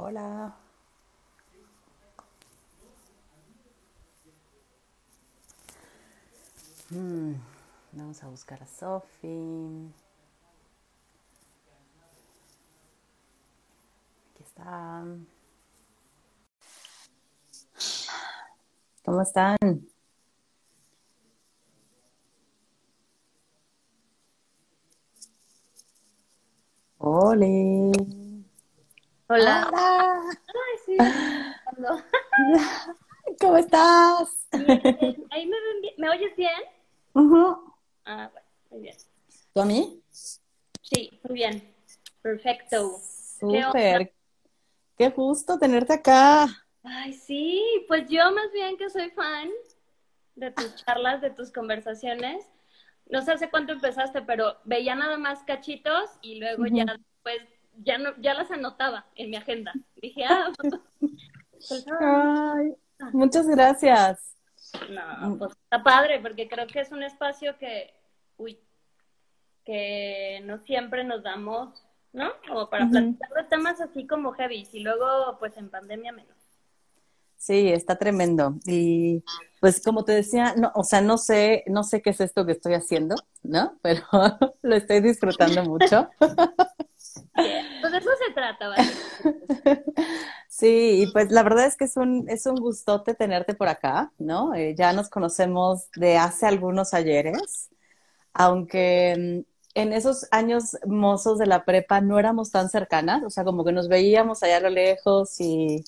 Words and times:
Hola. 0.00 0.54
Mm, 6.90 7.32
vamos 7.92 8.22
a 8.22 8.28
buscar 8.28 8.62
a 8.62 8.66
Sofi. 8.66 9.92
Aquí 14.34 14.44
está. 14.44 15.04
¿Cómo 19.04 19.22
están? 19.22 19.56
Ole. 27.00 28.27
Hola. 29.30 29.68
Hola. 29.68 30.20
Ay, 30.46 30.78
sí. 30.86 30.96
Hola. 31.76 32.02
¿Cómo 33.40 33.58
estás? 33.58 34.48
Bien. 34.52 35.26
Ahí 35.30 35.46
me, 35.46 35.60
ven 35.60 35.82
bien. 35.82 35.94
¿Me 35.98 36.08
oyes 36.08 36.34
bien? 36.34 36.62
Ujú. 37.12 37.74
Ah, 38.06 38.30
bueno, 38.32 38.46
muy 38.70 38.80
bien. 38.80 38.96
¿Tú 39.52 39.60
a 39.60 39.66
mí? 39.66 40.02
Sí, 40.80 41.20
muy 41.24 41.34
bien. 41.34 41.74
Perfecto. 42.22 43.00
Súper. 43.38 44.14
Qué 44.96 45.10
gusto 45.10 45.58
tenerte 45.58 45.92
acá. 45.92 46.46
Ay, 46.82 47.12
sí, 47.12 47.84
pues 47.86 48.08
yo 48.08 48.32
más 48.32 48.50
bien 48.50 48.78
que 48.78 48.88
soy 48.88 49.10
fan 49.10 49.50
de 50.36 50.52
tus 50.52 50.74
charlas, 50.76 51.20
de 51.20 51.28
tus 51.28 51.52
conversaciones. 51.52 52.46
No 53.10 53.20
sé 53.20 53.32
hace 53.32 53.50
cuánto 53.50 53.74
empezaste, 53.74 54.22
pero 54.22 54.56
veía 54.64 54.94
nada 54.94 55.18
más 55.18 55.42
cachitos 55.44 56.12
y 56.22 56.40
luego 56.40 56.64
ya 56.66 56.86
después 56.86 57.57
ya 57.84 57.98
no, 57.98 58.14
ya 58.20 58.34
las 58.34 58.50
anotaba 58.50 59.06
en 59.14 59.30
mi 59.30 59.36
agenda. 59.36 59.76
Dije, 59.96 60.24
ah, 60.24 60.52
pues, 61.68 61.84
ah, 62.00 62.54
Ay, 62.56 62.74
muchas 63.12 63.46
gracias. 63.46 64.34
no, 64.90 65.38
pues 65.38 65.52
está 65.52 65.82
padre, 65.82 66.20
porque 66.20 66.48
creo 66.48 66.66
que 66.66 66.80
es 66.80 66.92
un 66.92 67.02
espacio 67.02 67.56
que, 67.58 67.94
uy, 68.36 68.58
que 69.64 70.40
no 70.44 70.58
siempre 70.64 71.04
nos 71.04 71.22
damos, 71.22 71.84
¿no? 72.12 72.30
Como 72.46 72.70
para 72.70 72.84
Ujú. 72.84 72.92
platicar 72.94 73.30
de 73.34 73.44
temas 73.44 73.80
así 73.80 74.06
como 74.06 74.32
heavy, 74.32 74.66
y 74.72 74.80
luego, 74.80 75.36
pues 75.38 75.56
en 75.56 75.70
pandemia 75.70 76.12
menos. 76.12 76.36
Sí, 77.36 77.68
está 77.68 77.96
tremendo. 77.96 78.56
Y 78.66 79.22
pues 79.60 79.82
como 79.82 80.04
te 80.04 80.12
decía, 80.12 80.54
no, 80.56 80.72
o 80.74 80.84
sea, 80.84 81.00
no 81.00 81.18
sé, 81.18 81.64
no 81.66 81.84
sé 81.84 82.02
qué 82.02 82.10
es 82.10 82.20
esto 82.20 82.44
que 82.44 82.52
estoy 82.52 82.74
haciendo, 82.74 83.16
¿no? 83.42 83.78
Pero 83.82 84.02
lo 84.62 84.74
estoy 84.76 85.00
disfrutando 85.00 85.62
mucho. 85.64 86.08
Pues 87.80 87.92
de 87.92 87.98
eso 87.98 88.10
se 88.26 88.32
trata, 88.34 88.68
¿vale? 88.68 88.84
Sí, 90.48 91.02
y 91.02 91.12
pues 91.12 91.30
la 91.30 91.42
verdad 91.42 91.66
es 91.66 91.76
que 91.76 91.84
es 91.84 91.96
un, 91.96 92.28
es 92.28 92.46
un 92.46 92.56
gustote 92.56 93.14
tenerte 93.14 93.54
por 93.54 93.68
acá, 93.68 94.12
¿no? 94.18 94.54
Eh, 94.54 94.74
ya 94.76 94.92
nos 94.92 95.08
conocemos 95.08 95.88
de 95.94 96.16
hace 96.16 96.46
algunos 96.46 96.94
ayeres, 96.94 97.70
aunque 98.34 99.44
mm, 99.46 99.80
en 99.80 99.92
esos 99.92 100.26
años 100.32 100.76
mozos 100.86 101.38
de 101.38 101.46
la 101.46 101.64
prepa 101.64 102.00
no 102.00 102.18
éramos 102.18 102.50
tan 102.50 102.68
cercanas, 102.70 103.22
o 103.24 103.30
sea, 103.30 103.44
como 103.44 103.64
que 103.64 103.72
nos 103.72 103.88
veíamos 103.88 104.42
allá 104.42 104.58
a 104.58 104.60
lo 104.60 104.70
lejos 104.70 105.40
y 105.40 105.84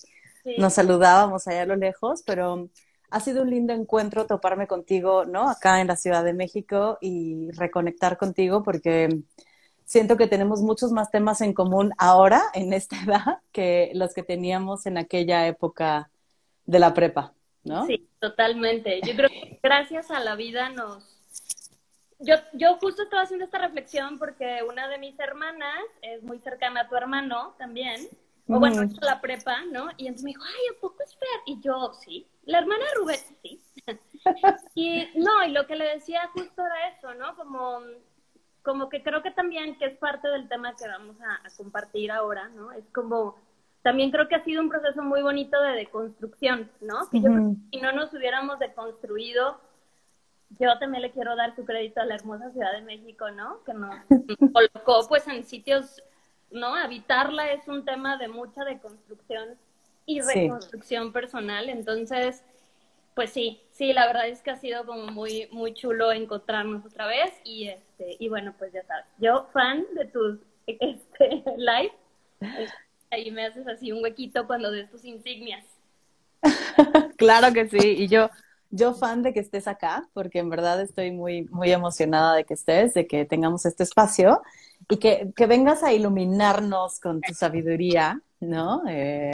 nos 0.59 0.75
saludábamos 0.75 1.49
allá 1.49 1.63
a 1.63 1.67
lo 1.67 1.77
lejos, 1.77 2.23
pero 2.27 2.69
ha 3.11 3.21
sido 3.21 3.43
un 3.43 3.51
lindo 3.51 3.73
encuentro 3.73 4.27
toparme 4.27 4.67
contigo, 4.67 5.25
¿no? 5.25 5.51
Acá 5.51 5.81
en 5.81 5.89
la 5.89 5.97
Ciudad 5.97 6.25
de 6.25 6.33
México 6.35 6.99
y 7.01 7.51
reconectar 7.53 8.17
contigo 8.19 8.63
porque 8.63 9.09
siento 9.91 10.17
que 10.17 10.29
tenemos 10.29 10.63
muchos 10.63 10.93
más 10.93 11.11
temas 11.11 11.41
en 11.41 11.53
común 11.53 11.93
ahora, 11.99 12.43
en 12.55 12.73
esta 12.73 12.97
edad, 13.05 13.41
que 13.51 13.91
los 13.95 14.15
que 14.15 14.23
teníamos 14.23 14.87
en 14.87 14.97
aquella 14.99 15.49
época 15.49 16.11
de 16.65 16.79
la 16.79 16.95
prepa, 16.95 17.35
¿no? 17.65 17.87
sí, 17.87 18.09
totalmente. 18.21 19.01
Yo 19.05 19.17
creo 19.17 19.29
que 19.29 19.59
gracias 19.61 20.13
a 20.13 20.21
la 20.21 20.37
vida 20.37 20.69
nos... 20.69 21.05
Yo, 22.21 22.37
yo 22.53 22.77
justo 22.77 23.03
estaba 23.03 23.23
haciendo 23.23 23.47
esta 23.47 23.59
reflexión 23.59 24.19
porque 24.19 24.61
una 24.69 24.89
de 24.89 24.99
mis 24.99 25.19
hermanas 25.19 25.83
es 26.03 26.23
muy 26.23 26.39
cercana 26.39 26.83
a 26.83 26.89
tu 26.89 26.95
hermano 26.95 27.55
también, 27.59 28.07
o 28.47 28.61
bueno, 28.61 28.85
hizo 28.85 29.01
la 29.01 29.21
prepa, 29.21 29.65
¿no? 29.73 29.91
Y 29.97 30.07
entonces 30.07 30.25
me 30.25 30.31
dijo, 30.31 30.43
ay, 30.45 30.77
¿a 30.77 30.81
poco 30.81 31.03
es 31.03 31.17
Fer? 31.17 31.29
Y 31.47 31.61
yo, 31.61 31.93
sí. 31.95 32.29
La 32.45 32.59
hermana 32.59 32.85
de 32.85 32.95
Rubén, 32.95 33.21
sí. 33.43 33.61
Y 34.75 35.09
no, 35.15 35.45
y 35.45 35.51
lo 35.51 35.67
que 35.67 35.77
le 35.77 35.87
decía 35.95 36.29
justo 36.35 36.63
era 36.65 36.91
eso, 36.91 37.15
¿no? 37.15 37.35
Como, 37.37 37.81
como 38.63 38.89
que 38.89 39.03
creo 39.03 39.23
que 39.23 39.31
también 39.31 39.77
que 39.79 39.87
es 39.87 39.97
parte 39.99 40.29
del 40.29 40.49
tema 40.49 40.75
que 40.77 40.87
vamos 40.89 41.17
a, 41.21 41.35
a 41.47 41.51
compartir 41.57 42.11
ahora, 42.13 42.49
¿no? 42.49 42.73
Es 42.73 42.85
como, 42.93 43.37
también 43.83 44.11
creo 44.11 44.29
que 44.29 44.35
ha 44.35 44.45
sido 44.45 44.61
un 44.61 44.69
proceso 44.69 45.03
muy 45.03 45.23
bonito 45.23 45.61
de 45.63 45.73
deconstrucción, 45.73 46.71
¿no? 46.81 47.09
Que 47.11 47.21
yo 47.21 47.27
creo 47.31 47.51
que 47.51 47.71
si 47.71 47.81
no 47.81 47.93
nos 47.93 48.13
hubiéramos 48.13 48.59
deconstruido, 48.59 49.59
yo 50.59 50.79
también 50.79 51.03
le 51.03 51.13
quiero 51.13 51.37
dar 51.37 51.55
su 51.55 51.65
crédito 51.65 52.01
a 52.01 52.05
la 52.05 52.17
hermosa 52.17 52.51
Ciudad 52.51 52.73
de 52.73 52.83
México, 52.83 53.31
¿no? 53.31 53.63
Que 53.65 53.73
nos 53.73 53.95
colocó 54.53 55.07
pues 55.09 55.27
en 55.29 55.45
sitios, 55.45 56.03
¿no? 56.51 56.75
Habitarla 56.75 57.53
es 57.53 57.69
un 57.69 57.85
tema 57.85 58.17
de 58.17 58.29
mucha 58.29 58.65
deconstrucción 58.65 59.57
y 60.07 60.21
Sí. 60.23 60.41
reconstrucción 60.41 61.13
personal, 61.13 61.69
entonces, 61.69 62.45
pues 63.15 63.31
sí, 63.31 63.63
sí, 63.71 63.93
la 63.93 64.07
verdad 64.07 64.27
es 64.29 64.43
que 64.43 64.51
ha 64.51 64.57
sido 64.57 64.85
como 64.85 65.07
muy, 65.07 65.49
muy 65.53 65.73
chulo 65.73 66.11
encontrarnos 66.11 66.85
otra 66.85 67.07
vez 67.07 67.33
y 67.45 67.71
este, 68.01 68.17
y 68.19 68.29
bueno, 68.29 68.55
pues 68.59 68.73
ya 68.73 68.85
sabes, 68.87 69.05
yo 69.19 69.47
fan 69.53 69.85
de 69.95 70.07
tus 70.07 70.39
este, 70.67 71.45
live, 71.57 71.93
este, 72.41 72.75
ahí 73.11 73.31
me 73.31 73.47
haces 73.47 73.67
así 73.67 73.93
un 73.93 74.03
huequito 74.03 74.47
cuando 74.47 74.71
des 74.71 74.91
tus 74.91 75.05
insignias. 75.05 75.65
Claro 77.17 77.53
que 77.53 77.69
sí, 77.69 77.97
y 77.99 78.09
yo, 78.09 78.31
yo 78.71 78.95
fan 78.95 79.23
de 79.23 79.35
que 79.35 79.41
estés 79.41 79.69
acá, 79.69 80.09
porque 80.15 80.39
en 80.39 80.49
verdad 80.49 80.81
estoy 80.81 81.11
muy, 81.11 81.43
muy 81.51 81.71
emocionada 81.71 82.35
de 82.35 82.45
que 82.45 82.55
estés, 82.55 82.95
de 82.95 83.07
que 83.07 83.27
tengamos 83.27 83.67
este 83.67 83.83
espacio 83.83 84.41
y 84.89 84.97
que, 84.97 85.31
que 85.37 85.47
vengas 85.47 85.83
a 85.83 85.93
iluminarnos 85.93 86.99
con 86.99 87.21
tu 87.21 87.35
sabiduría, 87.35 88.23
¿no? 88.41 88.83
Eh, 88.89 89.31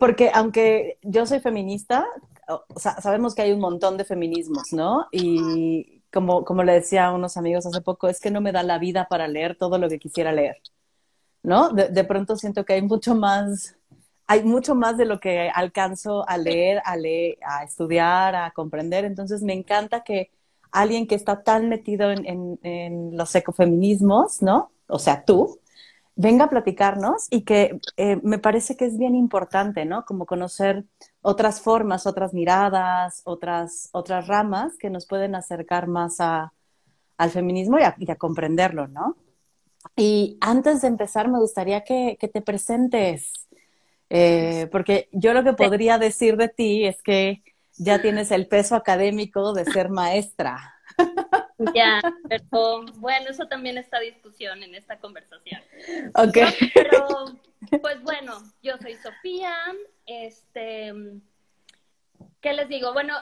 porque 0.00 0.32
aunque 0.34 0.98
yo 1.02 1.24
soy 1.24 1.38
feminista, 1.38 2.04
sabemos 2.76 3.36
que 3.36 3.42
hay 3.42 3.52
un 3.52 3.60
montón 3.60 3.96
de 3.96 4.04
feminismos, 4.04 4.72
¿no? 4.72 5.06
Y 5.12 6.01
como, 6.12 6.44
como 6.44 6.62
le 6.64 6.74
decía 6.74 7.06
a 7.06 7.12
unos 7.12 7.36
amigos 7.36 7.66
hace 7.66 7.80
poco, 7.80 8.08
es 8.08 8.20
que 8.20 8.30
no 8.30 8.40
me 8.40 8.52
da 8.52 8.62
la 8.62 8.78
vida 8.78 9.06
para 9.08 9.28
leer 9.28 9.56
todo 9.56 9.78
lo 9.78 9.88
que 9.88 9.98
quisiera 9.98 10.32
leer, 10.32 10.58
¿no? 11.42 11.70
De, 11.70 11.88
de 11.88 12.04
pronto 12.04 12.36
siento 12.36 12.64
que 12.64 12.74
hay 12.74 12.82
mucho 12.82 13.14
más 13.14 13.76
hay 14.26 14.44
mucho 14.44 14.74
más 14.74 14.96
de 14.96 15.04
lo 15.04 15.20
que 15.20 15.50
alcanzo 15.50 16.26
a 16.28 16.38
leer, 16.38 16.80
a 16.84 16.96
leer, 16.96 17.38
a 17.44 17.64
estudiar, 17.64 18.34
a 18.34 18.50
comprender. 18.52 19.04
Entonces 19.04 19.42
me 19.42 19.52
encanta 19.52 20.04
que 20.04 20.30
alguien 20.70 21.06
que 21.06 21.14
está 21.14 21.42
tan 21.42 21.68
metido 21.68 22.10
en, 22.10 22.24
en, 22.26 22.58
en 22.62 23.16
los 23.16 23.34
ecofeminismos, 23.34 24.40
¿no? 24.40 24.72
O 24.86 24.98
sea, 24.98 25.24
tú, 25.24 25.60
venga 26.14 26.44
a 26.44 26.50
platicarnos 26.50 27.26
y 27.30 27.42
que 27.42 27.80
eh, 27.96 28.18
me 28.22 28.38
parece 28.38 28.76
que 28.76 28.84
es 28.84 28.98
bien 28.98 29.14
importante, 29.14 29.84
¿no? 29.84 30.04
Como 30.04 30.26
conocer 30.26 30.84
otras 31.22 31.60
formas, 31.60 32.06
otras 32.06 32.34
miradas, 32.34 33.22
otras, 33.24 33.88
otras 33.92 34.26
ramas 34.26 34.76
que 34.78 34.90
nos 34.90 35.06
pueden 35.06 35.34
acercar 35.34 35.86
más 35.86 36.20
a, 36.20 36.52
al 37.16 37.30
feminismo 37.30 37.78
y 37.78 37.82
a, 37.82 37.94
y 37.98 38.10
a 38.10 38.16
comprenderlo, 38.16 38.88
¿no? 38.88 39.16
Y 39.96 40.38
antes 40.40 40.82
de 40.82 40.88
empezar, 40.88 41.28
me 41.28 41.38
gustaría 41.38 41.82
que, 41.82 42.16
que 42.20 42.28
te 42.28 42.40
presentes. 42.40 43.48
Eh, 44.10 44.68
porque 44.70 45.08
yo 45.12 45.32
lo 45.32 45.42
que 45.42 45.54
podría 45.54 45.98
decir 45.98 46.36
de 46.36 46.48
ti 46.48 46.84
es 46.84 47.02
que 47.02 47.42
ya 47.78 48.00
tienes 48.00 48.30
el 48.30 48.46
peso 48.46 48.76
académico 48.76 49.54
de 49.54 49.64
ser 49.64 49.88
maestra. 49.88 50.74
Ya, 51.74 52.00
pero 52.28 52.84
bueno, 52.96 53.28
eso 53.30 53.46
también 53.46 53.78
está 53.78 54.00
discusión 54.00 54.62
en 54.62 54.74
esta 54.74 54.98
conversación. 54.98 55.60
Ok. 56.14 56.36
No, 56.36 56.68
pero, 56.74 57.80
pues 57.80 58.02
bueno, 58.02 58.32
yo 58.62 58.76
soy 58.78 58.94
Sofía, 58.96 59.54
este, 60.06 60.92
¿qué 62.40 62.52
les 62.52 62.68
digo? 62.68 62.92
Bueno, 62.92 63.14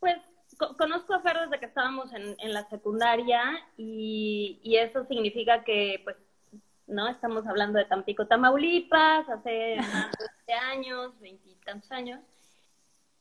pues 0.00 0.16
co- 0.58 0.76
conozco 0.76 1.14
a 1.14 1.20
Fer 1.20 1.38
desde 1.40 1.60
que 1.60 1.66
estábamos 1.66 2.12
en, 2.12 2.36
en 2.38 2.52
la 2.52 2.68
secundaria 2.68 3.42
y, 3.76 4.60
y 4.62 4.76
eso 4.76 5.04
significa 5.06 5.64
que, 5.64 6.00
pues, 6.04 6.16
¿no? 6.86 7.08
Estamos 7.08 7.46
hablando 7.46 7.78
de 7.78 7.86
Tampico, 7.86 8.26
Tamaulipas, 8.26 9.28
hace 9.28 9.76
más 9.76 10.10
de 10.12 10.26
20 10.46 10.52
años, 10.52 11.18
veintitantos 11.20 11.90
años. 11.92 12.20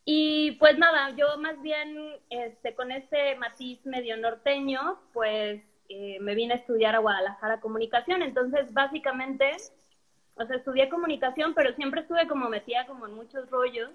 Y 0.05 0.51
pues 0.53 0.77
nada, 0.77 1.11
yo 1.11 1.37
más 1.39 1.61
bien 1.61 1.97
este, 2.29 2.75
con 2.75 2.91
ese 2.91 3.35
matiz 3.35 3.85
medio 3.85 4.17
norteño, 4.17 4.99
pues 5.13 5.63
eh, 5.87 6.17
me 6.19 6.35
vine 6.35 6.55
a 6.55 6.57
estudiar 6.57 6.95
a 6.95 6.99
Guadalajara 6.99 7.61
comunicación. 7.61 8.21
Entonces, 8.21 8.73
básicamente, 8.73 9.51
o 10.35 10.45
sea, 10.45 10.57
estudié 10.57 10.89
comunicación, 10.89 11.53
pero 11.53 11.73
siempre 11.75 12.01
estuve 12.01 12.27
como 12.27 12.49
metida 12.49 12.85
como 12.85 13.07
en 13.07 13.13
muchos 13.13 13.49
rollos. 13.49 13.91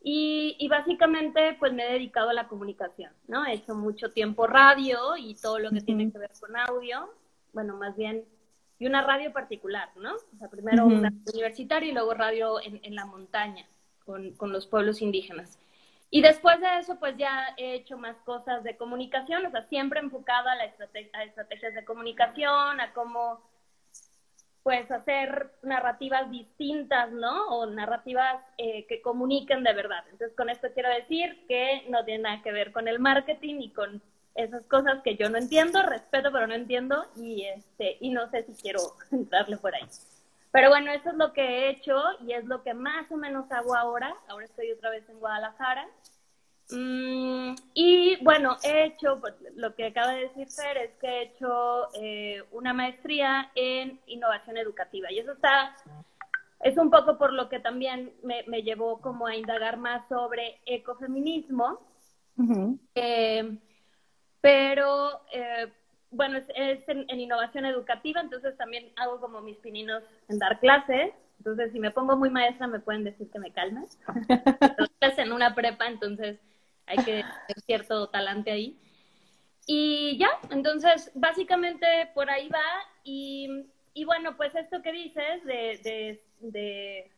Y, 0.00 0.56
y 0.60 0.68
básicamente, 0.68 1.56
pues 1.58 1.72
me 1.72 1.84
he 1.84 1.92
dedicado 1.92 2.30
a 2.30 2.34
la 2.34 2.48
comunicación, 2.48 3.12
¿no? 3.26 3.44
He 3.44 3.54
hecho 3.54 3.74
mucho 3.74 4.12
tiempo 4.12 4.46
radio 4.46 5.16
y 5.18 5.34
todo 5.34 5.58
lo 5.58 5.70
que 5.70 5.80
tiene 5.80 6.10
que 6.10 6.18
ver 6.18 6.30
con 6.40 6.56
audio. 6.56 7.10
Bueno, 7.52 7.76
más 7.76 7.96
bien 7.96 8.24
y 8.78 8.86
una 8.86 9.02
radio 9.02 9.32
particular, 9.32 9.90
¿no? 9.96 10.14
O 10.14 10.38
sea, 10.38 10.48
primero 10.48 10.86
una 10.86 11.12
universitaria 11.34 11.90
y 11.90 11.92
luego 11.92 12.14
radio 12.14 12.62
en, 12.62 12.80
en 12.84 12.94
la 12.94 13.06
montaña 13.06 13.66
con, 14.08 14.32
con, 14.32 14.52
los 14.52 14.66
pueblos 14.66 15.02
indígenas. 15.02 15.58
Y 16.10 16.22
después 16.22 16.58
de 16.60 16.78
eso, 16.78 16.98
pues 16.98 17.18
ya 17.18 17.54
he 17.58 17.74
hecho 17.74 17.98
más 17.98 18.16
cosas 18.24 18.64
de 18.64 18.78
comunicación, 18.78 19.44
o 19.44 19.50
sea, 19.50 19.68
siempre 19.68 20.00
enfocada 20.00 20.52
a, 20.52 20.56
la 20.56 20.64
estrategias 20.64 21.74
de 21.74 21.84
comunicación, 21.84 22.80
a 22.80 22.92
cómo 22.94 23.46
pues 24.62 24.90
hacer 24.90 25.50
narrativas 25.62 26.30
distintas, 26.30 27.10
¿no? 27.12 27.48
O 27.48 27.66
narrativas 27.66 28.42
eh, 28.56 28.86
que 28.86 29.02
comuniquen 29.02 29.62
de 29.62 29.74
verdad. 29.74 30.04
Entonces, 30.10 30.34
con 30.36 30.48
esto 30.48 30.68
quiero 30.72 30.88
decir 30.88 31.44
que 31.46 31.84
no 31.90 32.04
tiene 32.04 32.24
nada 32.24 32.42
que 32.42 32.52
ver 32.52 32.72
con 32.72 32.88
el 32.88 32.98
marketing 32.98 33.60
y 33.60 33.70
con 33.70 34.02
esas 34.34 34.64
cosas 34.64 35.02
que 35.02 35.16
yo 35.16 35.28
no 35.28 35.36
entiendo, 35.36 35.82
respeto, 35.82 36.30
pero 36.32 36.46
no 36.46 36.54
entiendo 36.54 37.06
y, 37.16 37.44
este, 37.44 37.98
y 38.00 38.10
no 38.10 38.30
sé 38.30 38.44
si 38.44 38.54
quiero 38.54 38.80
entrarle 39.12 39.58
por 39.58 39.74
ahí. 39.74 39.84
Pero 40.50 40.70
bueno, 40.70 40.90
eso 40.92 41.10
es 41.10 41.16
lo 41.16 41.32
que 41.32 41.42
he 41.42 41.70
hecho 41.70 41.94
y 42.20 42.32
es 42.32 42.44
lo 42.44 42.62
que 42.62 42.74
más 42.74 43.10
o 43.10 43.16
menos 43.16 43.50
hago 43.52 43.74
ahora. 43.74 44.14
Ahora 44.28 44.46
estoy 44.46 44.70
otra 44.72 44.90
vez 44.90 45.08
en 45.08 45.18
Guadalajara 45.18 45.88
Mm, 46.70 47.54
y 47.72 48.22
bueno, 48.22 48.56
he 48.62 48.84
hecho, 48.84 49.18
pues, 49.20 49.34
lo 49.54 49.74
que 49.74 49.86
acaba 49.86 50.12
de 50.12 50.28
decir 50.28 50.48
Fer, 50.50 50.76
es 50.76 50.90
que 51.00 51.06
he 51.06 51.22
hecho 51.22 51.88
eh, 51.94 52.42
una 52.52 52.74
maestría 52.74 53.50
en 53.54 54.00
innovación 54.06 54.58
educativa. 54.58 55.10
Y 55.10 55.18
eso 55.18 55.32
está, 55.32 55.74
es 56.60 56.76
un 56.76 56.90
poco 56.90 57.16
por 57.16 57.32
lo 57.32 57.48
que 57.48 57.60
también 57.60 58.12
me, 58.22 58.62
llevó 58.62 59.00
como 59.00 59.26
a 59.26 59.36
indagar 59.36 59.78
más 59.78 60.06
sobre 60.08 60.60
ecofeminismo. 60.66 61.80
Eh, 62.94 63.58
pero 64.40 65.22
eh, 65.32 65.72
bueno, 66.10 66.38
es, 66.38 66.88
en, 66.88 67.20
innovación 67.20 67.66
educativa, 67.66 68.20
entonces 68.20 68.56
también 68.56 68.92
hago 68.96 69.20
como 69.20 69.40
mis 69.40 69.58
pininos 69.58 70.02
en 70.28 70.38
dar 70.38 70.58
clases. 70.60 71.12
Entonces, 71.38 71.72
si 71.72 71.78
me 71.78 71.90
pongo 71.90 72.16
muy 72.16 72.30
maestra, 72.30 72.66
me 72.66 72.80
pueden 72.80 73.04
decir 73.04 73.30
que 73.30 73.38
me 73.38 73.52
calme. 73.52 73.84
Entonces, 74.28 75.18
en 75.18 75.32
una 75.32 75.54
prepa, 75.54 75.86
entonces 75.86 76.38
hay 76.86 76.96
que 76.98 77.22
tener 77.46 77.60
cierto 77.64 78.08
talante 78.08 78.50
ahí. 78.50 78.78
Y 79.66 80.16
ya, 80.16 80.30
entonces 80.50 81.12
básicamente 81.14 81.86
por 82.14 82.30
ahí 82.30 82.48
va. 82.48 82.64
Y, 83.04 83.66
y 83.92 84.04
bueno, 84.04 84.36
pues 84.36 84.54
esto 84.54 84.80
que 84.80 84.92
dices 84.92 85.44
de, 85.44 86.20
de, 86.40 87.12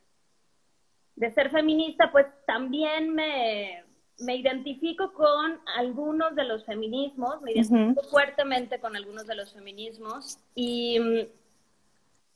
de, 1.14 1.30
ser 1.30 1.50
feminista, 1.50 2.10
pues 2.10 2.26
también 2.46 3.14
me, 3.14 3.84
me, 4.20 4.36
identifico 4.36 5.12
con 5.12 5.60
algunos 5.76 6.34
de 6.34 6.44
los 6.44 6.64
feminismos, 6.64 7.40
me 7.42 7.52
identifico 7.52 8.02
fuertemente 8.04 8.80
con 8.80 8.96
algunos 8.96 9.26
de 9.26 9.34
los 9.34 9.52
feminismos 9.52 10.38
y, 10.54 10.98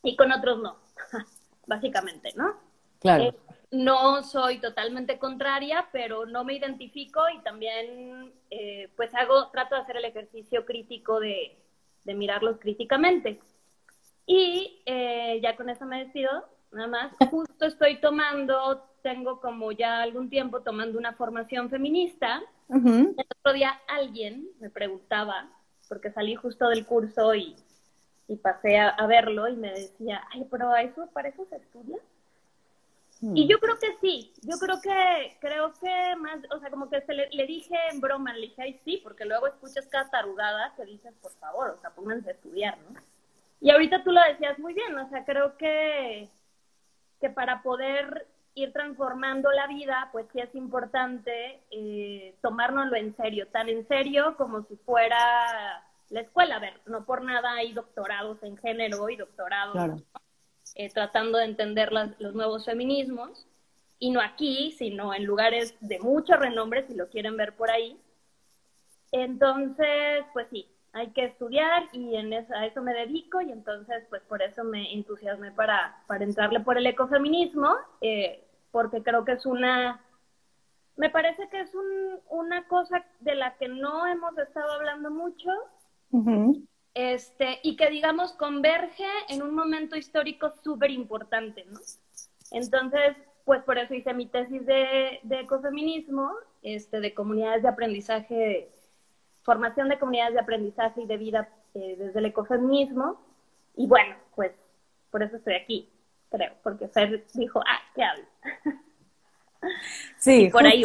y 0.03 0.17
con 0.17 0.33
otros 0.33 0.61
no, 0.61 0.77
básicamente, 1.67 2.33
¿no? 2.37 2.57
Claro. 3.01 3.25
Eh, 3.25 3.35
no 3.75 4.23
soy 4.23 4.59
totalmente 4.59 5.19
contraria, 5.19 5.89
pero 5.93 6.27
no 6.27 6.45
me 6.45 6.55
identifico 6.55 7.21
y 7.29 7.43
también 7.43 8.33
eh, 8.51 8.89
pues 8.97 9.13
hago, 9.15 9.49
trato 9.51 9.75
de 9.75 9.81
hacer 9.83 9.97
el 9.97 10.05
ejercicio 10.05 10.65
crítico 10.65 11.21
de, 11.21 11.59
mirarlos 12.05 12.59
críticamente. 12.59 13.41
Y 14.27 14.83
eh, 14.87 15.41
ya 15.43 15.57
con 15.57 15.69
eso 15.71 15.87
me 15.87 16.05
despido, 16.05 16.31
nada 16.71 16.89
más. 16.89 17.13
Justo 17.31 17.67
estoy 17.67 18.01
tomando, 18.01 18.87
tengo 19.05 19.39
como 19.39 19.71
ya 19.71 20.01
algún 20.01 20.31
tiempo 20.31 20.63
tomando 20.63 20.99
una 20.99 21.13
formación 21.13 21.69
feminista. 21.69 22.43
El 22.71 23.15
otro 23.39 23.53
día 23.53 23.79
alguien 23.87 24.49
me 24.61 24.71
preguntaba, 24.71 25.47
porque 25.89 26.11
salí 26.11 26.35
justo 26.35 26.71
del 26.71 26.87
curso 26.87 27.35
y, 27.35 27.55
pasé 28.43 28.79
a, 28.79 28.89
a, 28.89 29.07
verlo 29.07 29.47
y 29.47 29.57
me 29.57 29.71
decía, 29.71 30.23
ay, 30.33 30.47
pero 30.51 30.75
eso, 30.75 31.07
¿para 31.13 31.29
eso 31.29 31.45
se 31.51 31.57
estudia? 31.57 31.99
Y 33.21 33.45
hmm. 33.45 33.49
yo 33.49 33.59
creo 33.61 33.79
que 33.79 33.95
sí, 34.01 34.33
yo 34.41 34.57
creo 34.57 34.81
que, 34.81 35.37
creo 35.39 35.75
que 35.75 36.17
más, 36.17 36.41
o 36.51 36.59
sea, 36.59 36.71
como 36.71 36.89
que 36.89 37.03
se 37.03 37.13
le, 37.13 37.47
dije 37.47 37.77
en 37.93 38.01
broma, 38.01 38.33
le 38.33 38.49
dije, 38.49 38.63
ay, 38.63 38.81
sí, 38.87 39.01
porque 39.05 39.27
luego 39.27 39.47
escuchas 39.47 39.87
cada 39.87 40.09
tarugada 40.09 40.75
que 40.77 40.87
dices, 40.87 41.13
por 41.21 41.33
favor, 41.33 41.71
o 41.71 41.79
sea, 41.79 41.91
pónganse 41.91 42.31
a 42.31 42.33
estudiar, 42.33 42.79
¿no? 42.91 42.99
Y 43.61 43.71
ahorita 43.71 44.03
tú 44.03 44.13
lo 44.13 44.21
decías 44.29 44.59
muy 44.59 44.73
bien, 44.73 44.97
o 44.99 45.09
sea, 45.11 45.27
creo 45.27 45.59
que, 45.59 46.31
que 47.21 47.29
para 47.29 47.63
poder 47.63 48.27
ir 48.55 48.73
transformando 48.73 49.51
la 49.51 49.67
vida, 49.67 50.09
pues 50.13 50.27
sí 50.33 50.41
es 50.41 50.55
importante 50.55 51.61
eh, 51.71 52.37
tomárnoslo 52.41 52.97
en 52.97 53.17
serio, 53.17 53.49
tan 53.49 53.69
en 53.69 53.87
serio 53.89 54.37
como 54.37 54.63
si 54.63 54.77
fuera 54.77 55.85
la 56.11 56.21
escuela. 56.21 56.57
A 56.57 56.61
ver, 56.61 56.81
no 56.87 57.05
por 57.05 57.23
nada 57.23 57.55
hay 57.55 57.73
doctorados 57.73 58.43
en 58.43 58.57
género 58.57 59.09
y 59.09 59.17
doctorados 59.17 59.73
claro. 59.73 59.97
Eh, 60.77 60.89
tratando 60.91 61.39
de 61.39 61.45
entender 61.45 61.93
los 61.93 62.35
nuevos 62.35 62.65
feminismos, 62.65 63.47
y 63.99 64.11
no 64.11 64.21
aquí, 64.21 64.75
sino 64.77 65.15
en 65.15 65.25
lugares 65.25 65.75
de 65.81 65.99
mucho 65.99 66.37
renombre, 66.37 66.87
si 66.87 66.95
lo 66.95 67.09
quieren 67.09 67.37
ver 67.37 67.55
por 67.55 67.71
ahí. 67.71 67.99
Entonces, 69.13 70.25
pues 70.33 70.47
sí, 70.51 70.69
hay 70.93 71.11
que 71.13 71.25
estudiar 71.25 71.89
y 71.93 72.17
en 72.17 72.33
eso, 72.33 72.53
a 72.55 72.67
eso 72.67 72.83
me 72.83 72.93
dedico 72.93 73.41
y 73.41 73.51
entonces, 73.51 74.05
pues 74.11 74.23
por 74.23 74.43
eso 74.43 74.63
me 74.63 74.93
entusiasmé 74.93 75.53
para, 75.53 76.03
para 76.07 76.25
entrarle 76.25 76.61
por 76.61 76.77
el 76.77 76.87
ecofeminismo, 76.87 77.75
eh, 78.01 78.44
porque 78.75 79.05
creo 79.05 79.25
que 79.25 79.35
es 79.35 79.47
una, 79.47 80.01
me 80.97 81.09
parece 81.09 81.49
que 81.49 81.61
es 81.61 81.73
un, 81.77 82.19
una 82.29 82.67
cosa 82.67 83.07
de 83.21 83.37
la 83.37 83.57
que 83.57 83.69
no 83.69 84.05
hemos 84.05 84.37
estado 84.37 84.73
hablando 84.73 85.13
mucho. 85.13 85.49
Este, 86.93 87.61
y 87.63 87.77
que 87.77 87.89
digamos 87.91 88.33
converge 88.33 89.07
en 89.29 89.43
un 89.43 89.55
momento 89.55 89.97
histórico 89.97 90.53
súper 90.65 90.91
importante, 90.91 91.65
¿no? 91.67 91.79
Entonces, 92.51 93.17
pues 93.45 93.63
por 93.63 93.79
eso 93.79 93.95
hice 93.95 94.13
mi 94.13 94.27
tesis 94.27 94.67
de, 94.67 95.21
ecofeminismo, 95.31 96.33
este, 96.63 96.99
de 96.99 97.15
comunidades 97.15 97.63
de 97.63 97.69
aprendizaje, 97.69 98.73
formación 99.43 99.89
de 99.89 100.01
comunidades 100.01 100.35
de 100.35 100.41
aprendizaje 100.41 101.03
y 101.03 101.07
de 101.07 101.17
vida 101.17 101.49
eh, 101.75 101.95
desde 101.97 102.19
el 102.19 102.27
ecofeminismo, 102.27 103.21
y 103.77 103.87
bueno, 103.87 104.17
pues 104.35 104.51
por 105.13 105.23
eso 105.23 105.37
estoy 105.37 105.55
aquí, 105.55 105.94
creo, 106.31 106.55
porque 106.63 106.89
Fer 106.89 107.27
dijo, 107.35 107.61
ah, 107.61 107.81
¿qué 107.95 108.03
hablo? 108.03 108.25
Sí, 110.19 110.49
por 110.51 110.67
ahí 110.67 110.83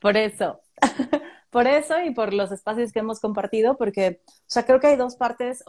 por 0.00 0.16
eso. 0.16 0.60
por 1.50 1.66
eso 1.66 2.00
y 2.00 2.12
por 2.12 2.32
los 2.32 2.50
espacios 2.50 2.92
que 2.92 3.00
hemos 3.00 3.20
compartido, 3.20 3.76
porque, 3.76 4.22
o 4.26 4.32
sea, 4.46 4.64
creo 4.64 4.80
que 4.80 4.88
hay 4.88 4.96
dos 4.96 5.16
partes 5.16 5.62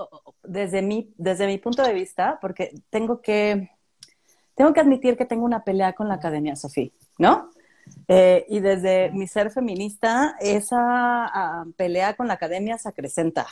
desde 0.44 0.82
mi, 0.82 1.14
desde 1.18 1.46
mi 1.46 1.58
punto 1.58 1.84
de 1.84 1.94
vista, 1.94 2.40
porque 2.42 2.74
tengo 2.90 3.22
que, 3.22 3.70
tengo 4.56 4.74
que 4.74 4.80
admitir 4.80 5.18
que 5.18 5.26
tengo 5.26 5.46
una 5.46 5.64
pelea 5.64 5.94
con 5.94 6.08
la 6.08 6.16
academia, 6.16 6.56
Sofía, 6.56 6.90
¿no? 7.18 7.50
Eh, 8.08 8.46
y 8.48 8.60
desde 8.60 9.12
mi 9.12 9.28
ser 9.28 9.52
feminista, 9.52 10.36
esa 10.40 10.78
ah, 10.80 11.66
pelea 11.76 12.16
con 12.16 12.28
la 12.28 12.36
academia 12.36 12.78
se 12.78 12.90
acrecenta. 12.90 13.46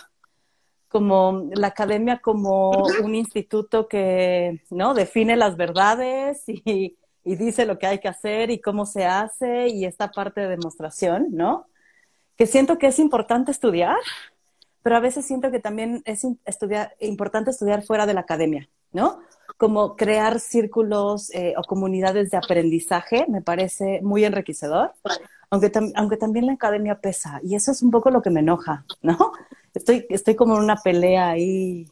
Como 0.91 1.49
la 1.53 1.67
academia 1.67 2.19
como 2.19 2.71
un 3.03 3.15
instituto 3.15 3.87
que, 3.87 4.61
¿no? 4.69 4.93
Define 4.93 5.35
las 5.35 5.55
verdades 5.55 6.43
y, 6.47 6.97
y 7.23 7.35
dice 7.35 7.65
lo 7.65 7.79
que 7.79 7.87
hay 7.87 7.99
que 7.99 8.09
hacer 8.09 8.51
y 8.51 8.59
cómo 8.59 8.85
se 8.85 9.05
hace 9.05 9.69
y 9.69 9.85
esta 9.85 10.11
parte 10.11 10.41
de 10.41 10.49
demostración, 10.49 11.27
¿no? 11.31 11.67
que 12.41 12.47
siento 12.47 12.79
que 12.79 12.87
es 12.87 12.97
importante 12.97 13.51
estudiar, 13.51 13.99
pero 14.81 14.95
a 14.95 14.99
veces 14.99 15.27
siento 15.27 15.51
que 15.51 15.59
también 15.59 16.01
es 16.05 16.25
estudiar, 16.43 16.95
importante 16.99 17.51
estudiar 17.51 17.83
fuera 17.83 18.07
de 18.07 18.15
la 18.15 18.21
academia, 18.21 18.67
¿no? 18.91 19.19
Como 19.57 19.95
crear 19.95 20.39
círculos 20.39 21.29
eh, 21.35 21.53
o 21.55 21.61
comunidades 21.61 22.31
de 22.31 22.37
aprendizaje 22.37 23.25
me 23.27 23.43
parece 23.43 24.01
muy 24.01 24.25
enriquecedor, 24.25 24.93
aunque, 25.51 25.71
aunque 25.93 26.17
también 26.17 26.47
la 26.47 26.53
academia 26.53 26.99
pesa, 26.99 27.39
y 27.43 27.53
eso 27.53 27.71
es 27.71 27.83
un 27.83 27.91
poco 27.91 28.09
lo 28.09 28.23
que 28.23 28.31
me 28.31 28.39
enoja, 28.39 28.85
¿no? 29.03 29.33
Estoy, 29.73 30.05
estoy 30.09 30.35
como 30.35 30.55
en 30.55 30.63
una 30.63 30.77
pelea 30.77 31.29
ahí 31.29 31.87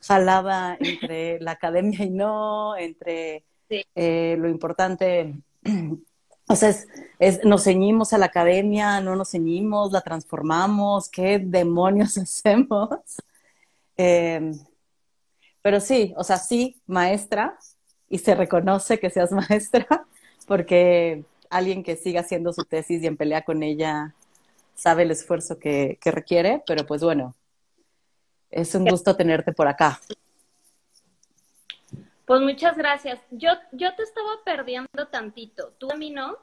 jalada 0.00 0.76
entre 0.80 1.38
la 1.40 1.52
academia 1.52 2.04
y 2.04 2.10
no, 2.10 2.76
entre 2.76 3.44
eh, 3.68 4.36
lo 4.38 4.48
importante 4.48 5.34
o 6.48 6.56
sea, 6.56 6.74
es, 7.18 7.44
nos 7.44 7.64
ceñimos 7.64 8.12
a 8.12 8.18
la 8.18 8.26
academia, 8.26 9.00
no 9.00 9.14
nos 9.16 9.30
ceñimos, 9.30 9.92
la 9.92 10.00
transformamos, 10.00 11.08
¿qué 11.10 11.38
demonios 11.38 12.16
hacemos? 12.18 12.88
Em, 13.96 14.58
pero 15.62 15.80
sí, 15.80 16.14
o 16.16 16.24
sea, 16.24 16.38
sí, 16.38 16.80
maestra, 16.86 17.58
y 18.08 18.18
se 18.18 18.34
reconoce 18.34 18.98
que 18.98 19.10
seas 19.10 19.30
maestra, 19.50 19.86
porque 20.46 21.24
alguien 21.50 21.82
que 21.82 21.96
siga 21.96 22.20
haciendo 22.22 22.52
su 22.52 22.64
tesis 22.64 23.02
y 23.02 23.06
en 23.06 23.16
pelea 23.16 23.42
con 23.42 23.62
ella 23.62 24.14
sabe 24.78 25.02
el 25.02 25.10
esfuerzo 25.10 25.58
que, 25.58 25.98
que 26.00 26.12
requiere, 26.12 26.62
pero 26.64 26.86
pues 26.86 27.02
bueno, 27.02 27.34
es 28.48 28.72
un 28.76 28.84
gusto 28.84 29.16
tenerte 29.16 29.52
por 29.52 29.66
acá. 29.66 30.00
Pues 32.24 32.40
muchas 32.42 32.76
gracias. 32.76 33.18
Yo, 33.30 33.50
yo 33.72 33.94
te 33.96 34.04
estaba 34.04 34.30
perdiendo 34.44 35.08
tantito. 35.10 35.72
¿Tú 35.78 35.90
a 35.90 35.96
mí 35.96 36.10
no? 36.10 36.36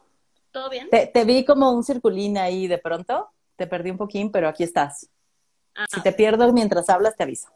¿Todo 0.52 0.70
bien? 0.70 0.90
Te, 0.90 1.24
vi 1.24 1.46
como 1.46 1.72
un 1.72 1.84
circulín 1.84 2.38
ahí 2.38 2.68
de 2.68 2.78
pronto. 2.78 3.30
Te 3.56 3.68
perdí 3.68 3.92
un 3.92 3.98
poquín, 3.98 4.32
pero 4.32 4.50
aquí 4.50 4.64
estás. 4.64 5.10
Si 5.94 6.02
te 6.02 6.12
pierdo 6.12 6.52
mientras 6.52 6.90
hablas, 6.90 7.16
te 7.16 7.24
aviso. 7.24 7.50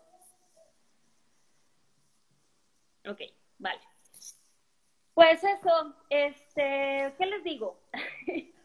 Ok, 3.06 3.20
vale. 3.58 3.82
Pues 5.14 5.44
eso, 5.44 5.96
este, 6.10 7.14
¿qué 7.18 7.26
les 7.26 7.44
digo? 7.44 7.82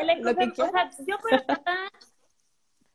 El 0.00 0.10
ecofeminismo, 0.10 0.64
o 0.64 0.70
sea, 0.70 0.90
yo 1.06 1.18
para 1.18 1.44
nada, 1.46 1.90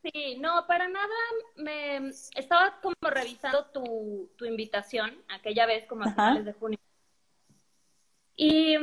sí, 0.04 0.38
no, 0.40 0.66
para 0.68 0.88
nada 0.88 1.16
me 1.56 2.10
estaba 2.36 2.80
como 2.82 2.96
revisando 3.02 3.66
tu, 3.66 4.30
tu 4.38 4.46
invitación 4.46 5.16
aquella 5.30 5.66
vez 5.66 5.86
como 5.86 6.04
a 6.04 6.12
finales 6.12 6.46
de 6.46 6.54
junio. 6.54 6.80
Y 8.36 8.78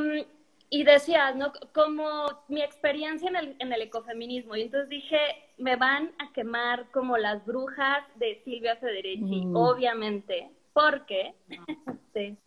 y 0.73 0.85
decías, 0.85 1.35
¿no? 1.35 1.53
Como 1.75 2.29
mi 2.47 2.63
experiencia 2.63 3.29
en 3.29 3.37
el, 3.37 3.57
en 3.59 3.73
el 3.73 3.83
ecofeminismo. 3.83 4.55
Y 4.55 4.63
entonces 4.63 4.89
dije, 4.89 5.19
me 5.59 5.75
van 5.75 6.13
a 6.19 6.33
quemar 6.33 6.89
como 6.93 7.19
las 7.19 7.45
brujas 7.45 8.05
de 8.15 8.41
Silvia 8.45 8.77
Federici, 8.77 9.47
mm. 9.47 9.57
obviamente, 9.57 10.49
porque 10.73 11.35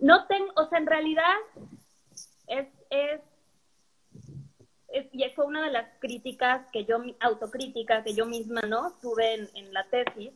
no 0.00 0.26
tengo, 0.26 0.52
o 0.56 0.66
sea, 0.68 0.78
en 0.78 0.86
realidad 0.86 1.36
es, 2.48 2.66
es, 2.90 3.20
y 4.92 5.24
fue 5.30 5.46
una 5.46 5.64
de 5.64 5.70
las 5.70 5.86
críticas 5.98 6.66
que 6.72 6.84
yo, 6.84 6.98
autocrítica 7.20 8.02
que 8.02 8.14
yo 8.14 8.26
misma, 8.26 8.62
¿no? 8.62 8.92
Tuve 9.00 9.34
en, 9.34 9.48
en 9.54 9.72
la 9.72 9.84
tesis, 9.88 10.32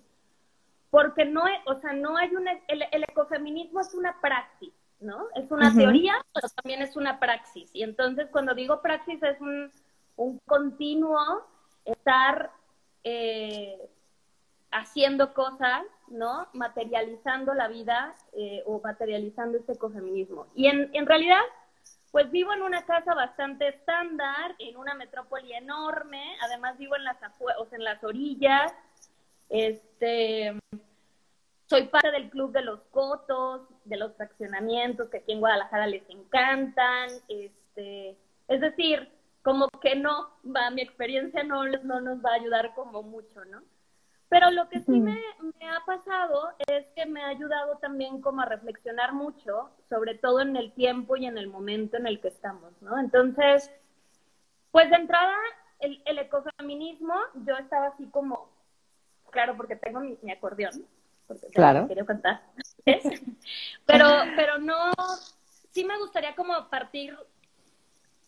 porque 0.90 1.24
no, 1.24 1.44
o 1.66 1.80
sea, 1.80 1.92
no 1.92 2.16
hay 2.16 2.34
una, 2.34 2.52
el, 2.68 2.84
el 2.92 3.04
ecofeminismo 3.04 3.80
es 3.80 3.94
una 3.94 4.20
práctica 4.20 4.74
¿no? 5.04 5.26
Es 5.34 5.50
una 5.50 5.72
teoría, 5.72 6.14
pero 6.32 6.48
también 6.48 6.82
es 6.82 6.96
una 6.96 7.20
praxis. 7.20 7.70
Y 7.72 7.82
entonces 7.82 8.28
cuando 8.30 8.54
digo 8.54 8.80
praxis 8.80 9.22
es 9.22 9.40
un, 9.40 9.70
un 10.16 10.38
continuo 10.46 11.18
estar 11.84 12.50
eh, 13.04 13.78
haciendo 14.70 15.34
cosas, 15.34 15.82
¿no? 16.08 16.48
Materializando 16.54 17.54
la 17.54 17.68
vida 17.68 18.14
eh, 18.32 18.62
o 18.66 18.80
materializando 18.80 19.58
este 19.58 19.72
ecofeminismo. 19.72 20.46
Y 20.54 20.66
en, 20.66 20.90
en 20.94 21.06
realidad, 21.06 21.42
pues 22.14 22.30
vivo 22.30 22.52
en 22.52 22.62
una 22.62 22.86
casa 22.86 23.12
bastante 23.12 23.66
estándar, 23.66 24.54
en 24.60 24.76
una 24.76 24.94
metrópoli 24.94 25.52
enorme, 25.52 26.22
además 26.42 26.78
vivo 26.78 26.94
en 26.94 27.02
las, 27.02 27.16
o 27.58 27.66
sea, 27.66 27.76
en 27.76 27.82
las 27.82 28.04
orillas, 28.04 28.72
este 29.48 30.56
soy 31.66 31.88
parte 31.88 32.12
del 32.12 32.30
club 32.30 32.52
de 32.52 32.62
los 32.62 32.82
cotos, 32.92 33.62
de 33.84 33.96
los 33.96 34.14
fraccionamientos 34.14 35.08
que 35.08 35.16
aquí 35.16 35.32
en 35.32 35.40
Guadalajara 35.40 35.88
les 35.88 36.08
encantan, 36.08 37.10
este, 37.26 38.16
es 38.46 38.60
decir, 38.60 39.10
como 39.42 39.66
que 39.82 39.96
no, 39.96 40.38
va, 40.44 40.70
mi 40.70 40.82
experiencia 40.82 41.42
no, 41.42 41.64
no 41.64 42.00
nos 42.00 42.24
va 42.24 42.30
a 42.30 42.34
ayudar 42.34 42.76
como 42.76 43.02
mucho, 43.02 43.44
¿no? 43.46 43.60
Pero 44.34 44.50
lo 44.50 44.68
que 44.68 44.80
sí 44.80 44.90
me, 44.90 45.16
me, 45.60 45.70
ha 45.70 45.84
pasado 45.86 46.54
es 46.66 46.84
que 46.96 47.06
me 47.06 47.22
ha 47.22 47.28
ayudado 47.28 47.78
también 47.78 48.20
como 48.20 48.40
a 48.40 48.46
reflexionar 48.46 49.12
mucho, 49.12 49.70
sobre 49.88 50.16
todo 50.16 50.40
en 50.40 50.56
el 50.56 50.72
tiempo 50.72 51.16
y 51.16 51.26
en 51.26 51.38
el 51.38 51.46
momento 51.46 51.98
en 51.98 52.08
el 52.08 52.20
que 52.20 52.28
estamos, 52.28 52.72
¿no? 52.82 52.98
Entonces, 52.98 53.70
pues 54.72 54.90
de 54.90 54.96
entrada, 54.96 55.36
el, 55.78 56.02
el 56.04 56.18
ecofeminismo, 56.18 57.14
yo 57.46 57.56
estaba 57.56 57.86
así 57.86 58.06
como, 58.06 58.50
claro, 59.30 59.56
porque 59.56 59.76
tengo 59.76 60.00
mi, 60.00 60.18
mi 60.20 60.32
acordeón, 60.32 60.84
porque 61.28 61.46
claro. 61.54 61.86
quiero 61.86 62.04
cantar. 62.04 62.42
pero, 63.86 64.08
pero 64.34 64.58
no, 64.58 64.90
sí 65.70 65.84
me 65.84 65.96
gustaría 65.98 66.34
como 66.34 66.68
partir 66.70 67.16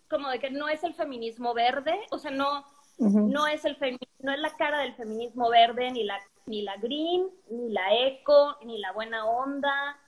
como 0.09 0.29
de 0.29 0.39
que 0.39 0.51
no 0.51 0.69
es 0.69 0.85
el 0.85 0.95
feminismo 0.95 1.53
verde, 1.53 1.99
o 2.13 2.19
sea, 2.19 2.31
no, 2.31 2.65
no 2.99 3.47
es 3.47 3.65
el 3.65 3.77
no 4.21 4.33
es 4.33 4.41
la 4.41 4.57
cara 4.57 4.81
del 4.81 4.95
feminismo 4.95 5.51
verde, 5.51 5.91
ni 5.91 6.05
la, 6.05 6.19
ni 6.47 6.63
la 6.63 6.77
green, 6.77 7.29
ni 7.51 7.71
la 7.71 7.95
eco, 7.95 8.57
ni 8.65 8.79
la 8.79 8.93
buena 8.93 9.27
onda. 9.27 9.99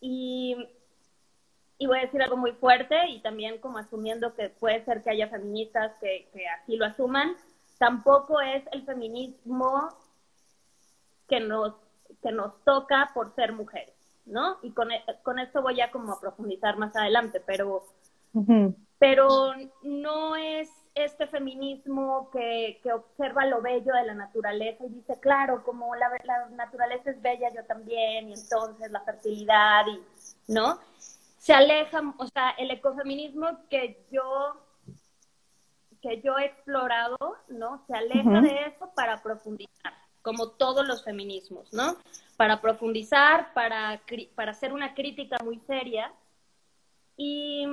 Y, 0.00 0.56
y 1.78 1.86
voy 1.86 1.98
a 1.98 2.02
decir 2.02 2.22
algo 2.22 2.36
muy 2.36 2.52
fuerte 2.52 2.96
y 3.08 3.20
también 3.20 3.58
como 3.58 3.78
asumiendo 3.78 4.34
que 4.34 4.50
puede 4.50 4.84
ser 4.84 5.02
que 5.02 5.10
haya 5.10 5.28
feministas 5.28 5.92
que, 6.00 6.28
que 6.32 6.48
así 6.48 6.76
lo 6.76 6.86
asuman, 6.86 7.36
tampoco 7.78 8.40
es 8.40 8.62
el 8.72 8.84
feminismo 8.84 9.88
que 11.28 11.40
nos 11.40 11.74
que 12.22 12.32
nos 12.32 12.62
toca 12.64 13.10
por 13.14 13.34
ser 13.34 13.52
mujeres, 13.52 13.94
¿no? 14.26 14.58
Y 14.62 14.72
con, 14.72 14.90
e, 14.92 15.02
con 15.22 15.38
esto 15.38 15.62
voy 15.62 15.80
a 15.80 15.90
como 15.90 16.12
a 16.12 16.20
profundizar 16.20 16.76
más 16.76 16.94
adelante, 16.96 17.40
pero, 17.40 17.84
pero 18.98 19.54
no 19.82 20.36
es 20.36 20.68
este 20.94 21.26
feminismo 21.26 22.30
que, 22.30 22.80
que, 22.82 22.92
observa 22.92 23.46
lo 23.46 23.62
bello 23.62 23.94
de 23.94 24.06
la 24.06 24.14
naturaleza 24.14 24.84
y 24.84 24.88
dice, 24.88 25.18
claro, 25.20 25.62
como 25.64 25.94
la, 25.94 26.10
la 26.24 26.48
naturaleza 26.50 27.10
es 27.10 27.22
bella, 27.22 27.48
yo 27.54 27.64
también, 27.64 28.28
y 28.28 28.34
entonces 28.34 28.90
la 28.90 29.00
fertilidad, 29.00 29.86
y, 29.86 30.52
¿no? 30.52 30.78
Se 31.38 31.54
aleja, 31.54 32.00
o 32.18 32.26
sea, 32.26 32.50
el 32.58 32.70
ecofeminismo 32.70 33.46
que 33.68 34.04
yo 34.10 34.56
que 36.02 36.22
yo 36.22 36.38
he 36.38 36.46
explorado, 36.46 37.16
¿no? 37.48 37.84
Se 37.86 37.94
aleja 37.94 38.40
de 38.40 38.66
eso 38.66 38.90
para 38.94 39.22
profundizar 39.22 39.92
como 40.22 40.50
todos 40.50 40.86
los 40.86 41.04
feminismos, 41.04 41.72
¿no? 41.72 41.96
Para 42.36 42.60
profundizar, 42.60 43.52
para, 43.54 44.00
para 44.34 44.50
hacer 44.50 44.72
una 44.72 44.94
crítica 44.94 45.38
muy 45.44 45.58
seria. 45.60 46.12
Y, 47.16 47.66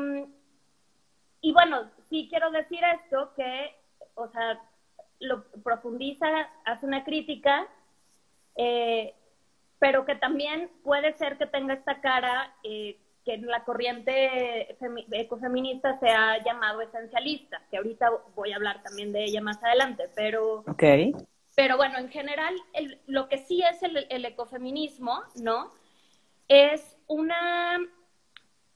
y 1.48 1.54
bueno, 1.54 1.90
sí 2.10 2.28
quiero 2.30 2.52
decir 2.52 2.82
esto, 3.02 3.32
que, 3.34 3.74
o 4.16 4.28
sea, 4.28 4.62
lo 5.22 5.46
profundiza, 5.64 6.28
hace 6.66 6.86
una 6.86 7.06
crítica, 7.06 7.66
eh, 8.58 9.14
pero 9.80 10.06
que 10.06 10.16
también 10.16 10.70
puede 10.84 11.14
ser 11.14 11.38
que 11.38 11.46
tenga 11.46 11.76
esta 11.76 12.02
cara 12.02 12.54
eh, 12.66 12.98
que 13.24 13.36
en 13.36 13.48
la 13.48 13.64
corriente 13.64 14.76
ecofeminista 15.12 15.98
se 16.02 16.10
ha 16.10 16.44
llamado 16.44 16.82
esencialista, 16.82 17.62
que 17.72 17.78
ahorita 17.78 18.10
voy 18.36 18.52
a 18.52 18.58
hablar 18.58 18.84
también 18.84 19.14
de 19.14 19.24
ella 19.24 19.40
más 19.40 19.64
adelante, 19.64 20.10
pero... 20.16 20.66
Okay 20.68 21.14
pero 21.56 21.76
bueno, 21.76 21.98
en 21.98 22.10
general, 22.10 22.54
lo 23.08 23.28
que 23.30 23.40
sí 23.40 23.64
es 23.64 23.82
el, 23.82 24.26
ecofeminismo, 24.26 25.24
¿no? 25.42 25.72
Es 26.48 27.00
una, 27.08 27.80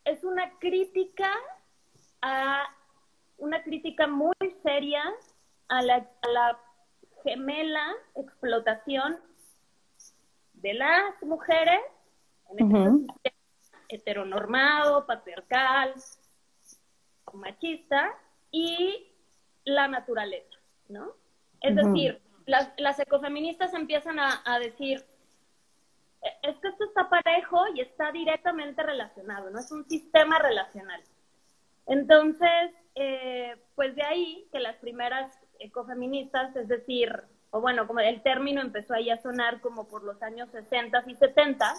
es 0.03 0.23
una 0.23 0.57
crítica 0.57 1.31
a 2.21 2.63
una 3.37 3.63
crítica 3.63 4.07
muy 4.07 4.35
seria 4.63 5.03
a 5.67 5.81
la, 5.81 6.07
gemela 7.23 7.85
explotación 8.15 9.19
de 10.53 10.73
las 10.73 11.21
mujeres 11.21 11.79
en 12.57 13.05
este 13.15 13.33
heteronormado, 13.89 15.05
patriarcal, 15.05 15.93
machista 17.33 18.11
y 18.51 19.07
la 19.65 19.87
naturaleza, 19.87 20.57
¿no? 20.89 21.13
Es 21.61 21.75
decir, 21.75 22.21
las, 22.45 22.73
las 22.77 22.99
ecofeministas 22.99 23.73
empiezan 23.73 24.17
a, 24.19 24.59
decir, 24.59 25.05
e, 26.21 26.49
es 26.49 26.57
que 26.57 26.69
esto 26.69 26.85
está 26.85 27.09
parejo 27.09 27.63
y 27.75 27.81
está 27.81 28.11
directamente 28.11 28.81
relacionado, 28.81 29.49
no 29.51 29.59
es 29.59 29.71
un 29.71 29.87
sistema 29.87 30.39
relacional. 30.39 31.01
Entonces, 31.91 32.71
eh, 32.95 33.53
pues 33.75 33.93
de 33.95 34.03
ahí 34.03 34.47
que 34.53 34.59
las 34.59 34.77
primeras 34.77 35.37
ecofeministas, 35.59 36.55
es 36.55 36.69
decir, 36.69 37.11
o 37.49 37.59
bueno, 37.59 37.85
como 37.85 37.99
el 37.99 38.21
término 38.21 38.61
empezó 38.61 38.93
ahí 38.93 39.09
a 39.09 39.21
sonar 39.21 39.59
como 39.59 39.89
por 39.89 40.01
los 40.03 40.21
años 40.23 40.49
60 40.51 41.03
y 41.07 41.15
70, 41.15 41.73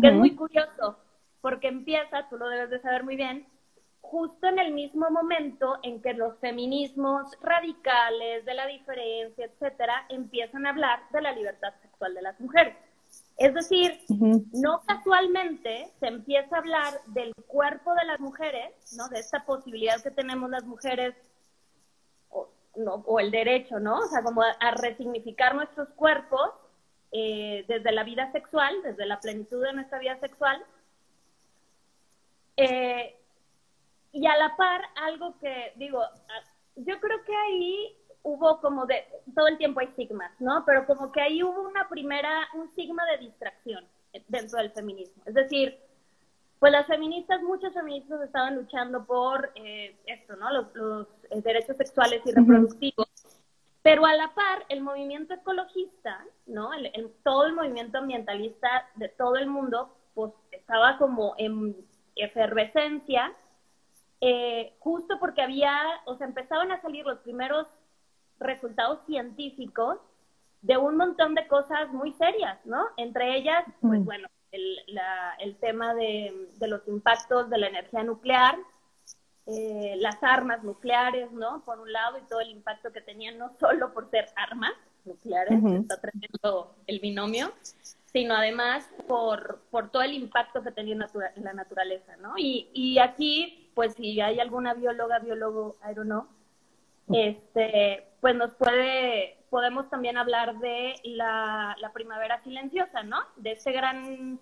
que 0.00 0.06
es 0.06 0.14
muy 0.14 0.36
curioso, 0.36 0.98
porque 1.40 1.66
empieza, 1.66 2.28
tú 2.28 2.38
lo 2.38 2.48
debes 2.48 2.70
de 2.70 2.80
saber 2.80 3.02
muy 3.02 3.16
bien, 3.16 3.44
justo 4.00 4.46
en 4.46 4.60
el 4.60 4.72
mismo 4.72 5.10
momento 5.10 5.78
en 5.82 6.00
que 6.00 6.14
los 6.14 6.38
feminismos 6.38 7.36
radicales, 7.40 8.44
de 8.44 8.54
la 8.54 8.68
diferencia, 8.68 9.46
etcétera, 9.46 10.06
empiezan 10.10 10.64
a 10.64 10.70
hablar 10.70 11.00
de 11.10 11.22
la 11.22 11.32
libertad 11.32 11.74
sexual 11.82 12.14
de 12.14 12.22
las 12.22 12.38
mujeres. 12.38 12.76
Es 13.40 13.54
decir, 13.54 13.98
no 14.52 14.82
casualmente 14.82 15.90
se 15.98 16.08
empieza 16.08 16.56
a 16.56 16.58
hablar 16.58 17.00
del 17.06 17.32
cuerpo 17.46 17.94
de 17.94 18.04
las 18.04 18.20
mujeres, 18.20 18.74
¿no? 18.98 19.08
De 19.08 19.18
esta 19.18 19.46
posibilidad 19.46 20.02
que 20.02 20.10
tenemos 20.10 20.50
las 20.50 20.64
mujeres, 20.64 21.14
o, 22.28 22.50
no, 22.76 22.96
o 23.06 23.18
el 23.18 23.30
derecho, 23.30 23.80
¿no? 23.80 24.00
O 24.00 24.06
sea, 24.08 24.22
como 24.22 24.42
a, 24.42 24.70
resignificar 24.72 25.54
nuestros 25.54 25.88
cuerpos 25.96 26.50
eh, 27.12 27.64
desde 27.66 27.92
la 27.92 28.04
vida 28.04 28.30
sexual, 28.30 28.74
desde 28.82 29.06
la 29.06 29.18
plenitud 29.20 29.62
de 29.64 29.72
nuestra 29.72 29.98
vida 30.00 30.20
sexual. 30.20 30.62
Eh, 32.58 33.16
y 34.12 34.26
a 34.26 34.36
la 34.36 34.54
par, 34.54 34.82
algo 34.96 35.38
que 35.38 35.72
digo, 35.76 36.02
yo 36.76 37.00
creo 37.00 37.24
que 37.24 37.34
ahí 37.34 37.96
hubo 38.22 38.60
como 38.60 38.86
de, 38.86 39.04
todo 39.34 39.48
el 39.48 39.58
tiempo 39.58 39.80
hay 39.80 39.88
sigmas, 39.96 40.32
¿no? 40.40 40.64
Pero 40.66 40.86
como 40.86 41.10
que 41.12 41.20
ahí 41.20 41.42
hubo 41.42 41.62
una 41.62 41.88
primera, 41.88 42.48
un 42.54 42.72
sigma 42.74 43.04
de 43.06 43.18
distracción 43.18 43.84
dentro 44.28 44.58
del 44.58 44.70
feminismo. 44.70 45.22
Es 45.26 45.34
decir, 45.34 45.78
pues 46.58 46.72
las 46.72 46.86
feministas, 46.86 47.42
muchas 47.42 47.72
feministas 47.72 48.20
estaban 48.20 48.56
luchando 48.56 49.04
por 49.04 49.50
eh, 49.54 49.96
esto, 50.06 50.36
¿no? 50.36 50.50
Los, 50.52 50.74
los 50.74 51.06
eh, 51.30 51.40
derechos 51.40 51.76
sexuales 51.76 52.20
y 52.26 52.32
reproductivos. 52.32 53.08
Pero 53.82 54.04
a 54.04 54.14
la 54.14 54.34
par, 54.34 54.66
el 54.68 54.82
movimiento 54.82 55.32
ecologista, 55.32 56.22
¿no? 56.46 56.74
El, 56.74 57.10
todo 57.24 57.46
el 57.46 57.54
movimiento 57.54 57.98
ambientalista 57.98 58.86
de 58.96 59.08
todo 59.08 59.36
el 59.36 59.46
mundo 59.46 59.96
pues 60.12 60.32
estaba 60.50 60.98
como 60.98 61.34
en 61.38 61.74
efervescencia, 62.14 63.32
eh, 64.20 64.74
justo 64.80 65.18
porque 65.18 65.40
había, 65.40 65.80
o 66.04 66.14
sea, 66.16 66.26
empezaban 66.26 66.72
a 66.72 66.82
salir 66.82 67.06
los 67.06 67.20
primeros 67.20 67.66
resultados 68.40 69.00
científicos 69.06 69.98
de 70.62 70.76
un 70.76 70.96
montón 70.96 71.34
de 71.34 71.46
cosas 71.46 71.92
muy 71.92 72.12
serias, 72.14 72.58
¿no? 72.64 72.84
Entre 72.96 73.36
ellas, 73.36 73.64
pues 73.80 74.04
bueno, 74.04 74.28
el, 74.52 74.76
la, 74.88 75.34
el 75.38 75.56
tema 75.56 75.94
de, 75.94 76.48
de, 76.58 76.68
los 76.68 76.86
impactos 76.88 77.48
de 77.48 77.58
la 77.58 77.68
energía 77.68 78.02
nuclear, 78.02 78.56
eh, 79.46 79.94
las 79.98 80.22
armas 80.22 80.62
nucleares, 80.62 81.30
¿no? 81.32 81.62
Por 81.64 81.80
un 81.80 81.92
lado, 81.92 82.18
y 82.18 82.22
todo 82.22 82.40
el 82.40 82.50
impacto 82.50 82.92
que 82.92 83.00
tenían, 83.00 83.38
no 83.38 83.52
solo 83.58 83.92
por 83.92 84.10
ser 84.10 84.28
armas 84.36 84.72
nucleares, 85.04 85.64
está 85.80 85.98
tremendo 85.98 86.74
el 86.86 87.00
binomio, 87.00 87.52
sino 88.12 88.34
además 88.34 88.86
por, 89.08 89.60
por 89.70 89.90
todo 89.90 90.02
el 90.02 90.12
impacto 90.12 90.62
que 90.62 90.72
tenía 90.72 90.94
en 90.94 91.44
la 91.44 91.52
naturaleza, 91.54 92.16
¿no? 92.16 92.34
Y, 92.36 92.68
y 92.74 92.98
aquí, 92.98 93.70
pues 93.74 93.94
si 93.94 94.20
hay 94.20 94.40
alguna 94.40 94.74
bióloga, 94.74 95.20
biólogo, 95.20 95.76
I 95.88 95.94
don't 95.94 96.06
know, 96.06 96.26
este, 97.12 98.06
pues 98.20 98.34
nos 98.34 98.54
puede, 98.54 99.38
podemos 99.50 99.88
también 99.90 100.16
hablar 100.16 100.58
de 100.58 100.94
la, 101.04 101.76
la 101.80 101.92
primavera 101.92 102.42
silenciosa, 102.42 103.02
¿no? 103.02 103.18
De 103.36 103.52
ese 103.52 103.72
gran, 103.72 104.38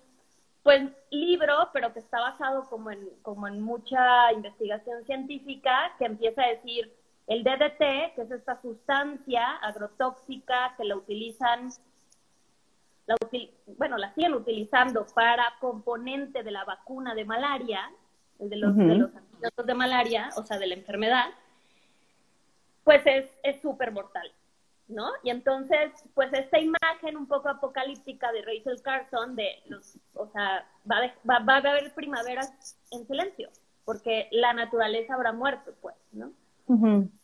pues, 0.63 0.89
libro, 1.11 1.69
pero 1.73 1.93
que 1.93 1.99
está 1.99 2.19
basado 2.19 2.65
como 2.69 2.91
en, 2.91 3.09
como 3.21 3.47
en 3.47 3.61
mucha 3.61 4.31
investigación 4.33 5.05
científica, 5.05 5.93
que 5.97 6.05
empieza 6.05 6.43
a 6.43 6.49
decir 6.49 6.93
el 7.27 7.43
DDT, 7.43 8.15
que 8.15 8.21
es 8.23 8.31
esta 8.31 8.59
sustancia 8.61 9.55
agrotóxica 9.61 10.73
que 10.77 10.83
la 10.83 10.95
utilizan 10.95 11.69
la 13.09 13.15
bueno, 13.77 13.97
la 13.97 14.13
siguen 14.13 14.35
utilizando 14.35 15.05
para 15.15 15.43
componente 15.59 16.43
de 16.43 16.51
la 16.51 16.63
vacuna 16.63 17.15
de 17.15 17.25
malaria, 17.25 17.89
de 18.37 18.55
los, 18.55 18.75
de 18.75 18.95
los 18.95 19.15
antibióticos 19.15 19.65
de 19.65 19.73
malaria, 19.73 20.29
o 20.37 20.43
sea, 20.43 20.59
de 20.59 20.67
la 20.67 20.75
enfermedad, 20.75 21.25
pues 22.83 23.03
es 23.05 23.61
súper 23.61 23.91
mortal, 23.91 24.31
¿no? 24.87 25.07
Y 25.23 25.29
entonces, 25.29 25.91
pues 26.15 26.33
esta 26.33 26.59
imagen 26.59 27.15
un 27.15 27.27
poco 27.27 27.49
apocalíptica 27.49 28.31
de 28.31 28.41
Rachel 28.41 28.81
Carson, 28.81 29.35
de 29.35 29.61
los, 29.67 29.97
o 30.15 30.27
sea, 30.27 30.67
va 30.89 30.97
a, 30.97 31.13
va, 31.29 31.39
va 31.39 31.53
a 31.55 31.57
haber 31.57 31.93
primaveras 31.93 32.77
en 32.91 33.05
silencio, 33.07 33.49
porque 33.85 34.27
la 34.31 34.53
naturaleza 34.53 35.13
habrá 35.13 35.31
muerto, 35.31 35.73
pues, 35.81 35.95
¿no? 36.11 36.31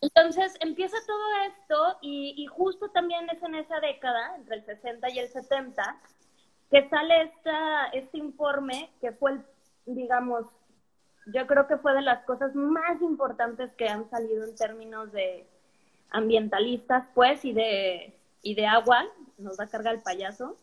Entonces 0.02 0.56
empieza 0.60 0.98
todo 1.06 1.24
esto 1.48 1.98
y, 2.02 2.34
y, 2.36 2.48
justo 2.48 2.90
también 2.90 3.30
es 3.30 3.44
en 3.44 3.54
esa 3.54 3.80
década, 3.80 4.36
entre 4.38 4.56
el 4.56 4.66
60 4.66 5.08
y 5.12 5.20
el 5.20 5.28
70, 5.28 6.02
que 6.72 6.90
sale 6.90 7.22
esta, 7.22 7.86
este 7.90 8.18
informe 8.18 8.90
que 9.02 9.12
fue, 9.12 9.34
el, 9.34 9.46
digamos, 9.86 10.48
yo 11.28 11.48
creo 11.48 11.68
que 11.68 11.78
fue 11.78 11.94
de 11.94 12.02
las 12.02 12.24
cosas 12.26 12.56
más 12.56 13.02
importantes 13.02 13.72
que 13.78 13.88
han 13.88 14.10
salido 14.10 14.44
en 14.44 14.56
términos 14.56 15.12
de 15.12 15.48
ambientalistas, 16.12 17.06
pues, 17.14 17.44
y 17.44 17.54
de, 17.54 18.18
y 18.42 18.56
de 18.56 18.68
agua, 18.68 19.06
nos 19.38 19.60
va 19.60 19.66
a 19.66 19.70
cargar 19.70 19.96
el 19.96 20.02
payaso, 20.02 20.58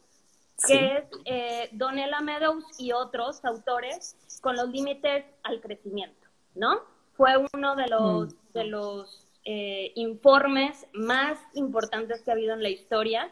sí. 0.56 0.72
que 0.72 0.96
es 0.96 1.04
eh, 1.24 1.68
Donella 1.72 2.20
Meadows 2.20 2.64
y 2.78 2.92
otros 2.92 3.44
autores 3.44 4.16
con 4.40 4.56
los 4.56 4.68
límites 4.68 5.24
al 5.42 5.60
crecimiento, 5.60 6.28
¿no? 6.54 6.80
Fue 7.14 7.32
uno 7.52 7.76
de 7.76 7.88
los... 7.88 8.32
Mm 8.32 8.42
de 8.52 8.64
los 8.64 9.26
eh, 9.44 9.92
informes 9.96 10.86
más 10.92 11.38
importantes 11.54 12.22
que 12.22 12.30
ha 12.30 12.34
habido 12.34 12.54
en 12.54 12.62
la 12.62 12.68
historia 12.68 13.30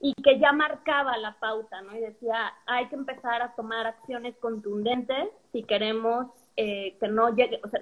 y 0.00 0.12
que 0.14 0.38
ya 0.38 0.52
marcaba 0.52 1.16
la 1.18 1.38
pauta, 1.38 1.80
¿no? 1.82 1.96
Y 1.96 2.00
decía, 2.00 2.52
hay 2.66 2.88
que 2.88 2.96
empezar 2.96 3.42
a 3.42 3.54
tomar 3.54 3.86
acciones 3.86 4.36
contundentes 4.38 5.28
si 5.52 5.62
queremos 5.62 6.26
eh, 6.56 6.96
que 6.98 7.08
no 7.08 7.34
llegue, 7.34 7.60
o 7.62 7.68
sea, 7.68 7.80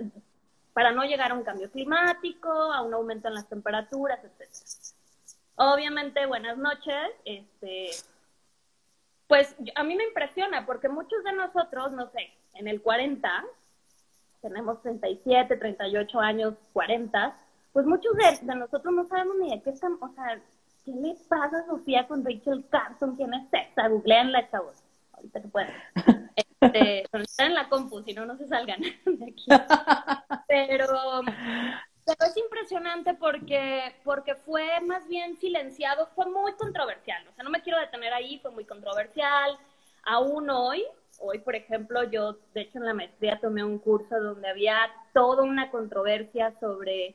para 0.73 0.91
no 0.91 1.05
llegar 1.05 1.31
a 1.31 1.35
un 1.35 1.45
cambio 1.45 1.71
climático, 1.71 2.51
a 2.51 2.83
un 2.83 2.93
aumento 2.93 3.29
en 3.29 3.35
las 3.35 3.49
temperaturas, 3.49 4.19
etc. 4.25 4.51
Obviamente, 5.57 6.27
buenas 6.27 6.59
noches, 6.59 7.11
este, 7.25 7.91
pues 9.29 9.55
a 9.77 9.85
mí 9.85 9.95
me 9.95 10.05
impresiona 10.05 10.67
porque 10.67 10.89
muchos 10.89 11.23
de 11.23 11.33
nosotros, 11.33 11.93
no 11.93 12.11
sé, 12.11 12.33
en 12.55 12.67
el 12.67 12.83
40, 12.83 13.45
tenemos 14.43 14.83
37, 14.83 15.57
38 15.57 16.21
años, 16.21 16.55
40, 16.73 17.37
pues 17.73 17.87
muchos 17.87 18.13
de, 18.17 18.55
nosotros 18.55 18.93
no 18.93 19.07
sabemos 19.07 19.37
ni 19.41 19.51
de 19.51 19.63
qué 19.63 19.71
están, 19.71 19.97
o 20.01 20.09
sea, 20.15 20.41
¿qué 20.85 20.93
le 20.93 21.17
pasa 21.29 21.61
a 21.61 21.67
Sofía 21.67 22.07
con 22.07 22.25
Rachel 22.25 22.65
Carson? 22.69 23.17
¿Quién 23.17 23.33
es 23.35 23.47
esa? 23.53 23.89
Googleenla, 23.89 24.51
chavos. 24.51 24.83
Ahorita 25.13 25.41
que 25.41 25.49
pueden. 25.49 25.73
Este, 26.67 27.03
están 27.23 27.47
en 27.49 27.55
la 27.55 27.69
compu, 27.69 28.03
si 28.03 28.13
no, 28.13 28.27
no 28.27 28.37
se 28.37 28.47
salgan 28.47 28.81
de 29.05 29.25
aquí. 29.25 29.47
Pero, 30.49 31.23
pero 32.05 32.19
es 32.27 32.37
impresionante 32.37 33.15
porque, 33.15 33.95
porque 34.05 34.35
fue 34.35 34.81
más 34.81 35.07
bien 35.09 35.37
silenciado, 35.37 36.09
fue 36.15 36.27
muy 36.27 36.53
controversial. 36.55 37.27
O 37.29 37.35
sea, 37.35 37.45
no 37.45 37.51
me 37.51 37.63
quiero 37.63 37.79
detener 37.79 38.13
ahí, 38.13 38.39
fue 38.41 38.51
muy 38.51 38.65
controversial. 38.65 39.59
Aún 40.05 40.51
hoy, 40.51 40.85
Hoy, 41.21 41.39
por 41.39 41.55
ejemplo, 41.55 42.03
yo, 42.05 42.39
de 42.55 42.63
hecho, 42.63 42.79
en 42.79 42.87
la 42.87 42.95
maestría 42.95 43.39
tomé 43.41 43.65
un 43.65 43.79
curso 43.79 44.21
donde 44.21 44.49
había 44.49 44.77
toda 45.13 45.43
una 45.43 45.71
controversia 45.71 46.53
sobre 46.61 47.15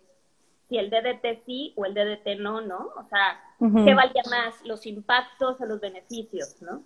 si 0.67 0.77
el 0.77 0.89
DDT 0.89 1.45
sí 1.45 1.73
o 1.75 1.85
el 1.85 1.93
DDT 1.93 2.39
no, 2.39 2.62
¿no? 2.62 2.91
O 2.95 3.03
sea, 3.09 3.41
uh 3.59 3.67
-huh. 3.67 3.85
¿qué 3.85 3.93
valía 3.93 4.23
más, 4.29 4.63
los 4.65 4.85
impactos 4.85 5.59
o 5.59 5.65
los 5.65 5.79
beneficios, 5.79 6.62
¿no? 6.62 6.83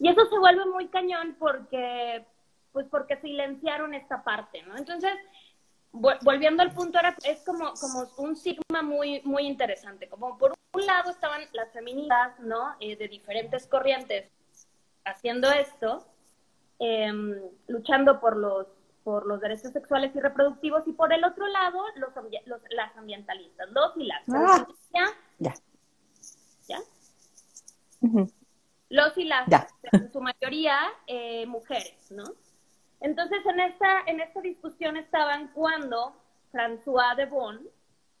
Y 0.00 0.08
eso 0.08 0.24
se 0.26 0.38
vuelve 0.38 0.64
muy 0.64 0.88
cañón 0.88 1.36
porque, 1.38 2.24
pues 2.72 2.86
porque 2.90 3.20
silenciaron 3.20 3.92
esta 3.92 4.24
parte, 4.24 4.62
¿no? 4.62 4.76
Entonces, 4.78 5.12
volviendo 5.92 6.62
al 6.62 6.72
punto, 6.72 6.98
era, 6.98 7.14
es 7.24 7.42
como, 7.44 7.74
como 7.74 8.08
un 8.16 8.34
sigma 8.34 8.80
muy, 8.82 9.20
muy 9.24 9.46
interesante. 9.46 10.08
Como 10.08 10.38
por 10.38 10.54
un 10.72 10.86
lado 10.86 11.10
estaban 11.10 11.42
las 11.52 11.70
feministas, 11.72 12.40
¿no? 12.40 12.76
Eh, 12.80 12.96
de 12.96 13.08
diferentes 13.08 13.66
corrientes 13.66 14.30
haciendo 15.04 15.50
esto, 15.50 16.06
eh, 16.78 17.12
luchando 17.68 18.20
por 18.20 18.38
los, 18.38 18.68
por 19.04 19.26
los 19.26 19.38
derechos 19.40 19.72
sexuales 19.72 20.16
y 20.16 20.20
reproductivos, 20.20 20.88
y 20.88 20.92
por 20.92 21.12
el 21.12 21.24
otro 21.24 21.46
lado, 21.46 21.78
los, 21.96 22.10
los 22.46 22.60
las 22.70 22.96
ambientalistas, 22.96 23.70
los 23.70 23.96
y 23.98 24.04
las. 24.04 24.22
Ah, 24.32 24.66
¿Ya? 24.94 25.04
Ya. 25.38 25.54
¿Ya? 26.68 26.78
Uh 28.00 28.08
-huh. 28.08 28.39
Los 28.90 29.16
y 29.16 29.24
las, 29.24 29.48
ya. 29.48 29.66
en 29.92 30.12
su 30.12 30.20
mayoría, 30.20 30.76
eh, 31.06 31.46
mujeres, 31.46 32.10
¿no? 32.10 32.24
Entonces, 33.00 33.38
en 33.46 33.60
esta, 33.60 34.02
en 34.06 34.20
esta 34.20 34.40
discusión 34.40 34.96
estaban 34.96 35.48
cuando 35.54 36.14
François 36.52 37.16
de 37.16 37.26
Bon, 37.26 37.60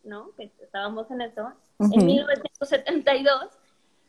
¿no? 0.04 0.30
Que 0.36 0.50
estábamos 0.62 1.10
en 1.10 1.22
eso, 1.22 1.52
uh 1.78 1.84
-huh. 1.84 2.00
en 2.00 2.06
1972, 2.06 3.48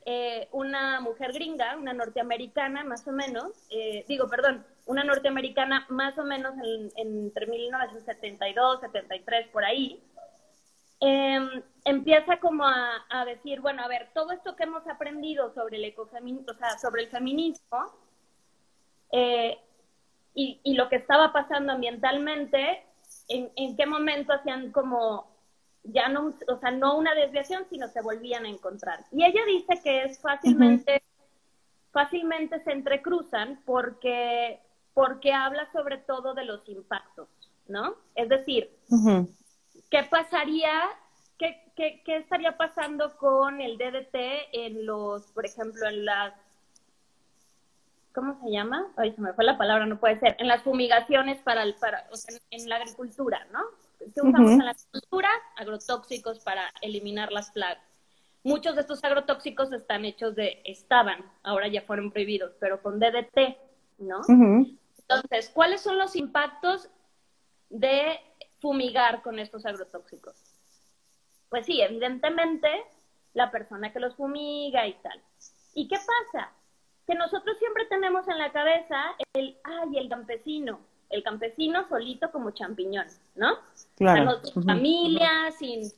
eh, 0.05 0.47
una 0.51 1.01
mujer 1.01 1.33
gringa, 1.33 1.75
una 1.77 1.93
norteamericana 1.93 2.83
más 2.83 3.07
o 3.07 3.11
menos, 3.11 3.51
eh, 3.71 4.05
digo, 4.07 4.27
perdón, 4.29 4.63
una 4.85 5.03
norteamericana 5.03 5.85
más 5.89 6.17
o 6.17 6.23
menos 6.23 6.53
en, 6.63 6.91
en, 6.95 7.25
entre 7.25 7.47
1972, 7.47 8.81
73, 8.81 9.47
por 9.49 9.65
ahí, 9.65 10.01
eh, 11.01 11.63
empieza 11.83 12.37
como 12.39 12.63
a, 12.63 13.05
a, 13.09 13.25
decir, 13.25 13.59
bueno, 13.59 13.83
a 13.83 13.87
ver, 13.87 14.09
todo 14.13 14.31
esto 14.31 14.55
que 14.55 14.63
hemos 14.63 14.87
aprendido 14.87 15.51
sobre 15.53 15.77
el 15.77 15.85
ecofeminismo, 15.85 16.51
o 16.51 16.55
sea, 16.55 16.77
sobre 16.77 17.03
el 17.03 17.09
feminismo, 17.09 17.91
eh, 19.11 19.57
y, 20.35 20.61
y, 20.63 20.75
lo 20.75 20.87
que 20.87 20.97
estaba 20.97 21.33
pasando 21.33 21.73
ambientalmente, 21.73 22.83
en, 23.27 23.51
en 23.55 23.75
qué 23.75 23.85
momento 23.85 24.31
hacían 24.31 24.71
como 24.71 25.27
ya 25.83 26.07
no, 26.09 26.33
o 26.47 26.59
sea, 26.59 26.71
no 26.71 26.97
una 26.97 27.15
desviación, 27.15 27.65
sino 27.69 27.87
se 27.87 28.01
volvían 28.01 28.45
a 28.45 28.49
encontrar. 28.49 29.03
Y 29.11 29.25
ella 29.25 29.41
dice 29.47 29.81
que 29.83 30.03
es 30.03 30.19
fácilmente, 30.19 30.93
uh 30.93 30.95
-huh. 30.97 31.91
fácilmente 31.91 32.63
se 32.63 32.71
entrecruzan 32.71 33.61
porque, 33.65 34.61
porque 34.93 35.33
habla 35.33 35.69
sobre 35.73 35.97
todo 35.97 36.33
de 36.33 36.45
los 36.45 36.67
impactos, 36.69 37.27
¿no? 37.67 37.95
Es 38.15 38.29
decir, 38.29 38.69
uh 38.89 38.95
-huh. 38.95 39.27
¿Qué 39.91 40.03
pasaría, 40.03 40.71
qué, 41.37 41.71
qué, 41.75 42.01
qué 42.03 42.17
estaría 42.17 42.57
pasando 42.57 43.15
con 43.17 43.61
el 43.61 43.77
DDT 43.77 44.15
en 44.53 44.85
los, 44.85 45.27
por 45.33 45.45
ejemplo, 45.45 45.87
en 45.87 46.05
las 46.05 46.33
¿cómo 48.13 48.39
se 48.41 48.51
llama? 48.51 48.91
Ay, 48.97 49.13
se 49.13 49.21
me 49.21 49.33
fue 49.33 49.45
la 49.45 49.57
palabra, 49.57 49.85
no 49.85 49.99
puede 49.99 50.19
ser. 50.19 50.35
En 50.39 50.47
las 50.47 50.63
fumigaciones 50.63 51.37
para, 51.43 51.63
el, 51.63 51.75
para 51.75 52.07
o 52.11 52.15
sea, 52.15 52.35
en, 52.49 52.61
en, 52.61 52.69
la 52.69 52.77
agricultura, 52.77 53.45
¿no? 53.51 53.59
que 53.99 54.21
usamos 54.21 54.39
uh 54.39 54.53
-huh. 54.53 54.59
en 54.59 54.65
la 54.65 54.71
agricultura, 54.71 55.29
agrotóxicos 55.57 56.39
para 56.39 56.63
eliminar 56.81 57.31
las 57.31 57.51
plagas. 57.51 57.83
Muchos 58.43 58.75
de 58.75 58.81
estos 58.81 59.03
agrotóxicos 59.03 59.71
están 59.71 60.03
hechos 60.05 60.35
de, 60.35 60.61
estaban, 60.65 61.23
ahora 61.43 61.67
ya 61.67 61.83
fueron 61.83 62.11
prohibidos, 62.11 62.53
pero 62.59 62.81
con 62.81 62.99
DDT, 62.99 63.57
¿no? 63.99 64.19
Uh 64.21 64.33
-huh. 64.33 64.77
Entonces, 64.97 65.49
¿cuáles 65.49 65.81
son 65.81 65.97
los 65.97 66.15
impactos 66.15 66.89
de 67.69 68.19
fumigar 68.61 69.21
con 69.21 69.39
estos 69.39 69.65
agrotóxicos? 69.65 70.35
Pues 71.49 71.65
sí, 71.65 71.81
evidentemente, 71.81 72.69
la 73.33 73.51
persona 73.51 73.91
que 73.91 73.99
los 73.99 74.15
fumiga 74.15 74.87
y 74.87 74.93
tal. 74.93 75.21
¿Y 75.73 75.87
qué 75.87 75.97
pasa? 75.97 76.51
que 77.07 77.15
nosotros 77.15 77.57
siempre 77.57 77.85
tenemos 77.85 78.27
en 78.27 78.37
la 78.37 78.51
cabeza 78.51 79.15
el, 79.33 79.57
ay, 79.63 79.97
el 79.97 80.09
campesino, 80.09 80.79
el 81.09 81.23
campesino 81.23 81.87
solito 81.89 82.31
como 82.31 82.51
champiñón, 82.51 83.07
¿no? 83.35 83.57
Claro. 83.97 84.41
sin 84.43 84.63
familia, 84.63 85.51
sin 85.57 85.91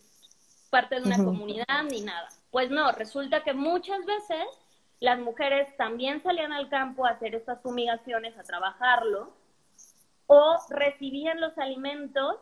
parte 0.69 0.95
de 0.95 1.03
una 1.03 1.17
comunidad 1.17 1.83
ni 1.89 2.01
nada. 2.01 2.29
Pues 2.51 2.71
no, 2.71 2.91
resulta 2.93 3.43
que 3.43 3.53
muchas 3.53 4.05
veces 4.05 4.43
las 4.99 5.19
mujeres 5.19 5.75
también 5.77 6.23
salían 6.23 6.53
al 6.53 6.69
campo 6.69 7.05
a 7.05 7.11
hacer 7.11 7.35
estas 7.35 7.61
fumigaciones, 7.61 8.37
a 8.37 8.43
trabajarlo, 8.43 9.33
o 10.27 10.57
recibían 10.69 11.41
los 11.41 11.57
alimentos 11.57 12.37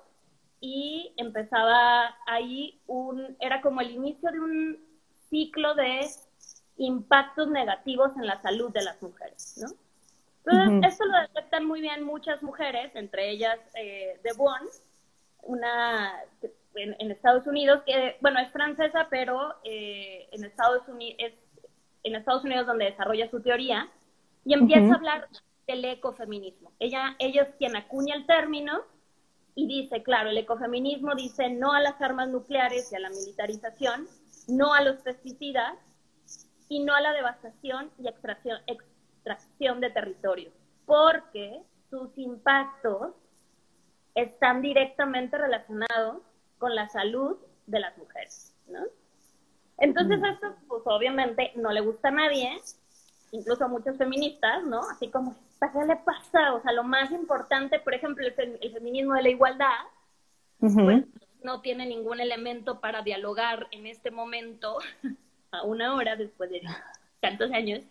y 0.61 1.11
empezaba 1.17 2.15
ahí 2.27 2.79
un, 2.85 3.35
era 3.39 3.61
como 3.61 3.81
el 3.81 3.89
inicio 3.89 4.31
de 4.31 4.39
un 4.39 4.77
ciclo 5.29 5.73
de 5.73 6.07
impactos 6.77 7.49
negativos 7.49 8.15
en 8.15 8.27
la 8.27 8.39
salud 8.41 8.71
de 8.71 8.83
las 8.83 9.01
mujeres, 9.01 9.57
¿no? 9.61 9.69
Entonces, 10.45 10.93
esto 10.93 11.05
lo 11.05 11.19
detectan 11.19 11.65
muy 11.65 11.81
bien 11.81 12.03
muchas 12.03 12.41
mujeres, 12.41 12.95
entre 12.95 13.29
ellas 13.29 13.59
eh, 13.75 14.19
de 14.23 14.33
Bonn, 14.33 14.61
una 15.43 16.13
en, 16.75 17.11
Estados 17.11 17.45
Unidos, 17.45 17.83
que, 17.85 18.17
bueno, 18.21 18.39
es 18.39 18.51
francesa, 18.51 19.07
pero 19.09 19.55
eh, 19.63 20.27
en, 20.31 20.43
Estados 20.43 20.87
Unidos, 20.87 21.15
es 21.19 21.33
en 22.03 22.15
Estados 22.15 22.43
Unidos 22.43 22.65
donde 22.65 22.85
desarrolla 22.85 23.29
su 23.29 23.41
teoría, 23.41 23.87
y 24.43 24.53
empieza 24.53 24.93
a 24.93 24.95
hablar 24.95 25.27
del 25.67 25.85
ecofeminismo. 25.85 26.71
Ella, 26.79 27.15
ella 27.19 27.43
es 27.43 27.55
quien 27.57 27.75
acuña 27.75 28.15
el 28.15 28.25
término 28.25 28.81
y 29.55 29.67
dice, 29.67 30.03
claro, 30.03 30.29
el 30.29 30.37
ecofeminismo 30.37 31.15
dice 31.15 31.49
no 31.49 31.73
a 31.73 31.81
las 31.81 32.01
armas 32.01 32.29
nucleares 32.29 32.91
y 32.91 32.95
a 32.95 32.99
la 32.99 33.09
militarización, 33.09 34.07
no 34.47 34.73
a 34.73 34.81
los 34.81 34.97
pesticidas 35.01 35.77
y 36.69 36.83
no 36.83 36.95
a 36.95 37.01
la 37.01 37.13
devastación 37.13 37.91
y 37.99 38.07
extracción, 38.07 38.59
extracción 38.67 39.81
de 39.81 39.89
territorio, 39.89 40.51
porque 40.85 41.61
sus 41.89 42.17
impactos 42.17 43.13
están 44.15 44.61
directamente 44.61 45.37
relacionados 45.37 46.21
con 46.57 46.75
la 46.75 46.87
salud 46.89 47.37
de 47.67 47.79
las 47.79 47.97
mujeres, 47.97 48.55
¿no? 48.67 48.79
Entonces 49.77 50.19
mm. 50.19 50.25
esto, 50.25 50.55
pues 50.67 50.81
obviamente 50.85 51.51
no 51.55 51.71
le 51.71 51.81
gusta 51.81 52.09
a 52.09 52.11
nadie, 52.11 52.57
incluso 53.31 53.65
a 53.65 53.67
muchas 53.67 53.97
feministas, 53.97 54.63
¿no? 54.63 54.81
Así 54.91 55.09
como, 55.09 55.35
¿qué 55.59 55.85
le 55.87 55.95
pasa? 55.97 56.53
O 56.53 56.61
sea, 56.61 56.71
lo 56.73 56.83
más 56.83 57.11
importante, 57.11 57.79
por 57.79 57.93
ejemplo, 57.93 58.25
el, 58.25 58.71
feminismo 58.73 59.13
de 59.13 59.23
la 59.23 59.29
igualdad, 59.29 59.79
pues 60.59 61.05
no 61.43 61.61
tiene 61.61 61.85
ningún 61.85 62.19
elemento 62.19 62.79
para 62.79 63.01
dialogar 63.01 63.67
en 63.71 63.87
este 63.87 64.11
momento, 64.11 64.77
a 65.51 65.63
una 65.63 65.95
hora 65.95 66.15
después 66.15 66.49
de 66.49 66.61
tantos 67.19 67.51
años, 67.51 67.83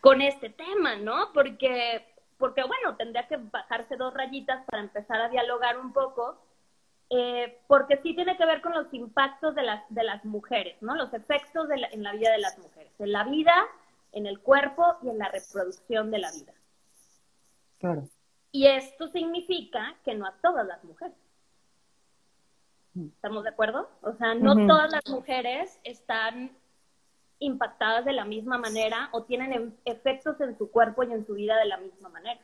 con 0.00 0.20
este 0.20 0.50
tema, 0.50 0.96
¿no? 0.96 1.32
Porque, 1.32 2.04
porque 2.38 2.62
bueno, 2.62 2.96
tendría 2.96 3.26
que 3.26 3.36
bajarse 3.36 3.96
dos 3.96 4.12
rayitas 4.12 4.64
para 4.66 4.82
empezar 4.82 5.20
a 5.20 5.28
dialogar 5.28 5.78
un 5.78 5.92
poco, 5.92 6.38
eh, 7.10 7.58
porque 7.68 7.98
sí 8.02 8.14
tiene 8.14 8.36
que 8.36 8.44
ver 8.44 8.60
con 8.60 8.74
los 8.74 8.92
impactos 8.92 9.54
de 9.54 9.62
las, 9.62 9.82
de 9.88 10.04
las 10.04 10.24
mujeres, 10.24 10.76
¿no? 10.82 10.94
Los 10.94 11.12
efectos 11.14 11.68
de 11.68 11.76
en 11.92 12.02
la 12.02 12.12
vida 12.12 12.32
de 12.32 12.38
las 12.38 12.58
mujeres, 12.58 12.92
en 12.98 13.12
la 13.12 13.24
vida, 13.24 13.54
en 14.14 14.26
el 14.26 14.40
cuerpo 14.40 14.96
y 15.02 15.10
en 15.10 15.18
la 15.18 15.28
reproducción 15.28 16.10
de 16.10 16.18
la 16.18 16.32
vida. 16.32 16.54
Claro. 17.78 18.08
Y 18.52 18.66
esto 18.68 19.08
significa 19.08 19.96
que 20.04 20.14
no 20.14 20.26
a 20.26 20.36
todas 20.40 20.66
las 20.66 20.82
mujeres. 20.84 21.16
Mm. 22.94 23.06
¿Estamos 23.06 23.42
de 23.42 23.50
acuerdo? 23.50 23.90
O 24.02 24.12
sea, 24.14 24.34
no 24.34 24.66
todas 24.66 24.90
las 24.92 25.06
mujeres 25.08 25.78
están 25.82 26.56
impactadas 27.40 28.04
de 28.04 28.12
la 28.12 28.24
misma 28.24 28.56
manera 28.56 29.08
o 29.12 29.24
tienen 29.24 29.76
efectos 29.84 30.40
en 30.40 30.56
su 30.56 30.70
cuerpo 30.70 31.02
y 31.02 31.12
en 31.12 31.26
su 31.26 31.34
vida 31.34 31.56
de 31.58 31.66
la 31.66 31.78
misma 31.78 32.08
manera. 32.08 32.40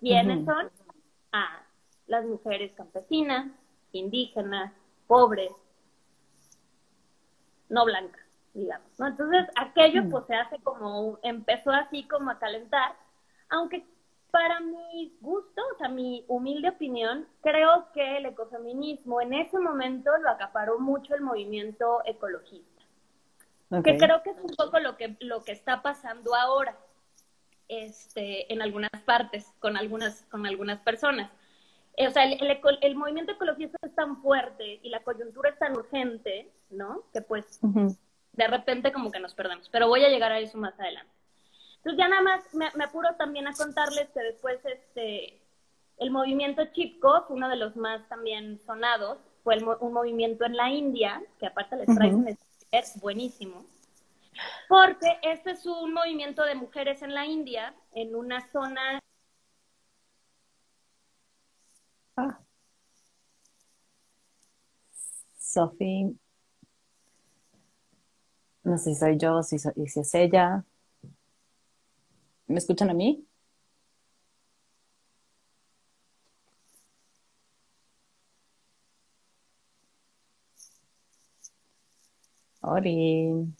¿Quiénes 0.00 0.44
son? 0.44 0.70
Ah, 1.30 1.62
las 2.06 2.24
mujeres 2.24 2.72
campesinas, 2.72 3.52
indígenas, 3.92 4.72
pobres, 5.06 5.52
no 7.68 7.84
blancas, 7.84 8.21
digamos. 8.54 8.88
¿no? 8.98 9.08
Entonces, 9.08 9.46
aquello 9.56 10.08
pues 10.10 10.26
se 10.26 10.34
hace 10.34 10.58
como, 10.62 11.18
empezó 11.22 11.70
así 11.70 12.04
como 12.04 12.30
a 12.30 12.38
calentar, 12.38 12.94
aunque 13.48 13.84
para 14.30 14.60
mi 14.60 15.14
gusto, 15.20 15.60
o 15.74 15.78
sea, 15.78 15.88
mi 15.88 16.24
humilde 16.26 16.70
opinión, 16.70 17.28
creo 17.42 17.88
que 17.92 18.16
el 18.16 18.26
ecofeminismo 18.26 19.20
en 19.20 19.34
ese 19.34 19.58
momento 19.58 20.10
lo 20.18 20.30
acaparó 20.30 20.78
mucho 20.78 21.14
el 21.14 21.20
movimiento 21.20 22.00
ecologista. 22.06 22.82
Que 23.84 23.96
creo 23.96 24.22
que 24.22 24.30
es 24.30 24.36
un 24.38 24.54
poco 24.54 24.78
lo 24.80 24.98
que, 24.98 25.16
lo 25.20 25.44
que 25.44 25.52
está 25.52 25.80
pasando 25.80 26.34
ahora 26.34 26.76
este, 27.68 28.52
en 28.52 28.60
algunas 28.60 28.90
partes, 29.06 29.50
con 29.60 29.78
algunas, 29.78 30.22
con 30.30 30.46
algunas 30.46 30.78
personas. 30.80 31.30
Eh, 31.96 32.06
o 32.06 32.10
sea, 32.10 32.24
el, 32.24 32.38
el, 32.82 32.94
movimiento 32.94 33.32
ecologista 33.32 33.78
es 33.82 33.94
tan 33.94 34.20
fuerte 34.20 34.80
y 34.82 34.90
la 34.90 35.02
coyuntura 35.02 35.50
es 35.50 35.58
tan 35.58 35.76
urgente, 35.76 36.50
¿no? 36.70 37.04
Que 37.12 37.20
pues 37.22 37.60
de 38.32 38.46
repente 38.46 38.92
como 38.92 39.10
que 39.10 39.20
nos 39.20 39.34
perdemos. 39.34 39.68
Pero 39.68 39.88
voy 39.88 40.04
a 40.04 40.08
llegar 40.08 40.32
a 40.32 40.38
eso 40.38 40.58
más 40.58 40.78
adelante. 40.78 41.12
Entonces 41.76 41.98
ya 41.98 42.08
nada 42.08 42.22
más 42.22 42.54
me, 42.54 42.70
me 42.76 42.84
apuro 42.84 43.08
también 43.16 43.46
a 43.48 43.54
contarles 43.54 44.08
que 44.10 44.20
después 44.20 44.64
este, 44.64 45.40
el 45.98 46.10
movimiento 46.10 46.64
Chipko, 46.72 47.26
uno 47.28 47.48
de 47.48 47.56
los 47.56 47.76
más 47.76 48.08
también 48.08 48.60
sonados, 48.64 49.18
fue 49.44 49.58
un 49.80 49.92
movimiento 49.92 50.44
en 50.44 50.56
la 50.56 50.70
India, 50.70 51.22
que 51.38 51.46
aparte 51.46 51.76
les 51.76 51.94
traigo 51.94 52.18
un 52.18 52.38
es 52.70 52.98
buenísimo, 53.00 53.66
porque 54.68 55.18
este 55.22 55.50
es 55.50 55.66
un 55.66 55.92
movimiento 55.92 56.42
de 56.44 56.54
mujeres 56.54 57.02
en 57.02 57.14
la 57.14 57.26
India, 57.26 57.74
en 57.92 58.14
una 58.14 58.40
zona... 58.50 58.98
Ah. 62.16 62.38
Sophie, 65.38 66.14
no 68.64 68.78
sé 68.78 68.94
si 68.94 68.96
soy 69.00 69.18
yo, 69.18 69.42
si, 69.42 69.58
si 69.58 69.70
es 70.00 70.14
ella. 70.14 70.64
¿Me 72.46 72.58
escuchan 72.58 72.90
a 72.90 72.94
mí? 72.94 73.26
Ori. 82.62 83.52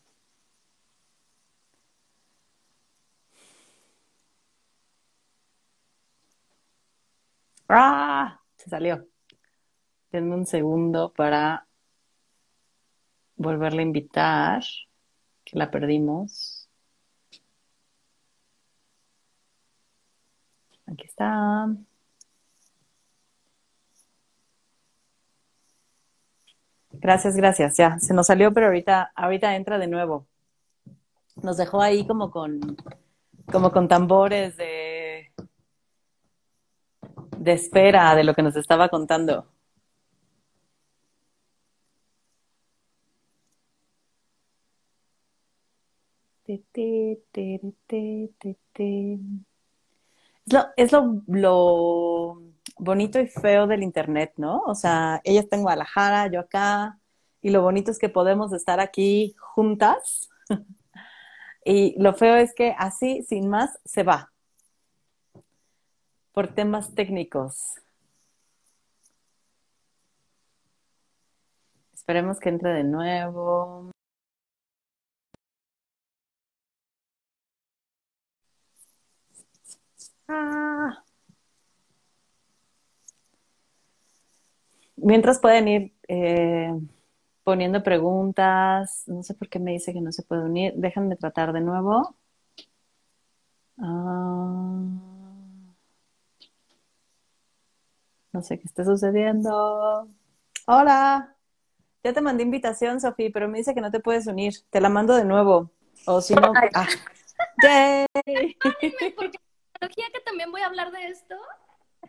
¡Ah! 7.69 8.41
Se 8.57 8.71
salió. 8.71 9.09
Denme 10.13 10.37
un 10.37 10.47
segundo 10.47 11.13
para 11.13 11.67
volverle 13.37 13.83
a 13.83 13.85
invitar, 13.85 14.63
la 15.53 15.71
perdimos. 15.71 16.69
Aquí 20.87 21.07
está. 21.07 21.69
Gracias, 26.93 27.37
gracias. 27.37 27.77
Ya, 27.77 27.99
se 27.99 28.15
nos 28.15 28.27
salió, 28.27 28.53
pero 28.53 28.67
ahorita, 28.67 29.13
ahorita 29.15 29.57
entra 29.57 29.79
de 29.79 29.89
nuevo. 29.89 30.27
Nos 31.43 31.57
dejó 31.57 31.81
ahí 31.81 32.07
como 32.07 32.31
con, 32.31 32.77
como 33.51 33.73
con 33.73 33.89
tambores 33.89 34.57
de, 34.57 35.33
de 37.39 37.53
espera 37.53 38.15
de 38.15 38.25
lo 38.25 38.35
que 38.35 38.43
nos 38.43 38.57
estaba 38.57 38.89
contando. 38.89 39.47
Es 50.47 50.53
lo, 50.53 50.67
es 50.77 50.93
lo 51.27 52.43
bonito 52.79 53.21
y 53.21 53.27
feo 53.29 53.67
del 53.67 53.83
Internet, 53.83 54.33
¿no? 54.37 54.59
O 54.67 54.75
sea, 54.75 55.21
ella 55.25 55.41
está 55.41 55.57
en 55.57 55.63
Guadalajara, 55.63 56.27
yo 56.29 56.41
acá, 56.41 56.99
y 57.41 57.51
lo 57.51 57.63
bonito 57.63 57.91
es 57.91 57.99
que 57.99 58.09
podemos 58.09 58.53
estar 58.53 58.81
aquí 58.81 59.35
juntas. 59.39 60.31
y 61.65 62.01
lo 62.01 62.15
feo 62.15 62.37
es 62.37 62.55
que 62.55 62.75
así, 62.79 63.23
sin 63.23 63.49
más, 63.49 63.79
se 63.85 64.03
va 64.03 64.33
por 66.33 66.49
temas 66.49 66.95
técnicos. 66.95 67.81
Esperemos 71.95 72.41
que 72.41 72.49
entre 72.49 72.71
de 72.71 72.85
nuevo. 72.85 73.91
Ah. 80.33 81.05
Mientras 84.97 85.39
pueden 85.41 85.69
ir 85.69 85.95
eh, 86.09 86.73
poniendo 87.45 87.83
preguntas, 87.83 89.05
no 89.07 89.23
sé 89.23 89.35
por 89.35 89.49
qué 89.49 89.59
me 89.59 89.73
dice 89.73 89.93
que 89.93 90.01
no 90.01 90.13
se 90.13 90.23
puede 90.23 90.45
unir, 90.45 90.75
déjenme 90.77 91.17
tratar 91.17 91.53
de 91.53 91.61
nuevo. 91.61 92.17
Ah. 93.79 94.83
No 98.33 98.43
sé 98.43 98.59
qué 98.59 98.67
está 98.67 98.85
sucediendo. 98.85 100.09
Hola. 100.67 101.37
Ya 102.05 102.13
te 102.13 102.21
mandé 102.21 102.43
invitación, 102.43 103.01
Sofía, 103.01 103.31
pero 103.33 103.49
me 103.49 103.59
dice 103.59 103.75
que 103.75 103.81
no 103.81 103.91
te 103.91 104.01
puedes 104.01 104.27
unir. 104.27 104.55
Te 104.71 104.81
la 104.81 104.89
mando 104.89 105.15
de 105.15 105.25
nuevo. 105.25 105.71
O 106.07 106.21
si 106.21 106.35
no. 106.35 106.53
Ah. 106.75 106.89
¡Yay! 107.63 108.57
La 109.89 110.11
que 110.11 110.21
también 110.25 110.51
voy 110.51 110.63
a 110.63 110.67
hablar 110.67 110.93
de 110.93 111.07
esto 111.07 111.37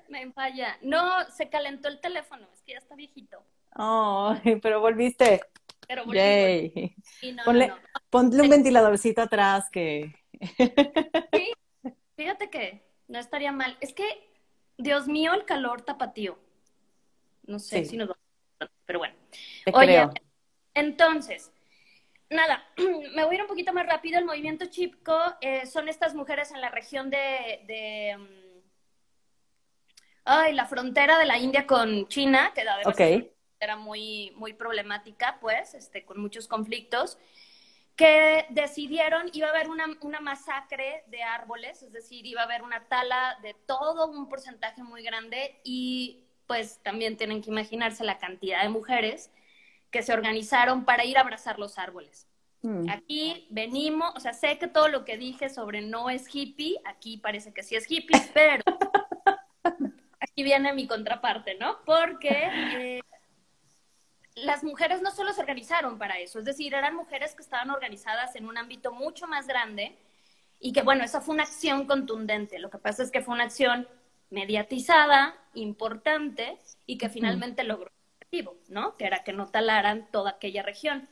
me 0.09 0.31
falla. 0.31 0.77
No, 0.81 1.23
se 1.31 1.49
calentó 1.49 1.87
el 1.87 1.99
teléfono, 1.99 2.47
es 2.53 2.61
que 2.61 2.73
ya 2.73 2.79
está 2.79 2.95
viejito. 2.95 3.43
Oh, 3.75 4.35
pero 4.61 4.79
volviste. 4.79 5.41
Pero 5.87 6.05
volví. 6.05 6.95
Ponle, 8.09 8.43
un 8.43 8.49
ventiladorcito 8.49 9.21
atrás 9.21 9.69
que. 9.69 10.15
Sí, 11.33 11.53
fíjate 12.15 12.49
que 12.49 12.83
no 13.07 13.19
estaría 13.19 13.51
mal. 13.51 13.77
Es 13.81 13.93
que, 13.93 14.05
Dios 14.77 15.07
mío, 15.07 15.33
el 15.33 15.45
calor 15.45 15.81
tapatío. 15.81 16.39
No 17.45 17.59
sé 17.59 17.85
si 17.85 17.97
nos 17.97 18.09
va 18.09 18.17
pero 18.85 18.99
bueno. 18.99 19.15
Oye, 19.73 20.07
entonces, 20.73 21.51
nada, 22.29 22.65
me 23.15 23.23
voy 23.23 23.35
a 23.35 23.37
ir 23.37 23.41
un 23.41 23.47
poquito 23.47 23.73
más 23.73 23.85
rápido. 23.85 24.19
El 24.19 24.25
movimiento 24.25 24.65
Chipko 24.65 25.17
eh, 25.41 25.65
son 25.65 25.89
estas 25.89 26.15
mujeres 26.15 26.51
en 26.51 26.61
la 26.61 26.69
región 26.69 27.09
de, 27.09 28.15
mm, 28.17 28.59
ay, 30.25 30.53
la 30.53 30.65
frontera 30.65 31.17
de 31.19 31.25
la 31.25 31.37
India 31.37 31.65
con 31.65 32.07
China, 32.07 32.51
que 32.53 32.63
era 33.59 33.75
muy, 33.77 34.31
muy 34.35 34.53
problemática, 34.53 35.37
pues, 35.39 35.73
este, 35.73 36.03
con 36.03 36.19
muchos 36.19 36.47
conflictos, 36.47 37.17
que 37.95 38.45
decidieron, 38.49 39.29
iba 39.33 39.47
a 39.47 39.51
haber 39.51 39.69
una, 39.69 39.85
una 40.01 40.19
masacre 40.19 41.03
de 41.07 41.21
árboles, 41.21 41.83
es 41.83 41.93
decir, 41.93 42.25
iba 42.25 42.41
a 42.41 42.45
haber 42.45 42.63
una 42.63 42.87
tala 42.87 43.37
de 43.41 43.53
todo 43.53 44.07
un 44.07 44.27
porcentaje 44.27 44.83
muy 44.83 45.03
grande 45.03 45.59
y 45.63 46.23
pues 46.47 46.79
también 46.83 47.17
tienen 47.17 47.41
que 47.41 47.51
imaginarse 47.51 48.03
la 48.03 48.17
cantidad 48.17 48.63
de 48.63 48.69
mujeres 48.69 49.31
que 49.93 50.01
se 50.01 50.11
organizaron 50.11 50.83
para 50.85 51.05
ir 51.05 51.17
a 51.17 51.21
abrazar 51.21 51.59
los 51.59 51.77
árboles. 51.77 52.27
Mm. 52.63 52.89
Aquí 52.89 53.47
venimos, 53.51 54.11
o 54.15 54.19
sea, 54.19 54.33
sé 54.33 54.57
que 54.57 54.67
todo 54.67 54.87
lo 54.87 55.05
que 55.05 55.17
dije 55.17 55.49
sobre 55.49 55.81
no 55.81 56.09
es 56.09 56.33
hippie, 56.33 56.81
aquí 56.83 57.17
parece 57.17 57.53
que 57.53 57.61
sí 57.61 57.75
es 57.75 57.89
hippie, 57.89 58.19
pero 58.33 58.63
aquí 60.19 60.43
viene 60.43 60.73
mi 60.73 60.87
contraparte, 60.87 61.55
¿no? 61.55 61.77
Porque 61.85 62.49
eh, 62.75 63.01
las 64.33 64.63
mujeres 64.63 65.03
no 65.03 65.11
solo 65.11 65.31
se 65.31 65.41
organizaron 65.41 65.99
para 65.99 66.17
eso, 66.17 66.39
es 66.39 66.45
decir, 66.45 66.73
eran 66.73 66.95
mujeres 66.95 67.35
que 67.35 67.43
estaban 67.43 67.69
organizadas 67.69 68.35
en 68.35 68.47
un 68.47 68.57
ámbito 68.57 68.91
mucho 68.91 69.27
más 69.27 69.45
grande 69.45 69.95
y 70.59 70.73
que, 70.73 70.81
bueno, 70.81 71.03
esa 71.03 71.21
fue 71.21 71.35
una 71.35 71.43
acción 71.43 71.85
contundente. 71.85 72.57
Lo 72.57 72.71
que 72.71 72.79
pasa 72.79 73.03
es 73.03 73.11
que 73.11 73.21
fue 73.21 73.35
una 73.35 73.43
acción 73.43 73.87
mediatizada, 74.31 75.35
importante 75.53 76.57
y 76.87 76.97
que 76.97 77.09
finalmente 77.09 77.63
logró 77.63 77.91
Que 78.97 79.05
era 79.05 79.23
que 79.23 79.33
no 79.33 79.47
talaran 79.47 80.07
toda 80.11 80.31
aquella 80.31 80.63
región. 80.63 81.07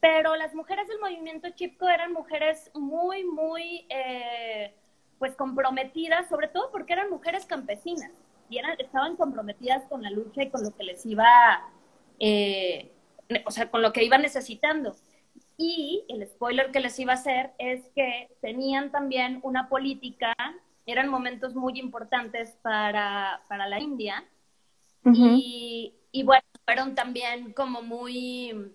Pero 0.00 0.36
las 0.36 0.54
mujeres 0.54 0.88
del 0.88 0.98
movimiento 0.98 1.50
Chipko 1.50 1.88
eran 1.88 2.12
mujeres 2.12 2.70
muy, 2.74 3.24
muy, 3.24 3.86
eh, 3.90 4.74
pues 5.18 5.34
comprometidas, 5.34 6.28
sobre 6.28 6.48
todo 6.48 6.70
porque 6.70 6.94
eran 6.94 7.10
mujeres 7.10 7.44
campesinas 7.44 8.10
y 8.48 8.58
eran, 8.58 8.76
estaban 8.78 9.16
comprometidas 9.16 9.84
con 9.88 10.02
la 10.02 10.10
lucha 10.10 10.42
y 10.42 10.50
con 10.50 10.62
lo 10.62 10.74
que 10.74 10.84
les 10.84 11.04
iba, 11.04 11.68
eh, 12.18 12.90
o 13.44 13.50
sea, 13.50 13.70
con 13.70 13.82
lo 13.82 13.92
que 13.92 14.04
iban 14.04 14.22
necesitando. 14.22 14.96
Y 15.58 16.04
el 16.08 16.26
spoiler 16.26 16.70
que 16.70 16.80
les 16.80 16.98
iba 16.98 17.12
a 17.12 17.16
hacer 17.16 17.52
es 17.58 17.88
que 17.94 18.28
tenían 18.40 18.90
también 18.90 19.40
una 19.42 19.68
política, 19.68 20.34
eran 20.84 21.08
momentos 21.08 21.54
muy 21.54 21.78
importantes 21.80 22.56
para, 22.62 23.42
para 23.48 23.66
la 23.68 23.80
India, 23.80 24.24
y, 25.14 25.94
y 26.12 26.22
bueno, 26.22 26.42
fueron 26.64 26.94
también 26.94 27.52
como 27.52 27.82
muy, 27.82 28.72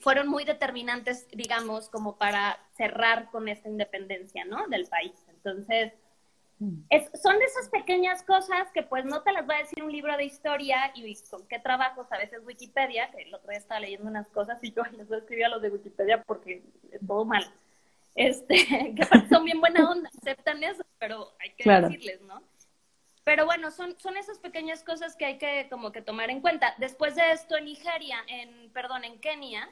fueron 0.00 0.28
muy 0.28 0.44
determinantes, 0.44 1.28
digamos, 1.32 1.88
como 1.88 2.16
para 2.16 2.58
cerrar 2.76 3.30
con 3.30 3.48
esta 3.48 3.68
independencia, 3.68 4.44
¿no? 4.44 4.66
Del 4.68 4.86
país. 4.86 5.14
Entonces, 5.28 5.92
mm. 6.58 6.80
son 7.22 7.38
de 7.38 7.44
esas 7.44 7.68
pequeñas 7.70 8.22
cosas 8.24 8.70
que 8.74 8.82
pues 8.82 9.04
no 9.04 9.22
te 9.22 9.32
las 9.32 9.48
va 9.48 9.56
a 9.56 9.58
decir 9.58 9.82
un 9.82 9.92
libro 9.92 10.16
de 10.16 10.24
historia 10.24 10.92
y 10.94 11.16
con 11.30 11.46
qué 11.46 11.58
trabajos, 11.60 12.10
a 12.10 12.18
veces 12.18 12.40
Wikipedia, 12.44 13.10
que 13.12 13.22
el 13.22 13.34
otro 13.34 13.48
día 13.50 13.58
estaba 13.58 13.80
leyendo 13.80 14.08
unas 14.08 14.28
cosas 14.28 14.58
y 14.62 14.72
yo 14.72 14.82
les 14.96 15.08
voy 15.08 15.16
a 15.16 15.20
escribir 15.20 15.44
a 15.46 15.48
los 15.48 15.62
de 15.62 15.70
Wikipedia 15.70 16.22
porque 16.22 16.62
es 16.90 17.06
todo 17.06 17.24
mal. 17.24 17.44
Este, 18.14 18.54
que 18.96 19.28
son 19.30 19.44
bien 19.44 19.60
buena 19.60 19.88
onda, 19.88 20.10
aceptan 20.18 20.62
eso, 20.62 20.84
pero 20.98 21.32
hay 21.40 21.54
que 21.56 21.70
decirles, 21.70 22.20
¿no? 22.22 22.42
Pero 23.24 23.46
bueno, 23.46 23.70
son, 23.70 23.98
son 23.98 24.16
esas 24.16 24.38
pequeñas 24.38 24.82
cosas 24.82 25.14
que 25.14 25.24
hay 25.24 25.38
que 25.38 25.68
como 25.70 25.92
que 25.92 26.02
tomar 26.02 26.30
en 26.30 26.40
cuenta. 26.40 26.74
Después 26.78 27.14
de 27.14 27.32
esto, 27.32 27.56
en 27.56 27.66
Nigeria, 27.66 28.18
en, 28.26 28.70
perdón, 28.72 29.04
en 29.04 29.20
Kenia, 29.20 29.70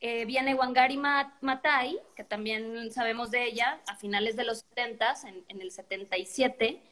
eh, 0.00 0.24
viene 0.24 0.54
Wangari 0.54 0.96
Matai, 0.96 2.00
que 2.16 2.24
también 2.24 2.90
sabemos 2.92 3.30
de 3.30 3.44
ella, 3.44 3.80
a 3.86 3.94
finales 3.96 4.36
de 4.36 4.44
los 4.44 4.58
70, 4.60 5.14
en, 5.28 5.44
en 5.48 5.60
el 5.60 5.70
77, 5.70 6.82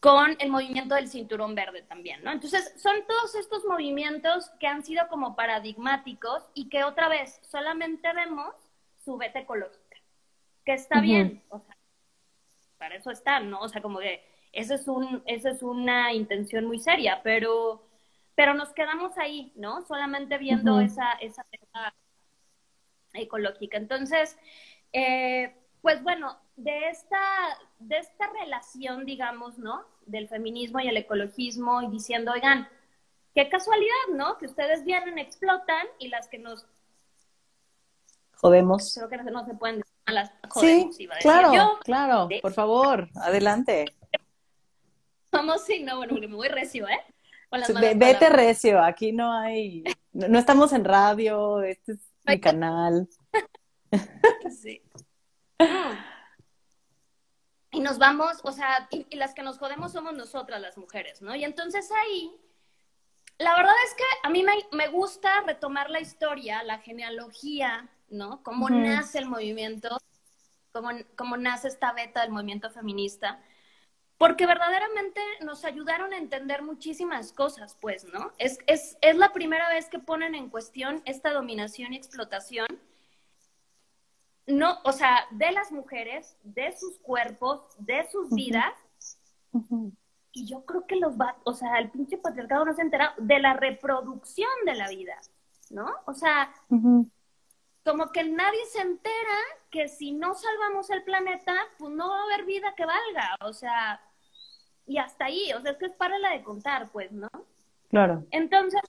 con 0.00 0.36
el 0.40 0.50
movimiento 0.50 0.96
del 0.96 1.06
cinturón 1.06 1.54
verde 1.54 1.82
también, 1.82 2.24
¿no? 2.24 2.32
Entonces, 2.32 2.74
son 2.76 3.06
todos 3.06 3.36
estos 3.36 3.64
movimientos 3.64 4.50
que 4.58 4.66
han 4.66 4.82
sido 4.82 5.06
como 5.06 5.36
paradigmáticos 5.36 6.42
y 6.54 6.68
que 6.68 6.82
otra 6.82 7.08
vez 7.08 7.40
solamente 7.48 8.12
vemos 8.12 8.52
su 9.04 9.16
beta 9.16 9.38
ecológica, 9.38 9.96
que 10.64 10.74
está 10.74 11.00
bien, 11.00 11.44
o 11.48 11.60
sea, 11.60 11.76
para 12.78 12.96
eso 12.96 13.12
están, 13.12 13.48
¿no? 13.48 13.60
O 13.60 13.68
sea, 13.68 13.80
como 13.80 14.00
que 14.00 14.31
esa 14.52 14.74
es, 14.74 14.86
un, 14.86 15.22
esa 15.26 15.50
es 15.50 15.62
una 15.62 16.12
intención 16.12 16.66
muy 16.66 16.78
seria, 16.78 17.20
pero, 17.22 17.82
pero 18.34 18.54
nos 18.54 18.72
quedamos 18.72 19.16
ahí, 19.18 19.52
¿no? 19.56 19.84
Solamente 19.86 20.38
viendo 20.38 20.80
esa, 20.80 21.12
esa 21.14 21.44
ecológica. 23.14 23.78
Entonces, 23.78 24.38
eh, 24.92 25.54
pues 25.80 26.02
bueno, 26.02 26.38
de 26.56 26.90
esta, 26.90 27.18
de 27.78 27.98
esta 27.98 28.30
relación, 28.40 29.04
digamos, 29.06 29.58
¿no? 29.58 29.84
Del 30.06 30.28
feminismo 30.28 30.80
y 30.80 30.88
el 30.88 30.96
ecologismo 30.96 31.82
y 31.82 31.88
diciendo, 31.88 32.32
oigan, 32.32 32.68
qué 33.34 33.48
casualidad, 33.48 34.08
¿no? 34.12 34.38
Que 34.38 34.46
ustedes 34.46 34.84
vienen, 34.84 35.18
explotan 35.18 35.86
y 35.98 36.08
las 36.08 36.28
que 36.28 36.38
nos... 36.38 36.66
Jodemos. 38.36 38.94
Creo 38.94 39.08
que 39.08 39.30
no, 39.30 39.46
se 39.46 39.54
pueden 39.54 39.78
decir 39.78 39.92
las 40.06 40.32
jodemos, 40.48 40.96
sí, 40.96 41.08
claro, 41.20 41.78
claro, 41.84 42.28
por 42.42 42.52
favor, 42.52 43.08
adelante. 43.14 43.86
Vamos, 45.32 45.64
sí, 45.64 45.82
no, 45.82 45.96
bueno, 45.96 46.12
porque 46.12 46.28
me 46.28 46.36
voy 46.36 46.48
recio, 46.48 46.86
¿eh? 46.86 47.00
vete 47.96 48.28
recio, 48.28 48.82
aquí 48.82 49.12
no 49.12 49.32
hay, 49.32 49.82
no, 50.12 50.38
estamos 50.38 50.72
en 50.72 50.84
radio, 50.84 51.62
este 51.62 51.92
es 51.92 51.98
mi 52.26 52.40
canal. 52.40 53.08
sí. 54.62 54.82
Y 57.70 57.80
nos 57.80 57.98
vamos, 57.98 58.40
o 58.44 58.52
sea, 58.52 58.88
y, 58.90 59.16
las 59.16 59.34
que 59.34 59.42
nos 59.42 59.58
jodemos 59.58 59.92
somos 59.92 60.14
nosotras 60.14 60.60
las 60.60 60.76
mujeres, 60.76 61.22
¿no? 61.22 61.34
Y 61.34 61.44
entonces 61.44 61.90
ahí, 61.92 62.30
la 63.38 63.56
verdad 63.56 63.74
es 63.86 63.94
que 63.94 64.04
a 64.22 64.28
mí 64.28 64.44
me, 64.72 64.88
gusta 64.88 65.30
retomar 65.46 65.88
la 65.88 66.00
historia, 66.00 66.62
la 66.62 66.78
genealogía, 66.78 67.88
¿no? 68.10 68.42
Cómo 68.42 68.68
nace 68.68 69.18
el 69.18 69.26
movimiento, 69.26 69.98
cómo, 70.72 70.90
cómo 71.16 71.38
nace 71.38 71.68
esta 71.68 71.92
beta 71.92 72.20
del 72.20 72.30
movimiento 72.30 72.70
feminista 72.70 73.42
porque 74.22 74.46
verdaderamente 74.46 75.20
nos 75.40 75.64
ayudaron 75.64 76.12
a 76.12 76.16
entender 76.16 76.62
muchísimas 76.62 77.32
cosas, 77.32 77.76
pues, 77.80 78.04
¿no? 78.04 78.30
Es, 78.38 78.56
es, 78.68 78.96
es 79.00 79.16
la 79.16 79.32
primera 79.32 79.68
vez 79.68 79.88
que 79.88 79.98
ponen 79.98 80.36
en 80.36 80.48
cuestión 80.48 81.02
esta 81.06 81.32
dominación 81.32 81.92
y 81.92 81.96
explotación, 81.96 82.68
no, 84.46 84.78
o 84.84 84.92
sea, 84.92 85.26
de 85.32 85.50
las 85.50 85.72
mujeres, 85.72 86.36
de 86.44 86.70
sus 86.70 87.00
cuerpos, 87.00 87.62
de 87.78 88.08
sus 88.12 88.30
vidas. 88.30 88.72
Y 90.30 90.46
yo 90.46 90.64
creo 90.66 90.86
que 90.86 90.94
los 90.94 91.20
va, 91.20 91.36
o 91.42 91.52
sea, 91.52 91.80
el 91.80 91.90
pinche 91.90 92.16
patriarcado 92.16 92.64
no 92.64 92.74
se 92.74 92.82
entera 92.82 93.14
de 93.18 93.40
la 93.40 93.54
reproducción 93.54 94.52
de 94.64 94.74
la 94.76 94.88
vida, 94.88 95.16
¿no? 95.70 95.96
O 96.06 96.14
sea, 96.14 96.54
como 97.84 98.12
que 98.12 98.22
nadie 98.22 98.66
se 98.66 98.82
entera 98.82 99.38
que 99.68 99.88
si 99.88 100.12
no 100.12 100.36
salvamos 100.36 100.90
el 100.90 101.02
planeta, 101.02 101.56
pues 101.76 101.92
no 101.92 102.08
va 102.08 102.20
a 102.20 102.22
haber 102.22 102.44
vida 102.44 102.72
que 102.76 102.86
valga. 102.86 103.36
O 103.40 103.52
sea, 103.52 104.00
y 104.86 104.98
hasta 104.98 105.26
ahí, 105.26 105.52
o 105.52 105.60
sea, 105.60 105.72
es 105.72 105.78
que 105.78 105.86
es 105.86 105.92
para 105.92 106.18
la 106.18 106.30
de 106.30 106.42
contar, 106.42 106.90
pues, 106.90 107.12
¿no? 107.12 107.28
Claro. 107.90 108.24
Entonces, 108.30 108.80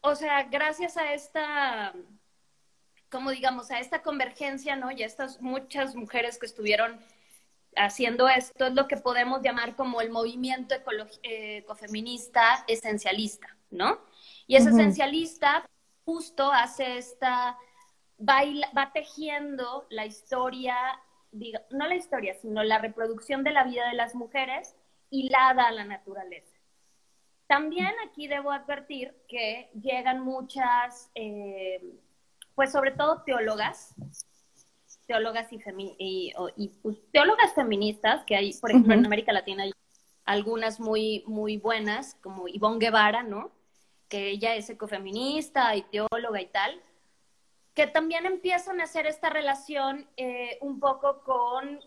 o 0.00 0.14
sea, 0.14 0.44
gracias 0.44 0.96
a 0.96 1.14
esta, 1.14 1.94
como 3.10 3.30
digamos, 3.30 3.70
a 3.70 3.78
esta 3.78 4.02
convergencia, 4.02 4.76
¿no? 4.76 4.90
Y 4.90 5.02
a 5.02 5.06
estas 5.06 5.40
muchas 5.40 5.94
mujeres 5.94 6.38
que 6.38 6.46
estuvieron 6.46 6.98
haciendo 7.76 8.28
esto, 8.28 8.66
es 8.66 8.74
lo 8.74 8.86
que 8.86 8.96
podemos 8.96 9.42
llamar 9.42 9.74
como 9.76 10.00
el 10.00 10.10
movimiento 10.10 10.74
eh, 11.22 11.58
ecofeminista 11.58 12.64
esencialista, 12.68 13.56
¿no? 13.70 13.98
Y 14.46 14.56
ese 14.56 14.70
esencialista 14.70 15.68
justo 16.04 16.52
hace 16.52 16.98
esta, 16.98 17.56
va, 18.20 18.42
va 18.76 18.92
tejiendo 18.92 19.86
la 19.90 20.06
historia 20.06 20.76
no 21.70 21.86
la 21.88 21.94
historia, 21.94 22.34
sino 22.34 22.62
la 22.62 22.78
reproducción 22.78 23.42
de 23.42 23.50
la 23.50 23.64
vida 23.64 23.88
de 23.88 23.94
las 23.94 24.14
mujeres 24.14 24.76
hilada 25.14 25.66
a 25.66 25.72
la 25.72 25.84
naturaleza. 25.84 26.56
También 27.46 27.92
aquí 28.06 28.26
debo 28.26 28.50
advertir 28.50 29.14
que 29.28 29.70
llegan 29.80 30.20
muchas, 30.20 31.10
eh, 31.14 31.80
pues 32.54 32.72
sobre 32.72 32.92
todo 32.92 33.22
teólogas, 33.22 33.94
teólogas 35.06 35.52
y, 35.52 36.32
y, 36.56 36.68
pues, 36.82 36.96
teólogas 37.12 37.52
feministas, 37.54 38.24
que 38.24 38.34
hay, 38.34 38.54
por 38.54 38.70
ejemplo, 38.70 38.94
en 38.94 39.06
América 39.06 39.32
Latina 39.32 39.64
hay 39.64 39.72
algunas 40.24 40.80
muy, 40.80 41.22
muy 41.26 41.58
buenas, 41.58 42.16
como 42.22 42.48
Ivonne 42.48 42.78
Guevara, 42.78 43.22
¿no? 43.22 43.52
Que 44.08 44.30
ella 44.30 44.54
es 44.54 44.70
ecofeminista 44.70 45.76
y 45.76 45.82
teóloga 45.82 46.40
y 46.40 46.46
tal, 46.46 46.80
que 47.74 47.86
también 47.86 48.24
empiezan 48.24 48.80
a 48.80 48.84
hacer 48.84 49.06
esta 49.06 49.28
relación 49.28 50.08
eh, 50.16 50.58
un 50.62 50.80
poco 50.80 51.22
con, 51.22 51.80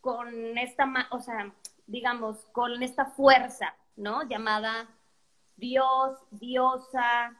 con 0.00 0.58
esta, 0.58 0.90
o 1.10 1.20
sea, 1.20 1.52
digamos, 1.90 2.46
con 2.52 2.82
esta 2.82 3.06
fuerza, 3.06 3.74
¿no? 3.96 4.22
Llamada 4.28 4.88
Dios, 5.56 6.18
diosa, 6.30 7.36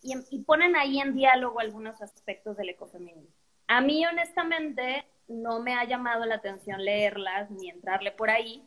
y, 0.00 0.14
y 0.30 0.38
ponen 0.42 0.76
ahí 0.76 1.00
en 1.00 1.14
diálogo 1.14 1.58
algunos 1.58 2.00
aspectos 2.00 2.56
del 2.56 2.70
ecofeminismo. 2.70 3.34
A 3.66 3.80
mí, 3.80 4.06
honestamente, 4.06 5.04
no 5.26 5.60
me 5.60 5.74
ha 5.74 5.84
llamado 5.84 6.24
la 6.24 6.36
atención 6.36 6.84
leerlas 6.84 7.50
ni 7.50 7.68
entrarle 7.68 8.12
por 8.12 8.30
ahí, 8.30 8.62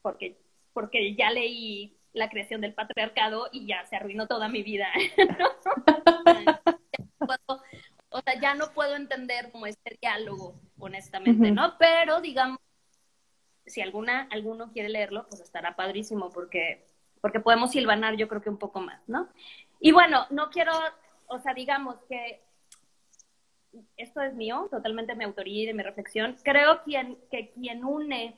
porque, 0.00 0.38
porque 0.72 1.14
ya 1.16 1.30
leí 1.30 1.98
la 2.12 2.30
creación 2.30 2.60
del 2.60 2.74
patriarcado 2.74 3.48
y 3.52 3.66
ya 3.66 3.84
se 3.86 3.96
arruinó 3.96 4.26
toda 4.28 4.48
mi 4.48 4.62
vida. 4.62 4.88
o 8.10 8.20
sea, 8.22 8.40
ya 8.40 8.54
no 8.54 8.72
puedo 8.72 8.94
entender 8.94 9.50
como 9.50 9.66
este 9.66 9.98
diálogo, 10.00 10.54
honestamente, 10.78 11.50
¿no? 11.50 11.76
Pero 11.78 12.20
digamos, 12.20 12.60
si 13.70 13.80
alguna, 13.80 14.28
alguno 14.30 14.72
quiere 14.72 14.88
leerlo, 14.88 15.26
pues 15.28 15.40
estará 15.40 15.76
padrísimo 15.76 16.30
porque, 16.30 16.86
porque 17.20 17.40
podemos 17.40 17.70
silvanar 17.70 18.16
yo 18.16 18.28
creo 18.28 18.42
que 18.42 18.50
un 18.50 18.58
poco 18.58 18.80
más, 18.80 19.00
¿no? 19.08 19.28
Y 19.80 19.92
bueno, 19.92 20.26
no 20.30 20.50
quiero, 20.50 20.72
o 21.26 21.38
sea, 21.38 21.54
digamos 21.54 21.96
que 22.08 22.40
esto 23.96 24.20
es 24.20 24.34
mío, 24.34 24.68
totalmente 24.70 25.14
mi 25.14 25.24
autoría 25.24 25.62
y 25.62 25.66
de 25.66 25.74
mi 25.74 25.82
reflexión. 25.82 26.36
Creo 26.42 26.82
quien, 26.82 27.18
que 27.30 27.50
quien 27.50 27.84
une, 27.84 28.36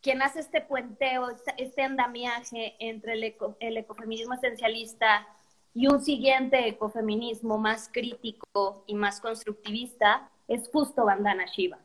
quien 0.00 0.22
hace 0.22 0.40
este 0.40 0.60
puenteo, 0.60 1.28
este 1.56 1.82
andamiaje 1.82 2.76
entre 2.78 3.14
el, 3.14 3.34
el 3.60 3.76
ecofeminismo 3.76 4.34
esencialista 4.34 5.26
y 5.74 5.86
un 5.88 6.00
siguiente 6.00 6.68
ecofeminismo 6.68 7.58
más 7.58 7.88
crítico 7.92 8.84
y 8.86 8.94
más 8.94 9.20
constructivista 9.20 10.30
es 10.46 10.68
justo 10.72 11.04
Bandana 11.04 11.46
Shiva, 11.46 11.78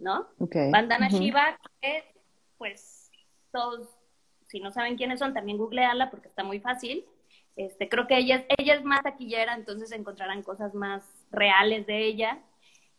¿no? 0.00 0.28
Bandana 0.70 1.08
Shiva, 1.08 1.58
que 1.80 2.04
pues 2.58 3.10
todos, 3.52 3.88
si 4.48 4.60
no 4.60 4.70
saben 4.72 4.96
quiénes 4.96 5.18
son, 5.18 5.34
también 5.34 5.58
googlearla 5.58 6.10
porque 6.10 6.28
está 6.28 6.42
muy 6.44 6.60
fácil. 6.60 7.04
Este, 7.56 7.88
creo 7.88 8.06
que 8.06 8.16
ella, 8.16 8.44
ella 8.58 8.74
es 8.74 8.84
más 8.84 9.02
taquillera, 9.02 9.54
entonces 9.54 9.92
encontrarán 9.92 10.42
cosas 10.42 10.74
más 10.74 11.04
reales 11.30 11.86
de 11.86 12.04
ella. 12.04 12.38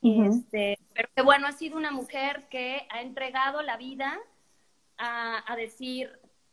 este, 0.01 0.77
pero 0.93 1.09
que 1.15 1.21
bueno, 1.21 1.47
ha 1.47 1.51
sido 1.51 1.77
una 1.77 1.91
mujer 1.91 2.47
que 2.49 2.87
ha 2.89 3.01
entregado 3.01 3.61
la 3.61 3.77
vida 3.77 4.17
a, 4.97 5.51
a 5.51 5.55
decir, 5.55 6.09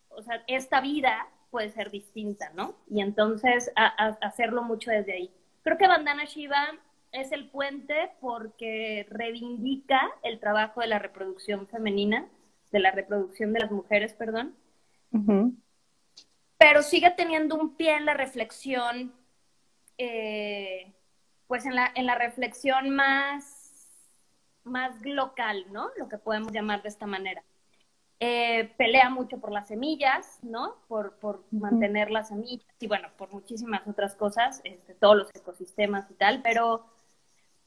o 0.08 0.22
sea, 0.22 0.42
esta 0.46 0.80
vida 0.80 1.28
puede 1.50 1.70
ser 1.70 1.90
distinta, 1.90 2.50
¿no? 2.54 2.74
Y 2.88 3.00
entonces 3.00 3.70
a, 3.76 3.86
hacerlo 4.20 4.62
mucho 4.62 4.90
desde 4.90 5.12
ahí. 5.12 5.34
Creo 5.62 5.78
que 5.78 5.88
Bandana 5.88 6.24
Shiva 6.24 6.78
es 7.12 7.32
el 7.32 7.48
puente 7.50 8.10
porque 8.20 9.06
reivindica 9.10 10.00
el 10.22 10.40
trabajo 10.40 10.80
de 10.80 10.88
la 10.88 10.98
reproducción 10.98 11.66
femenina, 11.66 12.28
de 12.70 12.80
la 12.80 12.90
reproducción 12.90 13.52
de 13.52 13.60
las 13.60 13.70
mujeres, 13.70 14.12
perdón. 14.14 14.54
Pero 16.58 16.82
sigue 16.82 17.10
teniendo 17.10 17.56
un 17.56 17.76
pie 17.76 17.96
en 17.96 18.04
la 18.04 18.14
reflexión, 18.14 19.12
eh, 19.96 20.92
pues 21.46 21.64
en 21.66 21.74
la, 21.74 21.90
en 21.94 22.06
la 22.06 22.14
reflexión 22.14 22.90
más, 22.90 24.12
más 24.64 24.94
local, 25.04 25.66
¿no? 25.70 25.88
Lo 25.96 26.08
que 26.08 26.18
podemos 26.18 26.52
llamar 26.52 26.82
de 26.82 26.88
esta 26.88 27.06
manera. 27.06 27.42
Eh, 28.20 28.74
pelea 28.76 29.10
mucho 29.10 29.38
por 29.38 29.52
las 29.52 29.68
semillas, 29.68 30.40
¿no? 30.42 30.74
Por, 30.88 31.14
por 31.18 31.44
mantener 31.52 32.10
las 32.10 32.28
semillas 32.28 32.66
y 32.80 32.88
bueno, 32.88 33.08
por 33.16 33.32
muchísimas 33.32 33.86
otras 33.86 34.16
cosas, 34.16 34.60
este, 34.64 34.94
todos 34.94 35.16
los 35.16 35.30
ecosistemas 35.34 36.10
y 36.10 36.14
tal, 36.14 36.42
pero, 36.42 36.84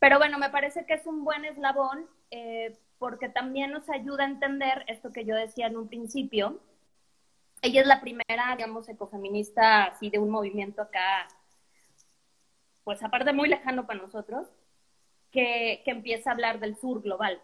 pero 0.02 0.18
bueno, 0.18 0.40
me 0.40 0.50
parece 0.50 0.84
que 0.88 0.96
es 0.96 1.06
un 1.06 1.24
buen 1.24 1.46
eslabón 1.46 2.08
eh, 2.32 2.76
porque 2.98 3.30
también 3.30 3.70
nos 3.72 3.88
ayuda 3.88 4.24
a 4.24 4.30
entender 4.30 4.84
esto 4.88 5.12
que 5.12 5.26
yo 5.26 5.36
decía 5.36 5.68
en 5.68 5.78
un 5.78 5.88
principio. 5.88 6.60
Ella 7.62 7.82
es 7.82 7.88
la 7.88 8.02
primera, 8.02 8.56
digamos, 8.58 8.90
ecofeminista 8.90 9.84
así 9.84 10.10
de 10.10 10.18
un 10.18 10.32
movimiento 10.32 10.82
acá, 10.82 11.28
pues 12.84 13.04
aparte 13.04 13.32
muy 13.32 13.48
lejano 13.48 13.86
para 13.86 14.02
nosotros, 14.02 14.48
que, 15.30 15.84
que 15.86 15.92
empieza 15.92 16.32
a 16.32 16.34
hablar 16.34 16.60
del 16.60 16.76
sur 16.78 17.04
global 17.04 17.40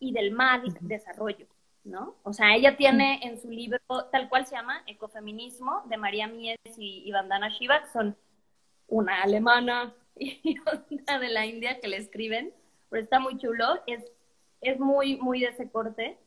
y 0.00 0.14
del 0.14 0.30
mal 0.30 0.62
desarrollo. 0.80 1.46
¿no? 1.84 2.16
O 2.22 2.32
sea, 2.32 2.56
ella 2.56 2.78
tiene 2.78 3.20
en 3.24 3.38
su 3.38 3.50
libro, 3.50 3.78
tal 4.10 4.30
cual 4.30 4.46
se 4.46 4.56
llama, 4.56 4.82
Ecofeminismo, 4.86 5.82
de 5.84 5.98
María 5.98 6.28
Mies 6.28 6.56
y, 6.78 7.12
Vandana 7.12 7.50
Shiva, 7.50 7.86
son 7.92 8.16
una 8.88 9.20
alemana 9.20 9.92
y 10.18 10.56
otra 10.60 11.18
de 11.18 11.28
la 11.28 11.46
India 11.46 11.80
que 11.80 11.88
le 11.88 11.96
escriben, 11.96 12.52
pero 12.90 13.02
está 13.02 13.18
muy 13.18 13.36
chulo, 13.38 13.82
es, 13.86 14.04
es 14.60 14.78
muy, 14.78 15.16
muy 15.16 15.40
de 15.40 15.48
ese 15.48 15.68
corte. 15.70 16.18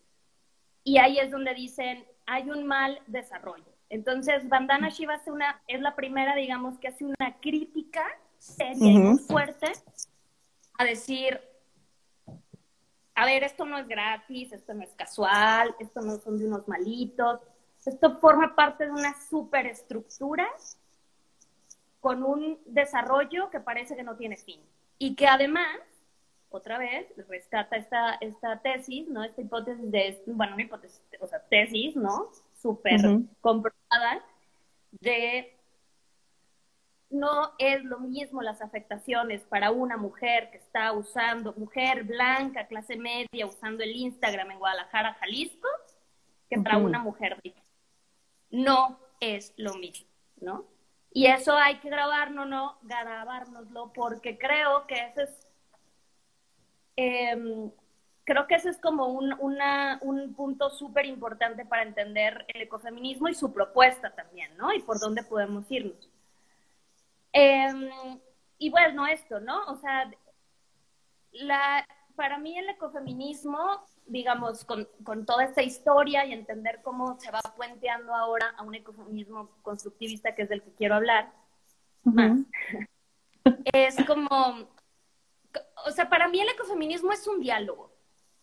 Y 0.84 0.97
ahí 0.97 1.19
es 1.19 1.32
donde 1.32 1.54
dicen, 1.54 2.06
hay 2.26 2.50
un 2.50 2.65
mal 2.65 3.02
desarrollo. 3.08 3.65
Entonces, 3.89 4.47
Vandana 4.50 4.89
Shiva 4.89 5.15
es, 5.15 5.28
una, 5.28 5.62
es 5.67 5.82
la 5.82 5.95
primera, 5.95 6.36
digamos, 6.36 6.78
que 6.80 6.89
hace 6.89 7.06
una 7.06 7.39
crítica 7.39 8.04
seria 8.38 8.91
y 8.91 8.97
muy 8.97 9.17
fuerte 9.19 9.71
a 10.78 10.84
decir, 10.84 11.39
a 13.15 13.26
ver, 13.26 13.43
esto 13.43 13.65
no 13.65 13.78
es 13.78 13.88
gratis, 13.88 14.52
esto 14.52 14.73
no 14.73 14.84
es 14.84 14.93
casual, 14.93 15.76
esto 15.80 16.02
no 16.02 16.17
son 16.19 16.38
de 16.38 16.45
unos 16.45 16.67
malitos, 16.67 17.39
esto 17.86 18.19
forma 18.19 18.56
parte 18.56 18.86
de 18.86 18.91
una 18.91 19.15
superestructura 19.30 20.47
con 22.08 22.24
un 22.24 22.58
desarrollo 22.67 23.50
que 23.50 23.60
parece 23.60 23.98
que 23.98 24.04
no 24.04 24.15
tiene 24.15 24.38
fin. 24.38 24.62
Y 24.98 25.13
que 25.13 25.28
además, 25.28 25.78
otra 26.50 26.78
vez, 26.78 27.06
rescata 27.28 27.76
esta, 27.76 28.13
esta 28.22 28.62
tesis, 28.62 29.10
¿no? 29.10 29.26
Esta 29.26 29.41
hipótesis 29.41 29.91
de, 29.91 30.24
bueno, 30.28 30.54
una 30.54 30.63
hipótesis, 30.63 31.02
o 31.20 31.28
sea, 31.28 31.41
tesis, 31.50 31.98
¿no? 31.98 32.30
Súper 32.62 33.02
comprobada 33.41 34.24
de 34.91 35.54
no 37.10 37.52
es 37.58 37.84
lo 37.84 38.00
mismo 38.00 38.41
las 38.41 38.62
afectaciones 38.62 39.41
para 39.41 39.72
una 39.72 39.98
mujer 39.98 40.50
que 40.50 40.60
está 40.60 40.93
usando, 40.93 41.54
mujer 41.58 42.06
blanca, 42.06 42.67
clase 42.67 42.96
media, 42.96 43.48
usando 43.48 43.84
el 43.84 43.93
Instagram 43.93 44.52
en 44.52 44.60
Guadalajara, 44.60 45.15
Jalisco, 45.15 45.67
que 46.50 46.58
para 46.62 46.78
una 46.78 47.00
mujer 47.00 47.38
rica. 47.43 47.62
No 48.50 48.98
es 49.20 49.54
lo 49.58 49.74
mismo, 49.74 50.08
¿no? 50.39 50.77
Y 51.12 51.28
eso 51.28 51.56
hay 51.58 51.80
que 51.80 51.89
grabarlo, 51.89 52.46
no 52.46 52.78
grabárnoslo, 52.84 53.91
porque 53.93 54.38
creo 54.38 54.86
que 54.88 54.96
ese 54.96 55.24
es, 55.24 55.48
em, 56.96 57.72
creo 58.24 58.48
que 58.48 58.56
ese 58.56 58.70
es 58.70 58.78
como 58.80 59.08
un, 59.08 59.34
un 59.39 60.34
punto 60.36 60.70
súper 60.70 61.06
importante 61.06 61.65
para 61.65 61.84
entender 61.84 62.46
el 62.50 62.62
ecofeminismo 62.62 63.30
y 63.30 63.34
su 63.34 63.54
propuesta 63.54 64.13
también, 64.15 64.56
¿no? 64.58 64.74
Y 64.74 64.82
por 64.82 65.00
dónde 65.00 65.24
podemos 65.24 65.70
irnos. 65.72 66.10
Em, 67.34 67.89
y 68.58 68.69
bueno, 68.69 69.08
esto, 69.08 69.40
¿no? 69.40 69.65
O 69.67 69.75
sea, 69.77 70.10
la, 71.32 71.86
para 72.15 72.38
mí 72.40 72.58
el 72.58 72.69
ecofeminismo, 72.69 73.86
digamos, 74.08 74.66
con, 74.66 74.88
con, 75.04 75.26
toda 75.26 75.44
esta 75.44 75.62
historia 75.62 76.26
y 76.26 76.34
entender 76.34 76.82
cómo 76.84 77.20
se 77.20 77.32
va 77.32 77.42
puenteando 77.56 78.14
ahora 78.14 78.54
a 78.58 78.64
un 78.64 78.76
ecofeminismo 78.76 79.50
constructivista, 79.62 80.34
que 80.34 80.44
es 80.44 80.50
del 80.50 80.62
que 80.62 80.72
quiero 80.72 80.96
hablar 80.96 81.32
más, 82.04 82.40
es 83.74 83.96
como, 84.06 84.70
o 85.86 85.92
sea, 85.92 86.10
para 86.10 86.28
mí 86.28 86.40
el 86.40 86.50
ecofeminismo 86.50 87.12
es 87.12 87.28
un 87.28 87.40
diálogo, 87.40 87.92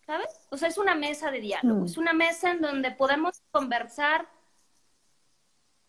¿sabes? 0.06 0.46
O 0.50 0.56
sea, 0.56 0.68
es 0.68 0.78
una 0.78 0.94
mesa 0.94 1.30
de 1.30 1.40
diálogo, 1.40 1.80
mm. 1.80 1.84
es 1.84 1.96
una 1.96 2.12
mesa 2.12 2.50
en 2.50 2.60
donde 2.60 2.90
podemos 2.90 3.42
conversar 3.50 4.28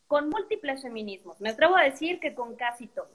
con 0.07 0.29
múltiples 0.29 0.81
feminismos. 0.81 1.41
Me 1.41 1.49
atrevo 1.49 1.75
a 1.75 1.83
decir 1.83 2.19
que 2.19 2.35
con 2.35 2.55
casi 2.55 2.87
todos. 2.87 3.09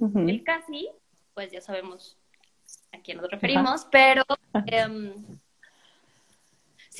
El 0.00 0.42
casi, 0.44 0.88
pues 1.34 1.52
ya 1.52 1.60
sabemos 1.60 2.16
a 2.90 2.98
quién 3.00 3.18
nos 3.18 3.30
referimos, 3.30 3.86
pero 3.90 4.24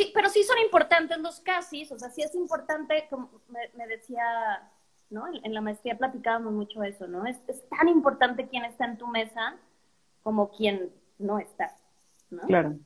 sí, 0.00 0.10
pero 0.14 0.28
sí 0.28 0.42
son 0.44 0.58
importantes 0.58 1.18
los 1.18 1.40
casi, 1.40 1.82
o 1.90 1.98
sea, 1.98 2.10
sí 2.10 2.22
es 2.22 2.34
importante, 2.34 3.06
como 3.10 3.30
me, 3.48 3.86
decía, 3.86 4.70
¿no? 5.10 5.24
En, 5.42 5.52
la 5.52 5.60
maestría 5.60 5.98
platicábamos 5.98 6.52
mucho 6.52 6.82
eso, 6.82 7.06
¿no? 7.06 7.26
Es, 7.26 7.36
es 7.48 7.68
tan 7.68 7.88
importante 7.88 8.48
quién 8.48 8.64
está 8.64 8.86
en 8.86 8.96
tu 8.96 9.06
mesa 9.06 9.56
como 10.22 10.50
quien 10.50 10.90
no 11.18 11.38
estar, 11.38 11.72
¿no? 12.30 12.42
Claro. 12.42 12.76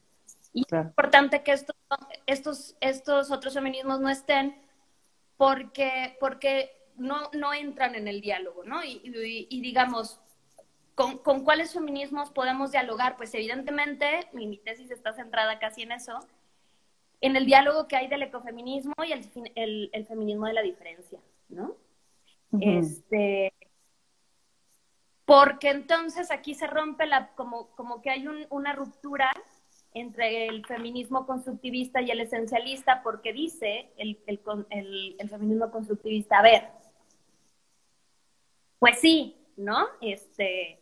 Y 0.53 0.63
es 0.63 0.73
importante 0.73 1.43
que 1.43 1.53
estos, 1.53 1.77
estos, 2.27 2.77
estos 2.81 3.31
otros 3.31 3.55
feminismos 3.55 4.01
no 4.01 4.09
estén 4.09 4.57
porque, 5.37 6.17
porque 6.21 6.71
no, 6.97 7.31
no 7.33 7.53
entran 7.53 7.95
en 7.95 8.09
el 8.09 8.21
diálogo, 8.21 8.63
¿no? 8.65 8.83
Y, 8.85 9.61
digamos, 9.61 10.21
¿con, 10.95 11.19
¿con, 11.19 11.45
cuáles 11.45 11.73
feminismos 11.73 12.31
podemos 12.31 12.71
dialogar? 12.71 13.17
Pues 13.17 13.35
evidentemente, 13.35 14.29
mi, 14.33 14.57
tesis 14.59 14.91
está 14.91 15.13
centrada 15.13 15.59
casi 15.59 15.83
en 15.83 15.93
eso, 15.93 16.21
en 17.25 17.37
el 17.37 17.47
diálogo 17.47 17.89
que 17.89 17.97
hay 17.97 18.07
del 18.07 18.23
ecofeminismo 18.23 18.93
y 19.07 19.13
el, 19.13 19.27
el, 19.55 19.91
el 19.95 20.07
feminismo 20.07 20.47
de 20.47 20.53
la 20.53 20.61
diferencia, 20.61 21.19
¿no? 21.49 21.75
Este, 22.61 23.51
porque 25.25 25.71
entonces 25.71 26.31
aquí 26.31 26.55
se 26.55 26.67
rompe 26.67 27.07
la, 27.07 27.29
como, 27.35 27.69
como 27.77 28.03
que 28.03 28.11
hay 28.11 28.27
una 28.51 28.75
ruptura 28.75 29.33
entre 29.95 30.49
el 30.49 30.67
feminismo 30.67 31.27
constructivista 31.27 32.03
y 32.03 32.11
el 32.11 32.21
esencialista, 32.21 33.03
porque 33.03 33.33
dice 33.33 33.91
el, 33.97 34.21
el, 34.27 35.17
el, 35.19 35.31
feminismo 35.31 35.71
constructivista, 35.71 36.41
a 36.41 36.43
ver, 36.43 36.69
pues 38.79 39.01
sí, 39.01 39.35
¿no? 39.57 39.87
Este, 40.03 40.79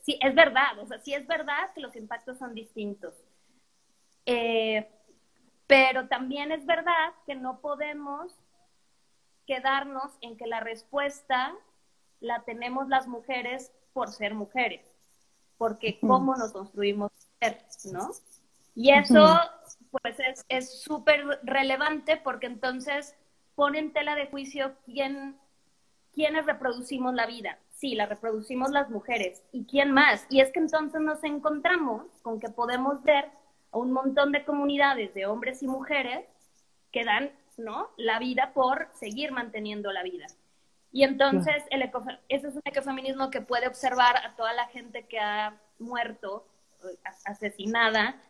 sí, 0.00 0.16
es 0.22 0.32
verdad, 0.32 0.78
o 0.78 0.86
sea, 0.86 1.00
sí 1.00 1.12
es 1.12 1.26
verdad 1.26 1.72
que 1.74 1.80
los 1.80 1.96
impactos 1.96 2.38
son 2.38 2.54
distintos. 2.54 3.14
Eh, 4.26 4.88
pero 5.72 6.06
también 6.06 6.52
es 6.52 6.66
verdad 6.66 7.14
que 7.24 7.34
no 7.34 7.60
podemos 7.60 8.34
quedarnos 9.46 10.12
en 10.20 10.36
que 10.36 10.46
la 10.46 10.60
respuesta 10.60 11.54
la 12.20 12.42
tenemos 12.42 12.88
las 12.88 13.08
mujeres 13.08 13.72
por 13.94 14.10
ser 14.10 14.34
mujeres, 14.34 14.86
porque 15.56 15.98
cómo 15.98 16.36
nos 16.36 16.52
construimos 16.52 17.10
ser, 17.40 17.64
¿no? 17.90 18.10
Y 18.74 18.90
eso, 18.90 19.26
pues, 19.90 20.16
es 20.48 20.82
súper 20.82 21.40
relevante 21.42 22.18
porque 22.18 22.46
entonces 22.46 23.16
pone 23.54 23.78
en 23.78 23.94
tela 23.94 24.14
de 24.14 24.26
juicio 24.26 24.74
quién, 24.84 25.38
quiénes 26.12 26.44
reproducimos 26.44 27.14
la 27.14 27.26
vida. 27.26 27.58
Sí, 27.70 27.94
la 27.94 28.04
reproducimos 28.04 28.70
las 28.70 28.90
mujeres. 28.90 29.42
¿Y 29.52 29.64
quién 29.64 29.90
más? 29.90 30.26
Y 30.28 30.40
es 30.40 30.52
que 30.52 30.60
entonces 30.60 31.00
nos 31.00 31.24
encontramos 31.24 32.04
con 32.22 32.40
que 32.40 32.50
podemos 32.50 33.02
ver 33.02 33.30
a 33.72 33.78
un 33.78 33.92
montón 33.92 34.32
de 34.32 34.44
comunidades 34.44 35.12
de 35.14 35.26
hombres 35.26 35.62
y 35.62 35.66
mujeres 35.66 36.26
que 36.92 37.04
dan 37.04 37.32
¿no? 37.56 37.90
la 37.96 38.18
vida 38.18 38.52
por 38.54 38.88
seguir 38.94 39.32
manteniendo 39.32 39.90
la 39.92 40.02
vida. 40.02 40.26
Y 40.92 41.04
entonces 41.04 41.64
el 41.70 41.82
ese 42.28 42.48
es 42.48 42.54
un 42.54 42.62
ecofeminismo 42.64 43.30
que 43.30 43.40
puede 43.40 43.66
observar 43.66 44.18
a 44.18 44.36
toda 44.36 44.52
la 44.52 44.66
gente 44.68 45.06
que 45.06 45.18
ha 45.18 45.58
muerto, 45.78 46.46
eh, 46.84 46.98
asesinada, 47.24 48.20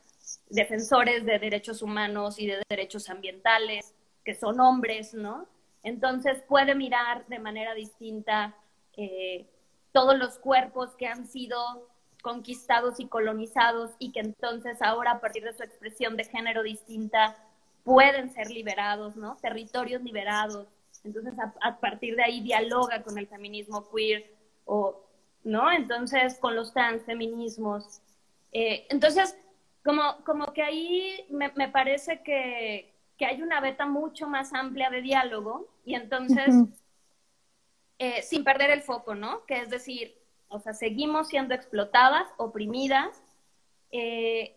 defensores 0.49 1.25
de 1.25 1.41
derechos 1.41 1.83
humanos 1.83 2.39
y 2.39 2.47
de 2.47 2.63
derechos 2.69 3.11
ambientales, 3.11 3.95
que 4.25 4.35
son 4.35 4.61
hombres, 4.61 5.13
¿no? 5.13 5.49
Entonces 5.83 6.41
puede 6.49 6.77
mirar 6.77 7.27
de 7.27 7.41
manera 7.41 7.75
distinta 7.75 8.55
eh, 8.97 9.51
todos 9.91 10.17
los 10.17 10.39
cuerpos 10.39 10.95
que 10.95 11.09
han 11.09 11.27
sido 11.27 11.89
conquistados 12.23 13.01
y 13.01 13.07
colonizados 13.07 13.91
y 13.99 14.13
que 14.13 14.21
entonces 14.21 14.81
ahora 14.81 15.13
a 15.13 15.21
partir 15.21 15.45
de 15.45 15.53
su 15.53 15.63
expresión 15.63 16.17
de 16.17 16.25
género 16.25 16.63
distinta 16.63 17.37
pueden 17.85 18.31
ser 18.31 18.51
liberados, 18.51 19.17
¿no? 19.17 19.37
Territorios 19.43 20.03
liberados. 20.03 20.69
Entonces 21.05 21.35
a, 21.61 21.81
partir 21.81 22.15
de 22.15 22.23
ahí 22.23 22.41
dialoga 22.41 23.03
con 23.03 23.19
el 23.19 23.27
feminismo 23.27 23.89
queer 23.91 24.33
o, 24.65 25.03
¿no? 25.43 25.71
Entonces 25.73 26.39
con 26.39 26.55
los 26.55 26.73
transfeminismos. 26.73 28.01
Eh, 28.53 28.87
entonces 28.89 29.37
como, 29.85 30.23
como 30.25 30.53
que 30.53 30.63
ahí 30.63 31.27
me, 31.29 31.51
parece 31.69 32.23
que, 32.23 32.95
que, 33.19 33.27
hay 33.27 33.43
una 33.43 33.61
beta 33.61 33.85
mucho 33.85 34.29
más 34.29 34.53
amplia 34.55 34.91
de 34.91 35.03
diálogo 35.03 35.69
y 35.85 35.97
entonces, 35.97 36.55
eh, 37.99 38.23
sin 38.23 38.45
perder 38.45 38.71
el 38.71 38.83
foco, 38.83 39.17
¿no? 39.17 39.45
Que 39.45 39.59
es 39.59 39.71
decir, 39.71 40.22
o 40.53 40.61
sea, 40.61 40.75
seguimos 40.75 41.29
siendo 41.29 41.55
explotadas, 41.55 42.29
oprimidas. 42.37 43.23
Eh, 43.91 44.57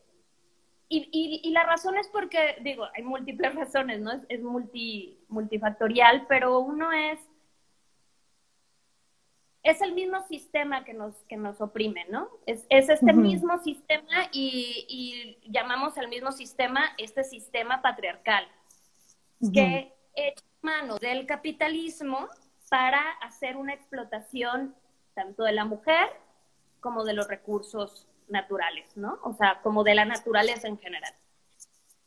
y, 0.87 1.41
y, 1.43 1.49
la 1.51 1.63
razón 1.63 1.97
es 1.97 2.07
porque, 2.09 2.57
digo, 2.61 2.85
hay 2.93 3.03
múltiples 3.03 3.55
razones, 3.55 3.99
¿no? 4.01 4.11
Es, 4.11 4.21
es 4.29 4.41
multi, 4.41 5.19
multifactorial, 5.29 6.27
pero 6.27 6.59
uno 6.59 6.91
es 6.91 7.19
es 9.65 9.81
el 9.81 9.93
mismo 9.93 10.21
sistema 10.27 10.85
que 10.85 10.93
nos, 10.93 11.15
que 11.27 11.37
nos 11.37 11.59
oprime, 11.59 12.05
¿no? 12.09 12.29
Es, 12.45 12.65
este 12.69 13.13
mismo 13.13 13.57
sistema 13.63 14.29
y, 14.31 15.39
llamamos 15.47 15.97
al 15.97 16.07
mismo 16.07 16.31
sistema 16.31 16.81
este 16.99 17.23
sistema 17.23 17.81
patriarcal, 17.81 18.47
que 19.51 19.91
echa 20.13 20.43
mano 20.61 20.97
del 20.97 21.25
capitalismo 21.25 22.29
para 22.69 23.01
hacer 23.21 23.57
una 23.57 23.73
explotación 23.73 24.75
tanto 25.15 25.43
de 25.43 25.53
la 25.53 25.65
mujer 25.65 26.07
como 26.79 27.03
de 27.03 27.13
los 27.13 27.27
recursos 27.27 28.07
naturales, 28.27 28.95
¿no? 28.95 29.19
O 29.23 29.33
sea, 29.33 29.59
como 29.63 29.83
de 29.83 29.95
la 29.95 30.05
naturaleza 30.05 30.67
en 30.67 30.77
general. 30.77 31.13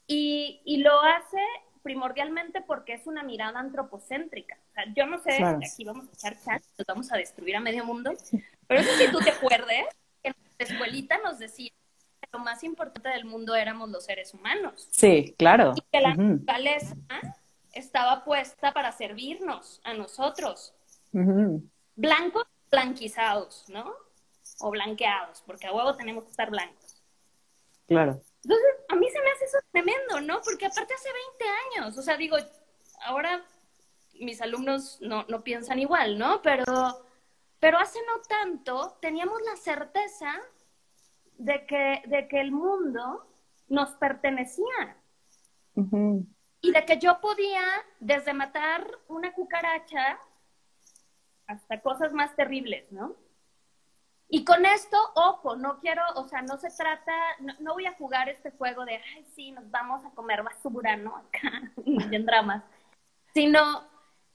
Y, 0.06 0.60
y 0.64 0.78
lo 0.78 1.00
hace 1.00 1.40
primordialmente 1.82 2.60
porque 2.60 2.94
es 2.94 3.06
una 3.06 3.22
mirada 3.22 3.58
antropocéntrica. 3.58 4.58
O 4.70 4.74
sea, 4.74 4.84
yo 4.94 5.06
no 5.06 5.18
sé, 5.18 5.42
aquí 5.42 5.84
vamos 5.84 6.06
a 6.08 6.12
echar 6.12 6.38
chat, 6.38 6.62
nos 6.76 6.86
vamos 6.86 7.12
a 7.12 7.16
destruir 7.16 7.56
a 7.56 7.60
medio 7.60 7.84
mundo, 7.84 8.12
pero 8.66 8.80
eso 8.80 8.92
si 8.96 9.10
tú 9.10 9.18
te 9.18 9.30
acuerdes, 9.30 9.86
en 10.22 10.34
la 10.58 10.64
escuelita 10.66 11.18
nos 11.18 11.38
decía 11.38 11.70
que 12.20 12.28
lo 12.32 12.40
más 12.40 12.62
importante 12.62 13.08
del 13.08 13.24
mundo 13.24 13.54
éramos 13.54 13.88
los 13.90 14.04
seres 14.04 14.34
humanos. 14.34 14.88
Sí, 14.90 15.34
claro. 15.38 15.72
Y 15.76 15.80
que 15.90 16.00
la 16.00 16.14
naturaleza 16.14 16.94
estaba 17.72 18.24
puesta 18.24 18.72
para 18.72 18.92
servirnos 18.92 19.80
a 19.84 19.94
nosotros. 19.94 20.74
Blancos, 21.96 22.44
blanquizados, 22.70 23.64
¿no? 23.68 23.94
O 24.60 24.70
blanqueados, 24.70 25.42
porque 25.46 25.66
a 25.66 25.72
huevo 25.72 25.94
tenemos 25.96 26.24
que 26.24 26.30
estar 26.30 26.50
blancos. 26.50 27.02
Claro. 27.86 28.20
Entonces, 28.42 28.76
a 28.88 28.96
mí 28.96 29.08
se 29.10 29.20
me 29.20 29.30
hace 29.30 29.44
eso 29.46 29.58
tremendo, 29.72 30.20
¿no? 30.20 30.40
Porque 30.42 30.66
aparte 30.66 30.94
hace 30.94 31.08
20 31.38 31.82
años, 31.82 31.98
o 31.98 32.02
sea, 32.02 32.16
digo, 32.16 32.36
ahora 33.04 33.44
mis 34.20 34.40
alumnos 34.40 34.98
no, 35.00 35.24
no 35.28 35.42
piensan 35.42 35.78
igual, 35.78 36.18
¿no? 36.18 36.42
Pero, 36.42 36.64
pero 37.60 37.78
hace 37.78 37.98
no 38.06 38.20
tanto 38.22 38.98
teníamos 39.00 39.40
la 39.42 39.56
certeza 39.56 40.32
de 41.38 41.64
que, 41.66 42.02
de 42.06 42.28
que 42.28 42.40
el 42.40 42.52
mundo 42.52 43.26
nos 43.68 43.90
pertenecía. 43.90 44.96
Y 46.60 46.72
de 46.72 46.84
que 46.84 46.98
yo 46.98 47.20
podía, 47.20 47.62
desde 48.00 48.32
matar 48.32 48.90
una 49.06 49.32
cucaracha 49.32 50.18
hasta 51.48 51.80
cosas 51.80 52.12
más 52.12 52.36
terribles, 52.36 52.90
¿no? 52.92 53.16
Y 54.30 54.44
con 54.44 54.66
esto, 54.66 54.96
ojo, 55.14 55.56
no 55.56 55.80
quiero, 55.80 56.02
o 56.16 56.28
sea, 56.28 56.42
no 56.42 56.58
se 56.58 56.68
trata, 56.68 57.12
no, 57.60 57.72
voy 57.72 57.86
a 57.86 57.94
jugar 57.94 58.28
este 58.28 58.50
juego 58.50 58.84
de, 58.84 58.96
ay, 58.96 59.24
sí, 59.34 59.50
nos 59.52 59.70
vamos 59.70 60.04
a 60.04 60.10
comer 60.10 60.42
basura, 60.42 60.96
¿no? 60.96 61.16
Acá, 61.16 61.72
en 61.86 62.26
dramas. 62.26 62.62
Sino, 63.32 63.82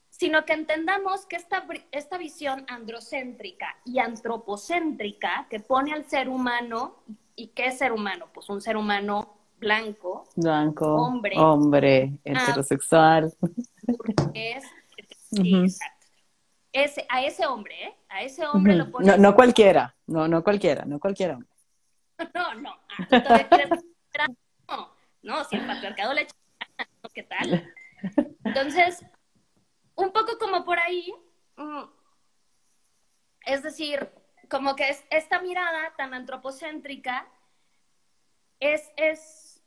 sino 0.10 0.46
que 0.46 0.54
entendamos 0.54 1.28
que 1.28 1.36
esta, 1.36 1.64
esta 1.92 2.18
visión 2.18 2.66
androcéntrica 2.68 3.78
y 3.86 4.00
antropocéntrica 4.00 5.46
que 5.50 5.60
pone 5.60 5.94
al 5.94 6.06
ser 6.06 6.28
humano, 6.28 6.96
¿y 7.36 7.50
qué 7.50 7.68
es 7.68 7.78
ser 7.78 7.92
humano? 7.92 8.30
Pues 8.34 8.50
un 8.50 8.62
ser 8.62 8.78
humano 8.78 9.38
blanco, 9.60 10.28
blanco, 10.36 10.96
hombre, 10.96 11.38
hombre, 11.38 12.14
heterosexual. 12.24 13.32
Es, 14.34 14.66
ese, 16.74 17.06
a 17.08 17.24
ese 17.24 17.46
hombre, 17.46 17.86
¿eh? 17.86 17.96
A 18.10 18.24
ese 18.24 18.46
hombre 18.46 18.76
lo 18.76 18.86
No, 19.00 19.18
no 19.18 19.36
cualquiera, 19.36 19.96
no, 20.08 20.28
no 20.28 20.44
cualquiera, 20.44 20.84
no 20.86 21.00
cualquiera. 21.00 21.38
No, 22.36 22.54
no, 22.54 22.70
ah, 23.10 24.28
no, 24.70 24.96
no, 25.24 25.44
si 25.44 25.56
el 25.56 25.66
patriarcado 25.66 26.14
le 26.14 26.22
echa 26.22 26.36
¿qué 27.14 27.24
tal? 27.24 27.74
Entonces, 28.46 29.04
un 29.96 30.14
poco 30.14 30.38
como 30.38 30.64
por 30.64 30.80
ahí, 30.80 31.14
mm, 31.58 31.84
es 33.46 33.64
decir, 33.64 34.10
como 34.50 34.76
que 34.76 34.90
es 34.90 35.04
esta 35.10 35.42
mirada 35.42 35.94
tan 35.98 36.14
antropocéntrica 36.14 37.28
es, 38.60 38.92
es 38.96 39.62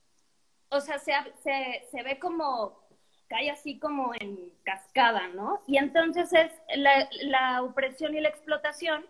o 0.70 0.80
sea, 0.80 0.98
se, 0.98 1.12
se, 1.42 1.86
se 1.90 2.02
ve 2.02 2.18
como 2.18 2.85
cae 3.28 3.50
así 3.50 3.78
como 3.78 4.12
en 4.18 4.38
cascada, 4.62 5.28
¿no? 5.28 5.62
Y 5.66 5.78
entonces 5.78 6.32
es 6.32 6.52
la, 6.76 7.62
opresión 7.62 8.14
y 8.14 8.20
la 8.20 8.28
explotación, 8.28 9.04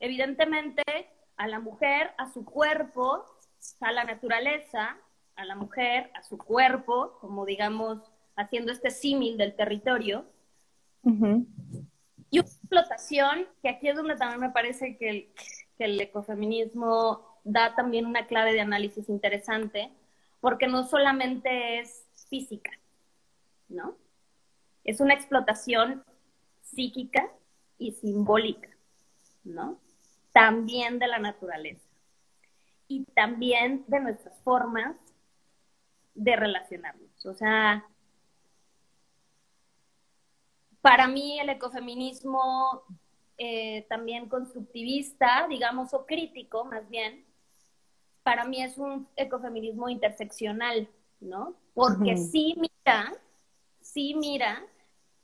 evidentemente, 0.00 0.82
a 1.36 1.48
la 1.48 1.58
mujer, 1.58 2.12
a 2.18 2.30
su 2.32 2.44
cuerpo, 2.44 3.24
a 3.80 3.92
la 3.92 4.04
naturaleza, 4.04 4.96
a 5.36 5.44
la 5.44 5.54
mujer, 5.54 6.10
a 6.14 6.22
su 6.22 6.36
cuerpo, 6.38 7.18
como 7.20 7.46
digamos, 7.46 7.98
haciendo 8.36 8.72
este 8.72 8.90
símil 8.90 9.36
del 9.36 9.54
territorio. 9.54 10.26
Y 11.04 12.38
una 12.38 12.48
explotación, 12.48 13.46
que 13.62 13.68
aquí 13.68 13.88
es 13.88 13.96
donde 13.96 14.16
también 14.16 14.40
me 14.40 14.50
parece 14.50 14.96
que 14.96 15.08
el, 15.08 15.28
que 15.76 15.84
el 15.84 16.00
ecofeminismo 16.00 17.40
da 17.44 17.74
también 17.74 18.06
una 18.06 18.26
clave 18.26 18.52
de 18.52 18.60
análisis 18.60 19.08
interesante, 19.08 19.90
porque 20.40 20.66
no 20.66 20.84
solamente 20.84 21.80
es 21.80 22.06
física, 22.28 22.70
¿no? 23.72 23.96
Es 24.84 25.00
una 25.00 25.14
explotación 25.14 26.04
psíquica 26.62 27.30
y 27.78 27.92
simbólica, 27.92 28.68
¿no? 29.44 29.78
También 30.32 30.98
de 30.98 31.08
la 31.08 31.18
naturaleza 31.18 31.86
y 32.88 33.04
también 33.14 33.84
de 33.86 34.00
nuestras 34.00 34.38
formas 34.42 34.96
de 36.14 36.36
relacionarnos. 36.36 37.26
O 37.26 37.34
sea, 37.34 37.86
para 40.80 41.06
mí 41.06 41.38
el 41.40 41.48
ecofeminismo 41.48 42.82
eh, 43.38 43.86
también 43.88 44.28
constructivista, 44.28 45.46
digamos, 45.48 45.94
o 45.94 46.06
crítico 46.06 46.64
más 46.64 46.88
bien, 46.90 47.24
para 48.22 48.44
mí 48.44 48.62
es 48.62 48.78
un 48.78 49.08
ecofeminismo 49.16 49.88
interseccional, 49.88 50.88
¿no? 51.20 51.54
Porque 51.74 52.16
sí 52.16 52.54
mira, 52.56 53.12
sí 53.92 54.14
mira 54.14 54.64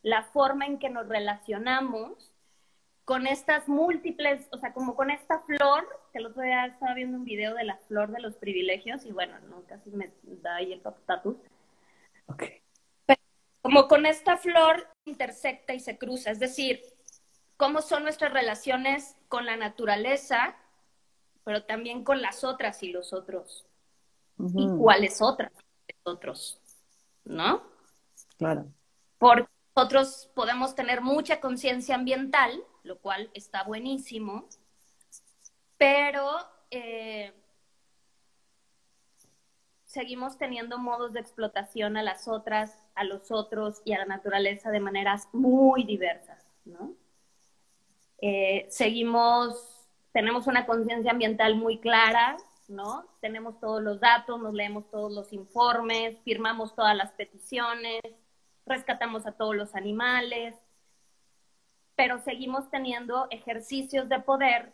la 0.02 0.22
forma 0.24 0.66
en 0.66 0.78
que 0.78 0.90
nos 0.90 1.08
relacionamos 1.08 2.32
con 3.04 3.26
estas 3.26 3.68
múltiples, 3.68 4.46
o 4.52 4.58
sea, 4.58 4.74
como 4.74 4.94
con 4.94 5.10
esta 5.10 5.40
flor, 5.40 5.88
que 6.12 6.18
el 6.18 6.26
otro 6.26 6.42
día 6.42 6.66
estaba 6.66 6.94
viendo 6.94 7.16
un 7.16 7.24
video 7.24 7.54
de 7.54 7.64
la 7.64 7.78
flor 7.88 8.10
de 8.10 8.20
los 8.20 8.36
privilegios 8.36 9.06
y 9.06 9.12
bueno, 9.12 9.38
no, 9.48 9.62
casi 9.64 9.90
me 9.90 10.12
da 10.22 10.56
ahí 10.56 10.72
el 10.74 10.82
tatus. 11.06 11.36
Ok. 12.26 12.44
Pero 13.06 13.20
como 13.62 13.88
con 13.88 14.04
esta 14.04 14.36
flor 14.36 14.86
intersecta 15.06 15.72
y 15.72 15.80
se 15.80 15.96
cruza, 15.96 16.30
es 16.30 16.38
decir, 16.38 16.82
cómo 17.56 17.80
son 17.80 18.02
nuestras 18.02 18.32
relaciones 18.32 19.16
con 19.28 19.46
la 19.46 19.56
naturaleza, 19.56 20.56
pero 21.44 21.64
también 21.64 22.04
con 22.04 22.20
las 22.20 22.44
otras 22.44 22.82
y 22.82 22.92
los 22.92 23.14
otros. 23.14 23.66
¿Y 24.54 24.68
cuáles 24.76 25.20
otras 25.22 25.50
y 25.88 25.94
los 26.04 26.14
otros? 26.14 26.60
¿No? 27.24 27.77
Claro. 28.38 28.66
Porque 29.18 29.48
nosotros 29.76 30.30
podemos 30.34 30.74
tener 30.74 31.02
mucha 31.02 31.40
conciencia 31.40 31.94
ambiental, 31.94 32.64
lo 32.82 32.98
cual 32.98 33.30
está 33.34 33.64
buenísimo, 33.64 34.48
pero 35.76 36.30
eh, 36.70 37.32
seguimos 39.84 40.38
teniendo 40.38 40.78
modos 40.78 41.12
de 41.12 41.20
explotación 41.20 41.96
a 41.96 42.02
las 42.02 42.28
otras, 42.28 42.86
a 42.94 43.04
los 43.04 43.30
otros 43.30 43.82
y 43.84 43.92
a 43.92 43.98
la 43.98 44.04
naturaleza 44.04 44.70
de 44.70 44.80
maneras 44.80 45.28
muy 45.32 45.84
diversas, 45.84 46.44
¿no? 46.64 46.94
Eh, 48.20 48.66
seguimos, 48.68 49.86
tenemos 50.12 50.46
una 50.46 50.66
conciencia 50.66 51.12
ambiental 51.12 51.54
muy 51.54 51.78
clara, 51.78 52.36
¿no? 52.66 53.06
Tenemos 53.20 53.58
todos 53.60 53.82
los 53.82 54.00
datos, 54.00 54.40
nos 54.40 54.54
leemos 54.54 54.90
todos 54.90 55.12
los 55.12 55.32
informes, 55.32 56.18
firmamos 56.24 56.74
todas 56.74 56.96
las 56.96 57.12
peticiones, 57.12 58.02
rescatamos 58.68 59.26
a 59.26 59.32
todos 59.32 59.56
los 59.56 59.74
animales, 59.74 60.54
pero 61.96 62.18
seguimos 62.20 62.70
teniendo 62.70 63.26
ejercicios 63.30 64.08
de 64.08 64.20
poder 64.20 64.72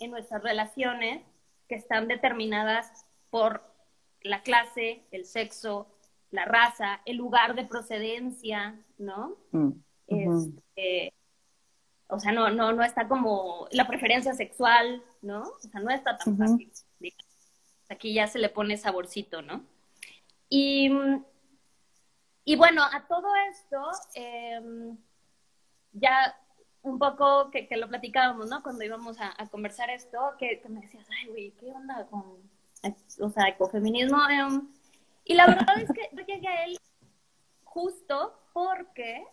en 0.00 0.10
nuestras 0.10 0.42
relaciones 0.42 1.22
que 1.68 1.76
están 1.76 2.08
determinadas 2.08 3.06
por 3.30 3.62
la 4.22 4.42
clase, 4.42 5.02
el 5.10 5.24
sexo, 5.24 5.86
la 6.30 6.44
raza, 6.44 7.00
el 7.04 7.16
lugar 7.16 7.54
de 7.54 7.64
procedencia, 7.64 8.78
¿no? 8.98 9.36
Mm, 9.52 9.70
este, 10.08 11.14
o 12.08 12.18
sea, 12.18 12.32
no, 12.32 12.50
no, 12.50 12.72
no 12.72 12.82
está 12.82 13.06
como 13.06 13.68
la 13.70 13.86
preferencia 13.86 14.34
sexual, 14.34 15.02
¿no? 15.22 15.42
O 15.42 15.60
sea, 15.60 15.80
no 15.80 15.90
está 15.90 16.16
tan 16.16 16.36
fácil. 16.36 16.70
Aquí 17.88 18.12
ya 18.12 18.26
se 18.26 18.38
le 18.38 18.48
pone 18.48 18.76
saborcito, 18.76 19.42
¿no? 19.42 19.62
Y 20.50 20.90
y 22.48 22.56
bueno, 22.56 22.82
a 22.82 23.06
todo 23.06 23.28
esto, 23.50 23.78
em, 24.14 24.96
ya 25.92 26.34
un 26.80 26.98
poco 26.98 27.50
que, 27.50 27.68
lo 27.76 27.88
platicábamos, 27.88 28.48
¿no? 28.48 28.62
Cuando 28.62 28.82
íbamos 28.84 29.18
a, 29.20 29.34
conversar 29.50 29.90
esto, 29.90 30.18
que, 30.38 30.62
me 30.70 30.80
decías, 30.80 31.06
ay, 31.10 31.28
güey, 31.28 31.50
¿qué 31.60 31.66
onda 31.66 32.06
con, 32.06 32.38
o 33.20 33.28
sea, 33.28 33.48
ecofeminismo? 33.48 34.16
Em, 34.30 34.66
y 35.26 35.34
la 35.34 35.46
verdad 35.46 35.78
es 35.78 35.92
que 35.92 36.08
yo 36.10 36.22
llegué 36.24 36.48
a 36.48 36.64
él 36.64 36.78
justo 37.64 38.40
porque 38.54 39.26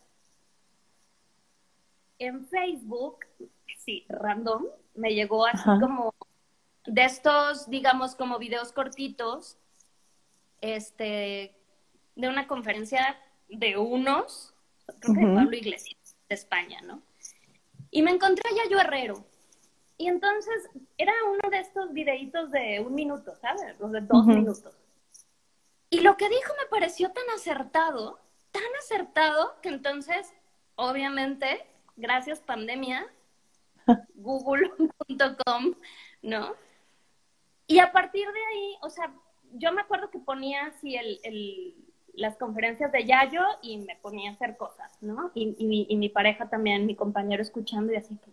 en 2.20 2.45
Facebook, 2.47 3.20
sí, 3.78 4.05
random, 4.09 4.66
me 4.93 5.13
llegó 5.13 5.45
así 5.45 5.70
como 5.80 6.13
de 6.86 7.05
estos, 7.05 7.70
digamos, 7.70 8.13
como 8.13 8.39
videos 8.39 8.74
cortitos, 8.74 9.57
este, 10.59 11.55
de 12.16 12.28
una 12.30 12.47
conferencia 12.47 13.18
de 13.49 13.78
unos, 13.78 14.53
creo 14.99 15.16
que 15.16 15.36
Pablo 15.36 15.55
Iglesias, 15.55 16.16
de 16.30 16.36
España, 16.36 16.82
¿no? 16.82 17.01
Y 17.91 18.01
me 18.01 18.11
encontré 18.11 18.49
a 18.49 18.63
Yayo 18.63 18.80
Herrero. 18.80 19.26
Y 19.97 20.07
entonces 20.07 20.70
era 20.97 21.13
uno 21.30 21.49
de 21.49 21.59
estos 21.59 21.93
videitos 21.93 22.51
de 22.51 22.82
un 22.86 22.93
minuto, 22.95 23.36
¿sabes? 23.38 23.80
Los 23.80 23.91
de 23.91 24.01
dos 24.01 24.26
minutos. 24.26 24.76
Y 25.89 26.01
lo 26.01 26.18
que 26.18 26.28
dijo 26.28 26.53
me 26.61 26.68
pareció 26.70 27.11
tan 27.11 27.24
acertado, 27.34 28.20
tan 28.51 28.63
acertado, 28.80 29.55
que 29.61 29.70
entonces, 29.70 30.34
obviamente, 30.76 31.66
gracias 31.95 32.41
pandemia, 32.41 33.07
google.com, 34.16 35.76
¿no? 36.22 36.53
Y 37.68 37.80
a 37.80 37.91
partir 37.91 38.28
de 38.28 38.45
ahí, 38.45 38.78
o 38.82 38.89
sea, 38.89 39.13
yo 39.53 39.72
me 39.72 39.82
acuerdo 39.82 40.09
que 40.09 40.20
ponía 40.20 40.66
así 40.66 40.95
el, 40.95 41.76
las 42.18 42.38
conferencias 42.38 42.91
de 42.91 43.05
Yayo 43.05 43.43
y 43.61 43.78
me 43.78 43.95
ponía 43.97 44.32
a 44.32 44.34
hacer 44.34 44.57
cosas, 44.57 44.97
¿no? 45.01 45.32
Y, 45.34 45.55
y, 45.89 45.95
mi, 45.95 46.09
pareja 46.09 46.49
también, 46.49 46.86
mi 46.86 46.95
compañero 46.95 47.41
escuchando 47.41 47.93
y 47.93 47.97
así 47.97 48.18
que, 48.18 48.32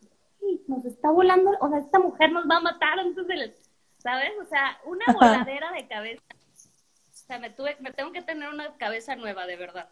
nos 0.68 0.84
está 0.84 1.10
volando, 1.10 1.50
o 1.60 1.68
sea, 1.68 1.78
esta 1.78 1.98
mujer 1.98 2.32
nos 2.32 2.44
va 2.48 2.56
a 2.56 2.60
matar 2.60 2.98
antes 2.98 3.26
del, 3.26 3.54
¿sabes? 3.98 4.32
O 4.40 4.44
sea, 4.44 4.78
una 4.84 5.04
voladera 5.12 5.72
de 5.72 5.86
cabeza. 5.86 6.22
O 6.32 7.24
sea, 7.26 7.38
me, 7.38 7.50
tuve, 7.50 7.76
me 7.80 7.92
tengo 7.92 8.12
que 8.12 8.22
tener 8.22 8.48
una 8.48 8.76
cabeza 8.76 9.16
nueva, 9.16 9.46
de 9.46 9.56
verdad. 9.56 9.88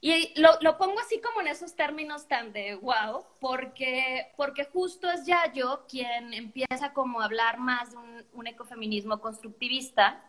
Y 0.00 0.40
lo, 0.40 0.50
lo, 0.60 0.78
pongo 0.78 1.00
así 1.00 1.20
como 1.20 1.40
en 1.40 1.48
esos 1.48 1.74
términos 1.74 2.28
tan 2.28 2.52
de 2.52 2.76
wow, 2.76 3.24
porque, 3.40 4.32
porque 4.36 4.64
justo 4.64 5.10
es 5.10 5.26
Yayo 5.26 5.86
quien 5.88 6.32
empieza 6.34 6.92
como 6.92 7.20
a 7.20 7.24
hablar 7.24 7.58
más 7.58 7.90
de 7.90 7.96
un, 7.96 8.24
un 8.32 8.46
ecofeminismo 8.46 9.20
constructivista 9.20 10.22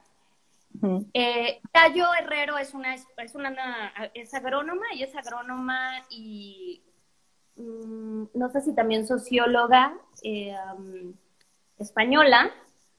eh, 1.14 1.62
Cayo 1.72 2.06
Herrero 2.20 2.58
es 2.58 2.74
una, 2.74 2.96
es 2.96 3.36
una 3.36 3.92
es 4.14 4.34
agrónoma 4.34 4.86
y 4.94 5.04
es 5.04 5.16
agrónoma 5.16 6.06
y 6.10 6.82
mm, 7.56 8.26
no 8.34 8.50
sé 8.50 8.62
si 8.62 8.74
también 8.74 9.08
socióloga 9.08 9.98
eh, 10.24 10.56
española, 11.78 12.52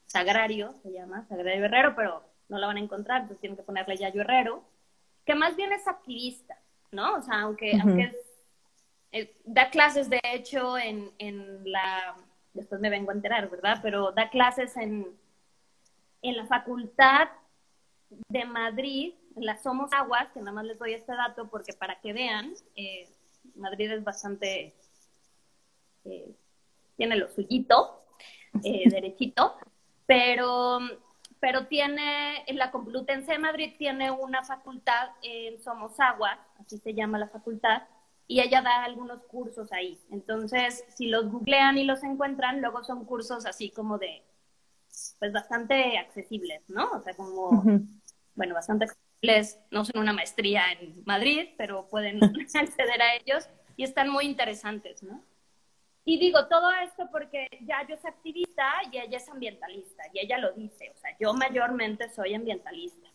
Sagrario 0.06 0.74
se 0.82 0.92
llama, 0.92 1.26
Sagrario 1.28 1.64
Herrero, 1.64 1.94
pero 1.94 2.24
no 2.48 2.58
la 2.58 2.66
van 2.66 2.76
a 2.76 2.80
encontrar, 2.80 3.22
entonces 3.22 3.40
tienen 3.40 3.56
que 3.56 3.62
ponerle 3.62 3.96
Yayo 3.96 4.22
Herrero, 4.22 4.64
que 5.24 5.34
más 5.34 5.56
bien 5.56 5.72
es 5.72 5.86
activista, 5.86 6.58
¿no? 6.90 7.14
O 7.14 7.22
sea, 7.22 7.42
aunque, 7.42 7.78
aunque 7.80 8.12
eh, 9.12 9.36
da 9.44 9.70
clases 9.70 10.10
de 10.10 10.20
hecho 10.22 10.76
en, 10.76 11.10
en 11.18 11.70
la, 11.70 12.16
después 12.52 12.80
me 12.80 12.90
vengo 12.90 13.10
a 13.10 13.14
enterar, 13.14 13.48
¿verdad? 13.48 13.78
Pero 13.82 14.12
da 14.12 14.30
clases 14.30 14.76
en, 14.76 15.06
en 16.22 16.36
la 16.36 16.46
facultad 16.46 17.28
de 18.28 18.44
Madrid, 18.44 19.14
la 19.36 19.56
Somos 19.56 19.92
Aguas, 19.92 20.28
que 20.32 20.40
nada 20.40 20.52
más 20.52 20.64
les 20.64 20.78
doy 20.78 20.94
este 20.94 21.12
dato 21.12 21.48
porque 21.48 21.72
para 21.72 22.00
que 22.00 22.12
vean, 22.12 22.52
eh, 22.76 23.08
Madrid 23.54 23.90
es 23.90 24.04
bastante, 24.04 24.74
eh, 26.04 26.34
tiene 26.96 27.16
lo 27.16 27.28
suyito, 27.28 28.04
eh, 28.64 28.84
derechito, 28.90 29.54
pero, 30.06 30.80
pero 31.38 31.66
tiene, 31.66 32.44
en 32.46 32.58
la 32.58 32.70
Complutense 32.70 33.32
de 33.32 33.38
Madrid 33.38 33.74
tiene 33.78 34.10
una 34.10 34.44
facultad 34.44 35.10
en 35.22 35.60
Somos 35.62 35.98
Aguas, 36.00 36.38
así 36.58 36.78
se 36.78 36.94
llama 36.94 37.18
la 37.18 37.28
facultad, 37.28 37.82
y 38.26 38.40
ella 38.40 38.62
da 38.62 38.84
algunos 38.84 39.24
cursos 39.24 39.72
ahí. 39.72 40.00
Entonces, 40.10 40.84
si 40.94 41.08
los 41.08 41.30
googlean 41.32 41.78
y 41.78 41.84
los 41.84 42.04
encuentran, 42.04 42.60
luego 42.60 42.84
son 42.84 43.04
cursos 43.04 43.44
así 43.44 43.70
como 43.70 43.98
de, 43.98 44.22
pues 45.18 45.32
bastante 45.32 45.98
accesibles, 45.98 46.62
¿no? 46.68 46.92
O 46.92 47.02
sea, 47.02 47.14
como 47.14 47.64
bueno, 48.40 48.54
bastante 48.54 48.86
accesibles, 48.86 49.60
no 49.70 49.84
son 49.84 50.00
una 50.00 50.14
maestría 50.14 50.72
en 50.72 51.02
Madrid, 51.04 51.50
pero 51.58 51.86
pueden 51.88 52.20
acceder 52.54 53.02
a 53.02 53.16
ellos 53.16 53.46
y 53.76 53.84
están 53.84 54.08
muy 54.08 54.24
interesantes, 54.24 55.02
¿no? 55.02 55.22
Y 56.06 56.18
digo 56.18 56.48
todo 56.48 56.72
esto 56.82 57.06
porque 57.12 57.46
ya 57.60 57.86
yo 57.86 57.98
soy 57.98 58.08
activista 58.08 58.64
y 58.90 58.96
ella 58.96 59.18
es 59.18 59.28
ambientalista, 59.28 60.04
y 60.14 60.20
ella 60.20 60.38
lo 60.38 60.52
dice, 60.52 60.90
o 60.90 60.96
sea, 60.96 61.14
yo 61.20 61.34
mayormente 61.34 62.08
soy 62.08 62.32
ambientalista. 62.34 63.08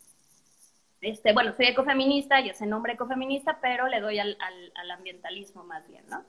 Este, 1.01 1.33
bueno, 1.33 1.51
soy 1.53 1.65
ecofeminista, 1.65 2.39
y 2.41 2.49
ese 2.49 2.67
nombre 2.67 2.93
ecofeminista, 2.93 3.57
pero 3.59 3.87
le 3.87 4.01
doy 4.01 4.19
al, 4.19 4.37
al, 4.39 4.71
al 4.75 4.91
ambientalismo 4.91 5.63
más 5.63 5.87
bien, 5.87 6.05
¿no? 6.07 6.23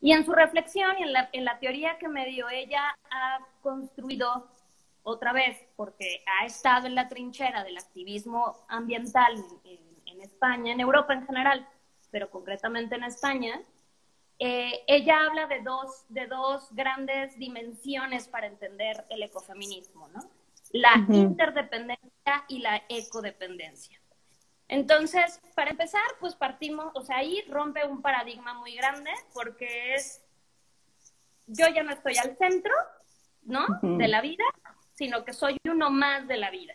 Y 0.00 0.12
en 0.12 0.24
su 0.24 0.32
reflexión 0.32 0.96
y 1.00 1.02
en 1.02 1.12
la, 1.12 1.28
en 1.32 1.44
la 1.44 1.58
teoría 1.58 1.98
que 1.98 2.06
me 2.06 2.24
dio, 2.26 2.48
ella 2.48 2.94
ha 3.10 3.40
construido 3.62 4.46
otra 5.02 5.32
vez, 5.32 5.58
porque 5.76 6.22
ha 6.40 6.46
estado 6.46 6.86
en 6.86 6.94
la 6.94 7.08
trinchera 7.08 7.64
del 7.64 7.78
activismo 7.78 8.56
ambiental 8.68 9.34
en, 9.64 9.80
en 10.06 10.20
España, 10.22 10.72
en 10.72 10.80
Europa 10.80 11.12
en 11.12 11.26
general, 11.26 11.66
pero 12.10 12.30
concretamente 12.30 12.96
en 12.96 13.04
España, 13.04 13.60
eh, 14.38 14.84
ella 14.86 15.26
habla 15.26 15.46
de 15.46 15.62
dos, 15.62 16.04
de 16.08 16.26
dos 16.26 16.68
grandes 16.72 17.36
dimensiones 17.38 18.28
para 18.28 18.46
entender 18.46 19.04
el 19.10 19.22
ecofeminismo, 19.22 20.08
¿no? 20.08 20.20
La 20.70 20.94
interdependencia 21.08 22.44
y 22.46 22.60
la 22.60 22.82
ecodependencia. 22.88 23.98
Entonces, 24.68 25.40
para 25.54 25.70
empezar, 25.70 26.02
pues 26.20 26.34
partimos, 26.34 26.92
o 26.94 27.02
sea, 27.02 27.16
ahí 27.16 27.42
rompe 27.48 27.84
un 27.86 28.02
paradigma 28.02 28.54
muy 28.54 28.76
grande 28.76 29.10
porque 29.32 29.94
es, 29.94 30.22
yo 31.46 31.66
ya 31.74 31.82
no 31.82 31.92
estoy 31.92 32.16
al 32.18 32.36
centro, 32.36 32.74
¿no? 33.42 33.66
De 33.80 34.06
la 34.08 34.20
vida, 34.20 34.44
sino 34.98 35.24
que 35.24 35.32
soy 35.32 35.56
uno 35.64 35.90
más 35.90 36.26
de 36.26 36.36
la 36.36 36.50
vida. 36.50 36.74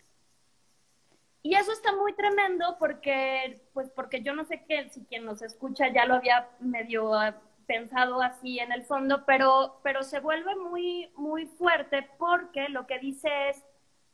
Y 1.42 1.56
eso 1.56 1.74
está 1.74 1.94
muy 1.94 2.14
tremendo 2.14 2.78
porque, 2.80 3.62
pues 3.74 3.90
porque 3.90 4.24
yo 4.24 4.34
no 4.34 4.46
sé 4.46 4.64
qué, 4.66 4.88
si 4.90 5.04
quien 5.04 5.26
nos 5.26 5.42
escucha 5.42 5.92
ya 5.92 6.06
lo 6.06 6.16
había 6.16 6.48
medio 6.62 7.14
ah, 7.14 7.36
pensado 7.68 8.22
así 8.22 8.60
en 8.60 8.72
el 8.72 8.86
fondo, 8.86 9.26
pero, 9.26 9.82
pero 9.84 10.04
se 10.04 10.22
vuelve 10.22 10.56
muy, 10.56 11.12
muy 11.18 11.48
fuerte 11.48 12.10
porque 12.18 12.70
lo 12.70 12.88
que 12.88 12.98
dice 13.00 13.50
es, 13.50 13.62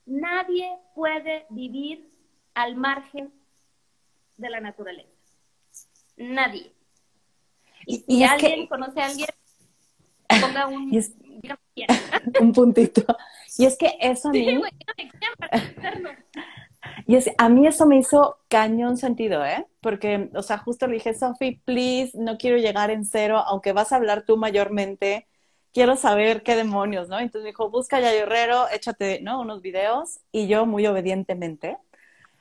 nadie 0.07 0.75
puede 0.95 1.45
vivir 1.51 2.09
al 2.55 2.75
margen 2.75 3.31
de 4.37 4.49
la 4.49 4.59
naturaleza. 4.59 5.13
Nadie. 6.17 6.73
Y, 7.85 7.99
si 7.99 8.23
alguien 8.23 8.65
conoce 8.65 9.01
a 9.01 9.05
alguien, 9.05 9.29
ponga 10.41 10.65
un, 10.65 10.89
un 12.41 12.53
puntito. 12.53 13.05
Y 13.57 13.65
es 13.65 13.77
que 13.77 13.97
eso 13.99 14.29
a 14.29 14.31
mí... 14.31 14.61
Y 17.07 17.15
es, 17.15 17.29
a 17.37 17.49
mí 17.49 17.65
eso 17.65 17.85
me 17.85 17.97
hizo 17.97 18.37
cañón 18.47 18.97
sentido, 18.97 19.43
¿eh? 19.43 19.65
Porque, 19.81 20.29
o 20.35 20.43
sea, 20.43 20.57
justo 20.59 20.87
le 20.87 20.93
dije, 20.95 21.13
Sophie, 21.13 21.59
please, 21.65 22.11
no 22.15 22.37
quiero 22.37 22.57
llegar 22.57 22.91
en 22.91 23.03
cero, 23.03 23.43
aunque 23.45 23.73
vas 23.73 23.91
a 23.91 23.95
hablar 23.95 24.23
tú 24.25 24.37
mayormente, 24.37 25.27
quiero 25.73 25.95
saber 25.95 26.43
qué 26.43 26.55
demonios, 26.55 27.09
¿no? 27.09 27.19
Entonces 27.19 27.43
me 27.43 27.49
dijo, 27.49 27.69
busca 27.69 27.99
ya 27.99 28.13
Herrero, 28.13 28.69
échate, 28.71 29.21
¿no? 29.21 29.41
Unos 29.41 29.61
videos, 29.61 30.19
y 30.31 30.47
yo 30.47 30.65
muy 30.65 30.85
obedientemente 30.87 31.77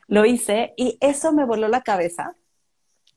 lo 0.07 0.25
hice, 0.25 0.73
y 0.75 0.97
eso 1.01 1.31
me 1.31 1.45
voló 1.45 1.67
la 1.67 1.81
cabeza, 1.81 2.35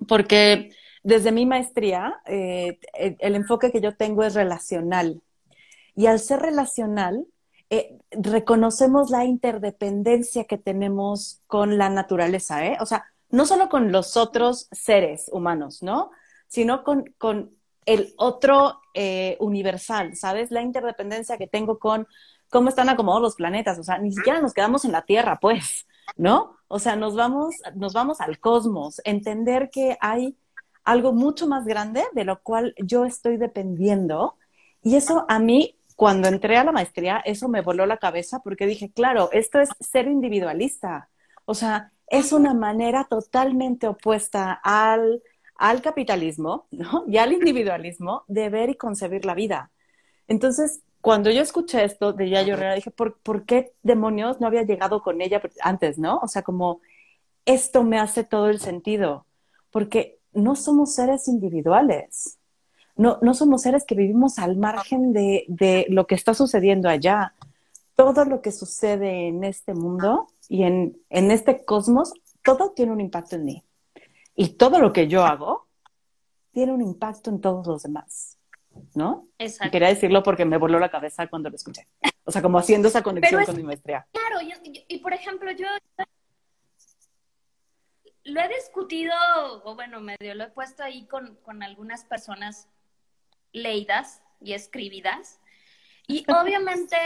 porque 0.09 0.71
desde 1.03 1.33
mi 1.33 1.47
maestría, 1.47 2.21
eh, 2.27 2.79
el 2.95 3.35
enfoque 3.35 3.73
que 3.73 3.81
yo 3.81 3.97
tengo 3.97 4.25
es 4.25 4.35
relacional. 4.35 5.21
Y 5.95 6.07
al 6.07 6.19
ser 6.21 6.41
relacional, 6.41 7.27
eh, 7.71 7.99
reconocemos 8.11 9.11
la 9.11 9.25
interdependencia 9.25 10.45
que 10.45 10.59
tenemos 10.59 11.41
con 11.47 11.79
la 11.79 11.89
naturaleza, 11.89 12.67
¿eh? 12.67 12.77
O 12.81 12.87
sea, 12.87 13.07
no 13.31 13.47
solo 13.47 13.69
con 13.69 13.93
los 13.93 14.17
otros 14.17 14.69
seres 14.73 15.31
humanos, 15.33 15.83
¿no? 15.83 16.11
Sino 16.49 16.85
con, 16.85 17.57
el 17.87 18.15
otro 18.17 18.81
eh, 18.95 19.37
universal, 19.41 20.15
¿sabes? 20.17 20.51
La 20.51 20.63
interdependencia 20.63 21.39
que 21.39 21.49
tengo 21.49 21.79
con 21.79 22.07
cómo 22.49 22.69
están 22.69 22.91
acomodados 22.91 23.23
los 23.23 23.37
planetas, 23.37 23.79
o 23.79 23.83
sea, 23.83 23.99
ni 23.99 24.13
siquiera 24.13 24.41
nos 24.41 24.53
quedamos 24.53 24.85
en 24.85 24.93
la 24.93 25.03
Tierra, 25.03 25.41
pues, 25.41 25.87
¿no? 26.17 26.59
O 26.69 26.79
sea, 26.79 26.95
nos 26.95 27.17
vamos, 27.17 27.57
nos 27.75 27.95
vamos 27.95 28.21
al 28.21 28.39
cosmos, 28.39 29.01
entender 29.05 29.71
que 29.71 29.97
hay 30.01 30.37
algo 30.85 31.13
mucho 31.13 31.47
más 31.49 31.65
grande 31.65 32.05
de 32.13 32.25
lo 32.25 32.43
cual 32.43 32.75
yo 32.77 33.05
estoy 33.05 33.37
dependiendo. 33.39 34.37
Y 34.83 34.97
eso 34.97 35.25
a 35.29 35.39
mí 35.39 35.77
cuando 36.03 36.27
entré 36.27 36.57
a 36.57 36.65
la 36.65 36.73
maestría, 36.73 37.23
eso 37.25 37.47
me 37.47 37.61
voló 37.61 37.87
la 37.87 37.97
cabeza 37.97 38.41
porque 38.41 38.67
dije, 38.67 38.91
claro, 38.91 39.29
esto 39.31 39.61
es 39.61 39.69
ser 39.79 40.09
individualista. 40.09 41.09
O 41.45 41.55
sea, 41.55 41.93
es 42.09 42.33
una 42.33 42.55
manera 42.55 43.05
totalmente 43.05 43.87
opuesta 43.87 44.61
al, 44.65 45.23
al 45.55 45.81
capitalismo 45.81 46.67
¿no? 46.73 47.05
y 47.07 47.19
al 47.19 47.33
individualismo 47.33 48.25
de 48.27 48.49
ver 48.49 48.71
y 48.71 48.75
concebir 48.75 49.25
la 49.25 49.35
vida. 49.35 49.71
Entonces, 50.27 50.83
cuando 51.01 51.31
yo 51.31 51.41
escuché 51.41 51.85
esto 51.85 52.13
de 52.13 52.31
Yayo 52.31 52.55
Herrera, 52.55 52.75
dije, 52.75 52.91
¿por, 52.91 53.21
¿por 53.21 53.45
qué 53.45 53.73
demonios 53.85 54.41
no 54.41 54.49
había 54.49 54.65
llegado 54.65 55.05
con 55.05 55.21
ella 55.23 55.41
antes, 55.61 55.99
no? 55.99 56.19
O 56.19 56.27
sea, 56.27 56.43
como 56.43 56.81
esto 57.45 57.85
me 57.85 58.01
hace 58.01 58.25
todo 58.25 58.49
el 58.49 58.59
sentido, 58.59 59.25
porque 59.71 60.19
no 60.33 60.57
somos 60.57 60.97
seres 60.97 61.29
individuales 61.29 62.41
no, 62.97 63.19
no 63.23 63.35
somos 63.35 63.63
seres 63.63 63.85
que 63.85 63.95
vivimos 63.95 64.39
al 64.39 64.57
margen 64.57 65.13
de, 65.13 65.45
de, 65.49 65.87
lo 65.89 66.07
que 66.07 66.15
está 66.15 66.35
sucediendo 66.35 66.89
allá. 66.89 67.35
Todo 67.95 68.25
lo 68.25 68.43
que 68.43 68.53
sucede 68.53 69.29
en 69.29 69.45
este 69.45 69.75
mundo 69.75 70.29
y 70.49 70.65
en, 70.65 70.99
en 71.09 71.31
este 71.31 71.65
cosmos, 71.65 72.13
todo 72.43 72.73
tiene 72.73 72.93
un 72.93 73.01
impacto 73.01 73.37
en 73.37 73.45
mí. 73.45 73.65
Y 74.35 74.57
todo 74.57 74.79
lo 74.79 74.93
que 74.93 75.09
yo 75.09 75.25
hago 75.25 75.69
tiene 76.53 76.73
un 76.73 76.83
impacto 76.83 77.31
en 77.31 77.41
todos 77.41 77.67
los 77.67 77.83
demás. 77.83 78.39
¿No? 78.95 79.29
Exacto. 79.39 79.71
quería 79.71 79.89
decirlo 79.89 80.23
porque 80.23 80.47
me 80.47 80.57
voló 80.57 80.79
la 80.79 80.91
cabeza 80.91 81.27
cuando 81.27 81.51
lo 81.51 81.57
escuché. 81.57 81.87
O 82.25 82.31
sea, 82.31 82.41
como 82.41 82.59
haciendo 82.59 82.89
esa 82.89 83.03
conexión 83.03 83.45
con 83.45 83.57
mi 83.57 83.63
maestría. 83.63 84.07
Claro, 84.13 84.41
y, 84.41 84.85
y, 84.89 84.99
por 85.01 85.13
ejemplo, 85.13 85.51
yo 85.51 85.67
lo 88.25 88.41
he 88.41 88.49
discutido, 88.49 89.13
o 89.65 89.75
bueno, 89.75 90.01
medio 90.01 90.35
lo 90.35 90.45
he 90.45 90.51
puesto 90.51 90.83
ahí 90.83 91.07
con, 91.07 91.37
con 91.43 91.63
algunas 91.63 92.05
personas 92.05 92.69
leídas 93.53 94.23
y 94.41 94.53
escribidas. 94.53 95.41
Y 96.07 96.25
obviamente 96.31 96.97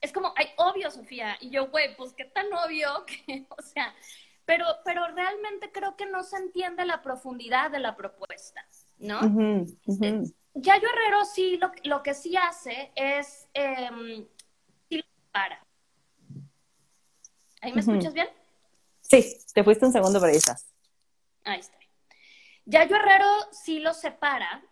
es 0.00 0.12
como, 0.12 0.32
ay, 0.36 0.48
obvio, 0.58 0.90
Sofía. 0.90 1.36
Y 1.40 1.50
yo, 1.50 1.68
güey, 1.68 1.96
pues 1.96 2.12
qué 2.12 2.24
tan 2.24 2.46
obvio 2.52 3.04
que, 3.26 3.46
o 3.48 3.62
sea, 3.62 3.94
pero, 4.44 4.66
pero 4.84 5.06
realmente 5.08 5.72
creo 5.72 5.96
que 5.96 6.06
no 6.06 6.22
se 6.22 6.36
entiende 6.36 6.84
la 6.84 7.02
profundidad 7.02 7.70
de 7.70 7.80
la 7.80 7.96
propuesta, 7.96 8.64
¿no? 8.98 9.20
Eh, 9.22 10.22
Yayo 10.54 10.88
Herrero 10.88 11.24
sí, 11.24 11.58
lo, 11.58 11.72
lo, 11.84 12.02
que 12.02 12.14
sí 12.14 12.36
hace 12.36 12.92
es, 12.94 13.48
eh, 13.52 14.26
para. 15.32 15.62
¿Ahí 17.60 17.72
me 17.72 17.80
escuchas 17.80 18.14
bien? 18.14 18.28
Sí, 19.02 19.36
te 19.52 19.62
fuiste 19.62 19.84
un 19.84 19.92
segundo, 19.92 20.18
pero 20.18 20.30
ahí 20.30 20.38
estás. 20.38 20.66
Ahí 21.44 21.60
está. 21.60 21.76
Yayo 22.64 22.96
Herrero 22.96 23.28
sí 23.52 23.80
lo 23.80 23.92
separa 23.92 24.64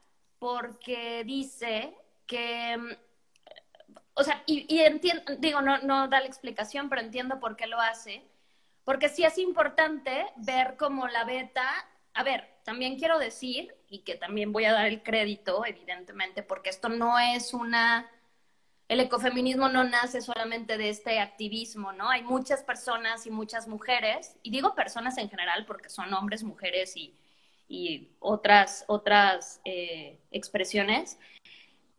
porque 0.44 1.24
dice 1.24 1.96
que, 2.26 2.76
o 4.12 4.22
sea, 4.22 4.42
y, 4.44 4.78
entiendo, 4.80 5.22
digo, 5.38 5.62
no, 5.62 5.78
no 5.78 6.06
da 6.08 6.20
la 6.20 6.26
explicación, 6.26 6.90
pero 6.90 7.00
entiendo 7.00 7.40
por 7.40 7.56
qué 7.56 7.66
lo 7.66 7.80
hace, 7.80 8.22
porque 8.84 9.08
sí 9.08 9.24
es 9.24 9.38
importante 9.38 10.26
ver 10.36 10.76
cómo 10.76 11.08
la 11.08 11.24
beta, 11.24 11.66
a 12.12 12.22
ver, 12.22 12.46
también 12.62 12.98
quiero 12.98 13.18
decir, 13.18 13.74
y 13.88 14.00
que 14.00 14.16
también 14.16 14.52
voy 14.52 14.66
a 14.66 14.74
dar 14.74 14.84
el 14.84 15.02
crédito, 15.02 15.64
evidentemente, 15.64 16.42
porque 16.42 16.68
esto 16.68 16.90
no 16.90 17.18
es 17.18 17.54
una, 17.54 18.10
el 18.88 19.00
ecofeminismo 19.00 19.70
no 19.70 19.82
nace 19.84 20.20
solamente 20.20 20.76
de 20.76 20.90
este 20.90 21.20
activismo, 21.20 21.92
¿no? 21.94 22.10
Hay 22.10 22.22
muchas 22.22 22.62
personas 22.62 23.26
y 23.26 23.30
muchas 23.30 23.66
mujeres, 23.66 24.36
y 24.42 24.50
digo 24.50 24.74
personas 24.74 25.16
en 25.16 25.30
general 25.30 25.64
porque 25.64 25.88
son 25.88 26.12
hombres, 26.12 26.42
mujeres 26.42 26.98
y 26.98 27.14
y 27.68 28.10
otras, 28.20 28.84
otras 28.88 29.60
eh, 29.64 30.18
expresiones, 30.30 31.18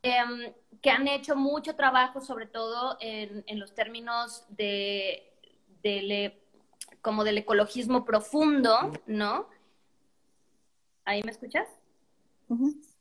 em, 0.03 0.53
que 0.81 0.89
han 0.89 1.07
hecho 1.07 1.35
mucho 1.35 1.75
trabajo, 1.75 2.21
sobre 2.21 2.45
todo 2.45 2.97
en, 2.99 3.43
en 3.47 3.59
los 3.59 3.73
términos 3.73 4.45
de, 4.49 5.33
de 5.81 6.39
como 7.01 7.23
del 7.23 7.37
ecologismo 7.37 8.05
profundo, 8.05 8.91
¿no? 9.05 9.47
¿Ahí 11.05 11.21
me 11.23 11.31
escuchas? 11.31 11.67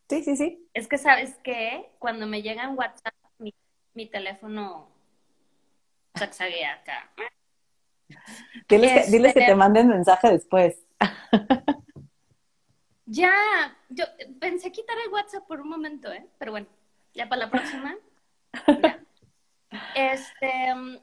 Sí, 0.08 0.22
sí, 0.22 0.36
sí. 0.36 0.68
Es 0.74 0.88
que, 0.88 0.98
¿sabes 0.98 1.36
que 1.42 1.90
Cuando 1.98 2.26
me 2.26 2.42
llega 2.42 2.64
en 2.64 2.76
WhatsApp, 2.76 3.14
mi, 3.38 3.54
mi 3.94 4.06
teléfono 4.06 4.88
saxaguea 6.14 6.74
acá. 6.74 7.10
Diles, 8.68 9.06
que, 9.06 9.10
diles 9.10 9.32
que 9.32 9.40
te 9.40 9.46
este, 9.46 9.56
manden 9.56 9.88
mensaje 9.88 10.30
después. 10.30 10.76
Ya, 13.14 13.76
yo 13.90 14.04
pensé 14.40 14.72
quitar 14.72 14.96
el 14.98 15.12
WhatsApp 15.12 15.46
por 15.46 15.60
un 15.60 15.68
momento, 15.68 16.10
¿eh? 16.12 16.26
Pero 16.36 16.50
bueno, 16.50 16.66
ya 17.12 17.28
para 17.28 17.44
la 17.44 17.50
próxima. 17.50 17.94
Este, 19.94 20.74
mm, 20.74 20.98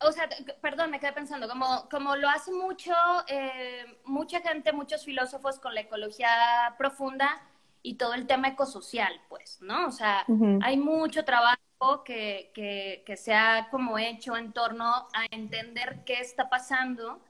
o 0.00 0.12
sea, 0.12 0.28
perdón, 0.60 0.90
me 0.90 0.98
quedé 0.98 1.12
pensando, 1.12 1.48
como, 1.48 1.88
como 1.88 2.16
lo 2.16 2.28
hace 2.28 2.52
mucho, 2.52 2.92
eh, 3.28 3.84
mucha 4.04 4.40
gente, 4.40 4.72
muchos 4.72 5.04
filósofos 5.04 5.58
con 5.58 5.74
la 5.74 5.82
ecología 5.82 6.74
profunda 6.78 7.42
y 7.82 7.94
todo 7.94 8.14
el 8.14 8.26
tema 8.26 8.48
ecosocial, 8.48 9.12
pues, 9.28 9.60
¿no? 9.60 9.86
O 9.86 9.90
sea, 9.92 10.24
hay 10.62 10.76
mucho 10.76 11.24
trabajo 11.24 11.58
que, 12.04 12.50
que, 12.54 13.02
que, 13.06 13.16
se 13.16 13.34
ha 13.34 13.68
como 13.70 13.98
hecho 13.98 14.36
en 14.36 14.52
torno 14.52 15.08
a 15.12 15.26
entender 15.30 16.02
qué 16.04 16.20
está 16.20 16.48
pasando, 16.48 17.20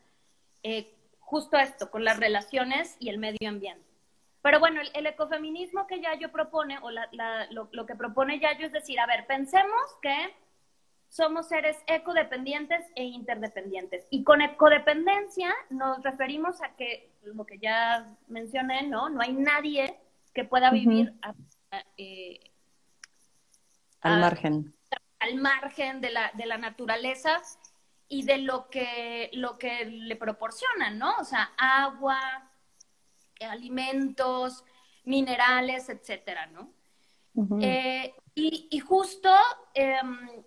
eh, 0.62 0.94
justo 1.30 1.56
esto, 1.56 1.92
con 1.92 2.04
las 2.04 2.18
relaciones 2.18 2.96
y 2.98 3.08
el 3.08 3.18
medio 3.18 3.48
ambiente. 3.48 3.88
Pero 4.42 4.58
bueno, 4.58 4.80
el, 4.94 5.06
ecofeminismo 5.06 5.86
que 5.86 6.00
Yayo 6.00 6.32
propone, 6.32 6.78
o 6.82 6.90
lo, 6.90 7.86
que 7.86 7.94
propone 7.94 8.40
Yayo 8.40 8.66
es 8.66 8.72
decir, 8.72 8.98
a 8.98 9.06
ver, 9.06 9.26
pensemos 9.28 9.80
que 10.02 10.34
somos 11.08 11.46
seres 11.46 11.76
ecodependientes 11.86 12.84
e 12.96 13.04
interdependientes. 13.04 14.06
Y 14.10 14.24
con 14.24 14.42
ecodependencia 14.42 15.54
nos 15.68 16.02
referimos 16.02 16.60
a 16.62 16.74
que, 16.74 17.12
lo 17.22 17.44
que 17.44 17.58
ya 17.58 18.08
mencioné, 18.26 18.82
¿no? 18.82 19.08
No 19.08 19.20
hay 19.20 19.32
nadie 19.32 19.96
que 20.34 20.44
pueda 20.44 20.70
vivir 20.70 21.12
eh, 21.96 22.40
al 24.00 24.20
margen. 24.20 24.74
Al 25.20 25.34
margen 25.36 26.00
de 26.00 26.10
la, 26.10 26.32
de 26.34 26.46
la 26.46 26.58
naturaleza 26.58 27.40
y 28.12 28.24
de 28.24 28.38
lo 28.38 28.68
que, 28.68 29.30
lo 29.34 29.56
que 29.56 29.84
le 29.86 30.16
proporcionan, 30.16 30.98
¿no? 30.98 31.14
O 31.20 31.24
sea, 31.24 31.52
agua, 31.56 32.18
alimentos, 33.40 34.64
minerales, 35.04 35.88
etcétera, 35.88 36.46
¿no? 36.46 36.72
Eh, 37.62 38.12
y, 38.34 38.78
justo 38.80 39.30
em, 39.74 40.42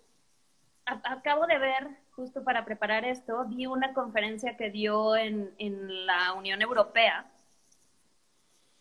acabo 0.84 1.46
de 1.46 1.58
ver, 1.58 1.88
justo 2.12 2.44
para 2.44 2.66
preparar 2.66 3.06
esto, 3.06 3.46
vi 3.46 3.64
una 3.64 3.94
conferencia 3.94 4.58
que 4.58 4.70
dio 4.70 5.16
en, 5.16 5.54
la 6.06 6.34
Unión 6.34 6.60
Europea, 6.60 7.26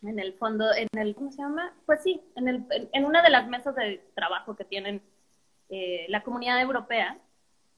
en 0.02 0.20
el 0.20 0.34
fondo, 0.34 0.74
en 0.74 0.90
el, 1.00 1.16
¿cómo 1.16 1.32
se 1.32 1.42
llama? 1.42 1.74
Pues 1.86 2.04
sí, 2.04 2.22
en, 2.36 2.50
el, 2.50 2.66
en 2.92 3.06
una 3.06 3.22
de 3.22 3.30
las 3.30 3.48
mesas 3.48 3.74
de 3.76 4.04
trabajo 4.14 4.58
que 4.58 4.66
tienen 4.66 5.02
eh, 5.70 6.06
la 6.10 6.22
comunidad 6.22 6.60
europea, 6.62 7.18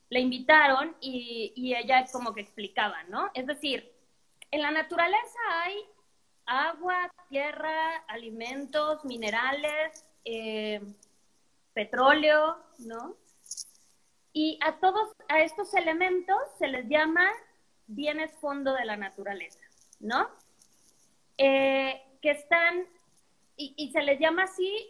le 0.10 0.20
invitaron 0.20 0.96
y, 1.02 1.54
y 1.56 1.76
ella 1.76 2.06
como 2.12 2.34
que 2.34 2.42
explicaba, 2.42 3.04
¿no? 3.04 3.32
Es 3.34 3.48
decir, 3.48 3.92
en 4.52 4.62
la 4.62 4.72
naturaleza 4.72 5.40
hay 5.64 5.76
agua, 6.46 7.12
tierra, 7.30 7.98
alimentos, 8.08 9.04
minerales, 9.06 10.06
eh, 10.24 10.82
petróleo, 11.74 12.58
¿no? 12.80 13.16
Y 14.34 14.60
a 14.62 14.80
todos, 14.80 15.16
a 15.30 15.42
estos 15.42 15.74
elementos 15.74 16.38
se 16.58 16.68
les 16.68 16.88
llama 16.88 17.30
bienes 17.88 18.32
fondo 18.40 18.74
de 18.74 18.86
la 18.86 18.98
naturaleza, 18.98 19.60
¿no? 20.00 20.30
Eh, 21.38 22.02
que 22.22 22.32
están, 22.32 22.86
y, 23.58 23.92
se 23.92 24.02
les 24.02 24.20
llama 24.20 24.44
así, 24.44 24.90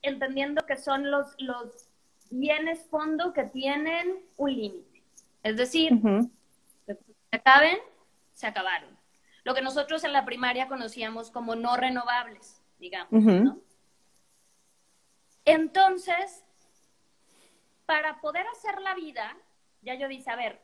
entendiendo 0.00 0.64
que 0.66 0.76
son 0.76 1.10
los, 1.10 1.34
los 1.38 1.88
bienes 2.32 2.86
fondo 2.88 3.32
que 3.32 3.44
tienen 3.44 4.24
un 4.36 4.52
límite. 4.52 5.02
Es 5.42 5.56
decir, 5.56 6.00
se 6.86 6.96
acaben, 7.36 7.78
se 8.32 8.46
acabaron 8.46 8.92
lo 9.44 9.54
que 9.54 9.62
nosotros 9.62 10.04
en 10.04 10.12
la 10.12 10.24
primaria 10.24 10.68
conocíamos 10.68 11.30
como 11.30 11.56
no 11.56 11.76
renovables, 11.76 12.62
digamos, 12.78 13.10
¿no? 13.22 13.58
Entonces, 15.44 16.44
para 17.86 18.20
poder 18.20 18.46
hacer 18.46 18.80
la 18.80 18.94
vida, 18.94 19.36
ya 19.82 19.94
yo 19.94 20.06
dice, 20.06 20.30
a 20.30 20.36
ver, 20.36 20.60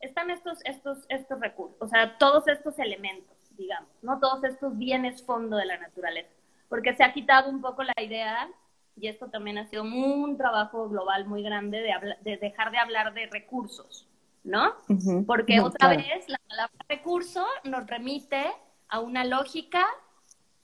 están 0.00 0.30
estos, 0.30 0.60
estos, 0.64 1.04
estos 1.10 1.38
recursos, 1.40 1.76
o 1.80 1.88
sea, 1.88 2.16
todos 2.16 2.48
estos 2.48 2.78
elementos, 2.78 3.36
digamos, 3.56 3.90
¿no? 4.00 4.18
Todos 4.18 4.44
estos 4.44 4.76
bienes 4.78 5.22
fondo 5.22 5.58
de 5.58 5.66
la 5.66 5.76
naturaleza, 5.76 6.32
porque 6.70 6.94
se 6.94 7.04
ha 7.04 7.12
quitado 7.12 7.50
un 7.50 7.60
poco 7.60 7.82
la 7.82 7.94
idea, 8.02 8.48
y 8.96 9.08
esto 9.08 9.28
también 9.28 9.58
ha 9.58 9.66
sido 9.66 9.82
un 9.82 10.36
trabajo 10.36 10.88
global 10.88 11.26
muy 11.26 11.42
grande 11.42 11.80
de, 11.80 12.16
de 12.22 12.36
dejar 12.36 12.70
de 12.70 12.78
hablar 12.78 13.14
de 13.14 13.26
recursos, 13.26 14.08
¿no? 14.44 14.74
Porque 15.26 15.60
otra 15.60 15.88
vez 15.88 16.28
la 16.28 16.38
palabra 16.48 16.84
recurso 16.88 17.46
nos 17.64 17.86
remite 17.86 18.44
a 18.88 19.00
una 19.00 19.24
lógica 19.24 19.86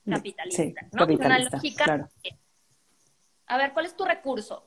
capitalista, 0.09 0.83
¿no? 0.93 1.07
una 1.07 1.39
lógica. 1.39 2.09
A 3.47 3.59
ver, 3.59 3.73
¿cuál 3.73 3.87
es 3.87 3.97
tu 3.97 4.05
recurso? 4.05 4.67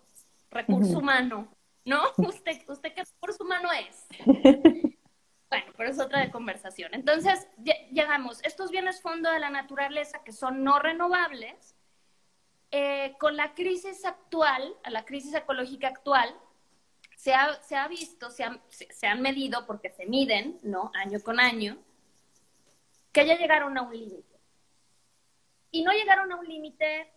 Recurso 0.50 1.00
humano, 1.00 1.48
¿no? 1.86 2.02
¿Usted, 2.18 2.62
¿Usted 2.68 2.94
qué 2.94 3.04
recurso 3.04 3.44
humano 3.44 3.70
es? 3.72 4.08
bueno, 4.26 5.74
pero 5.78 5.90
es 5.90 6.00
otra 6.00 6.22
de 6.22 6.32
conversación. 6.32 6.94
Entonces, 6.94 7.48
llegamos, 7.92 8.44
estos 8.44 8.72
bienes 8.72 9.02
fondo 9.02 9.30
de 9.32 9.40
la 9.40 9.50
naturaleza 9.50 10.24
que 10.24 10.32
son 10.32 10.64
no 10.64 10.80
renovables, 10.80 11.76
eh, 12.72 13.16
con 13.20 13.36
la 13.36 13.54
crisis 13.54 14.06
actual, 14.06 14.76
a 14.84 14.90
la 14.90 15.06
crisis 15.06 15.34
ecológica 15.34 15.88
actual, 15.88 16.36
se 17.16 17.34
ha, 17.34 17.62
se 17.62 17.76
ha 17.76 17.88
visto, 17.88 18.30
se, 18.30 18.46
se, 18.70 19.08
han 19.08 19.22
medido, 19.22 19.66
porque 19.66 19.90
se 19.90 20.06
miden, 20.06 20.60
¿no? 20.64 20.92
Año 20.94 21.20
con 21.20 21.40
año, 21.40 21.78
que 23.12 23.26
ya 23.26 23.38
llegaron 23.38 23.78
a 23.78 23.82
un 23.82 23.92
límite. 23.92 24.40
Y 25.72 25.84
no 25.84 25.92
llegaron 25.92 26.32
a 26.32 26.38
un 26.38 26.48
límite, 26.48 27.12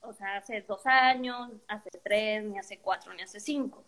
o 0.00 0.12
sea, 0.12 0.38
hace 0.38 0.62
dos 0.62 0.86
años, 0.86 1.50
hace 1.68 1.90
tres, 2.02 2.44
ni 2.44 2.58
hace 2.58 2.78
cuatro, 2.78 3.12
ni 3.12 3.22
hace 3.22 3.38
cinco. 3.38 3.84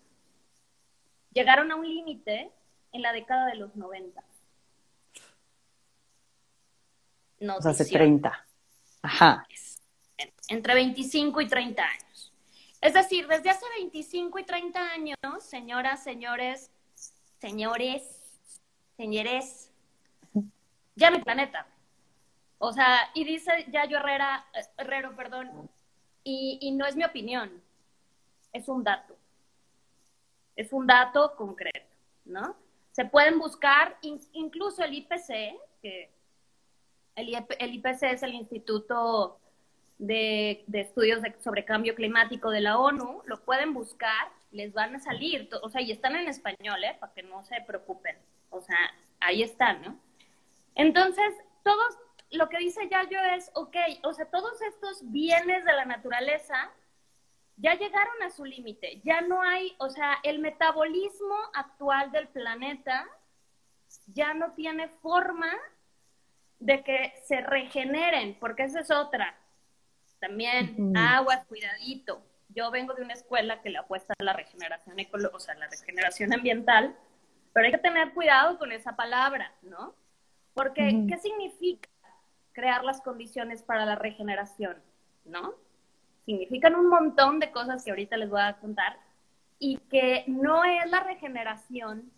Llegaron 1.33 1.71
a 1.73 1.77
un 1.77 1.89
límite 1.89 2.53
en 2.93 3.03
la 3.03 3.13
década 3.13 3.47
de 3.47 3.57
los 3.57 3.75
90. 3.75 4.23
No, 7.41 7.57
hace 7.57 7.85
30. 7.85 8.47
Ajá. 9.03 9.47
Entre 10.49 10.75
25 10.75 11.41
y 11.41 11.49
30 11.49 11.83
años. 11.83 12.33
Es 12.81 12.95
decir, 12.95 13.27
desde 13.29 13.51
hace 13.51 13.65
25 13.77 14.39
y 14.39 14.45
30 14.45 14.81
años, 14.93 15.17
señoras, 15.41 16.03
señores, 16.03 16.71
señores, 17.39 18.03
señores, 18.97 19.71
ya 20.97 21.11
mi 21.11 21.19
planeta. 21.21 21.67
O 22.59 22.73
sea, 22.73 23.11
y 23.15 23.25
dice 23.25 23.67
Yayo 23.73 23.99
Herrera, 23.99 24.47
eh, 24.55 24.63
Herrero, 24.79 25.15
perdón, 25.17 25.69
y, 26.25 26.71
no 26.73 26.87
es 26.87 26.95
mi 26.95 27.05
opinión, 27.05 27.51
es 28.53 28.69
un 28.69 28.85
dato. 28.85 29.17
Es 30.55 30.73
un 30.73 30.87
dato 30.87 31.35
concreto, 31.37 31.89
¿no? 32.25 32.55
Se 32.93 33.05
pueden 33.05 33.39
buscar 33.39 33.99
incluso 34.33 34.85
el 34.85 34.95
IPC, 34.95 35.59
que 35.81 36.11
el, 37.17 37.45
el 37.59 37.75
IPC 37.75 38.03
es 38.05 38.23
el 38.23 38.35
Instituto 38.35 39.39
de, 40.03 40.65
estudios 40.73 41.21
sobre 41.41 41.65
cambio 41.65 41.95
climático 41.95 42.51
de 42.51 42.61
la 42.61 42.79
ONU, 42.79 43.23
lo 43.25 43.41
pueden 43.45 43.73
buscar, 43.73 44.29
les 44.51 44.73
van 44.73 44.97
a 44.97 44.99
salir, 44.99 45.49
o 45.63 45.69
sea, 45.71 45.81
y 45.81 45.93
están 45.93 46.17
en 46.17 46.29
español, 46.29 46.83
¿eh? 46.85 46.97
Para 46.99 47.13
que 47.13 47.23
no 47.23 47.45
se 47.45 47.61
preocupen. 47.61 48.17
O 48.51 48.61
sea, 48.61 48.77
ahí 49.21 49.43
están, 49.43 49.81
¿no? 49.83 49.99
Entonces, 50.75 51.33
todos, 51.63 51.99
lo 52.31 52.49
que 52.49 52.59
dice 52.59 52.89
Yayo 52.89 53.21
es, 53.37 53.51
ok, 53.55 53.77
o 54.03 54.13
sea, 54.13 54.27
todos 54.27 54.61
estos 54.63 55.11
bienes 55.11 55.65
de 55.65 55.73
la 55.73 55.85
naturaleza 55.85 56.71
ya 57.57 57.75
llegaron 57.75 58.23
a 58.23 58.31
su 58.31 58.45
límite, 58.45 59.01
ya 59.05 59.21
no 59.21 59.41
hay, 59.43 59.75
o 59.79 59.89
sea, 59.89 60.19
el 60.25 60.41
metabolismo 60.41 61.37
actual 61.55 62.11
del 62.11 62.29
planeta 62.29 63.07
ya 64.07 64.35
no 64.35 64.53
tiene 64.53 64.89
forma 65.01 65.53
de 66.63 66.83
que 66.85 67.13
se 67.25 67.41
regeneren, 67.41 68.37
porque 68.39 68.63
esa 68.65 68.81
es 68.81 68.91
otra. 68.91 69.35
También 70.21 70.97
aguas, 70.97 71.45
cuidadito. 71.47 72.23
Yo 72.51 72.71
vengo 72.71 72.95
de 72.95 73.03
una 73.03 73.15
escuela 73.15 73.61
que 73.61 73.71
le 73.71 73.79
apuesta 73.79 74.15
a 74.17 74.23
la 74.23 74.33
regeneración 74.33 74.99
ecológica, 75.01 75.37
o 75.37 75.41
sea, 75.41 75.55
la 75.55 75.67
regeneración 75.67 76.33
ambiental, 76.33 76.95
pero 77.53 77.67
hay 77.67 77.73
que 77.73 77.79
tener 77.79 78.13
cuidado 78.13 78.59
con 78.59 78.71
esa 78.71 78.95
palabra, 78.95 79.53
¿no? 79.63 79.95
Porque, 80.55 81.05
¿qué 81.09 81.17
significa 81.17 81.89
crear 82.53 82.85
las 82.85 83.01
condiciones 83.01 83.63
para 83.63 83.85
la 83.85 83.97
regeneración? 83.97 84.77
¿No? 85.25 85.55
Significan 86.27 86.77
un 86.77 86.89
montón 86.89 87.41
de 87.41 87.51
cosas 87.51 87.83
que 87.85 87.91
ahorita 87.91 88.17
les 88.17 88.31
voy 88.31 88.41
a 88.41 88.55
contar 88.59 88.99
y 89.59 89.79
que 89.91 90.25
no 90.29 90.65
es 90.65 90.89
la 90.91 91.01
regeneración 91.01 92.13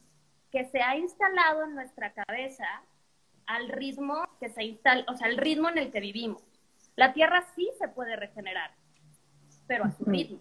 que 0.51 0.65
se 0.67 0.83
ha 0.83 0.97
instalado 0.97 1.65
en 1.65 1.75
nuestra 1.75 2.13
cabeza 2.13 2.67
al 3.47 3.69
ritmo 3.69 4.27
que 4.41 4.49
se 4.49 4.65
instala, 4.65 5.05
o 5.09 5.17
sea, 5.17 5.27
al 5.27 5.37
ritmo 5.37 5.69
en 5.69 5.79
el 5.79 5.91
que 5.91 6.01
vivimos. 6.01 6.43
La 6.97 7.13
Tierra 7.13 7.45
sí 7.55 7.71
se 7.79 7.89
puede 7.89 8.17
regenerar, 8.17 8.73
pero 9.67 9.85
a 9.85 9.91
su 9.91 10.05
ritmo, 10.05 10.39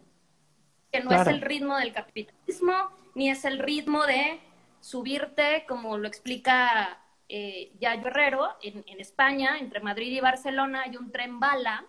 que 0.91 1.01
no 1.01 1.12
es 1.12 1.28
el 1.28 1.41
ritmo 1.41 1.78
del 1.78 1.93
capitalismo, 1.93 2.74
ni 3.16 3.30
es 3.30 3.45
el 3.45 3.60
ritmo 3.60 4.06
de 4.06 4.39
subirte, 4.80 5.66
como 5.68 5.97
lo 5.97 6.08
explica 6.08 6.99
eh, 7.30 7.72
Yayo 7.80 8.08
Herrero, 8.08 8.49
en, 8.62 8.99
España, 8.99 9.58
entre 9.58 9.80
Madrid 9.80 10.12
y 10.12 10.20
Barcelona 10.20 10.84
hay 10.84 10.97
un 10.97 11.12
tren 11.12 11.39
bala, 11.39 11.86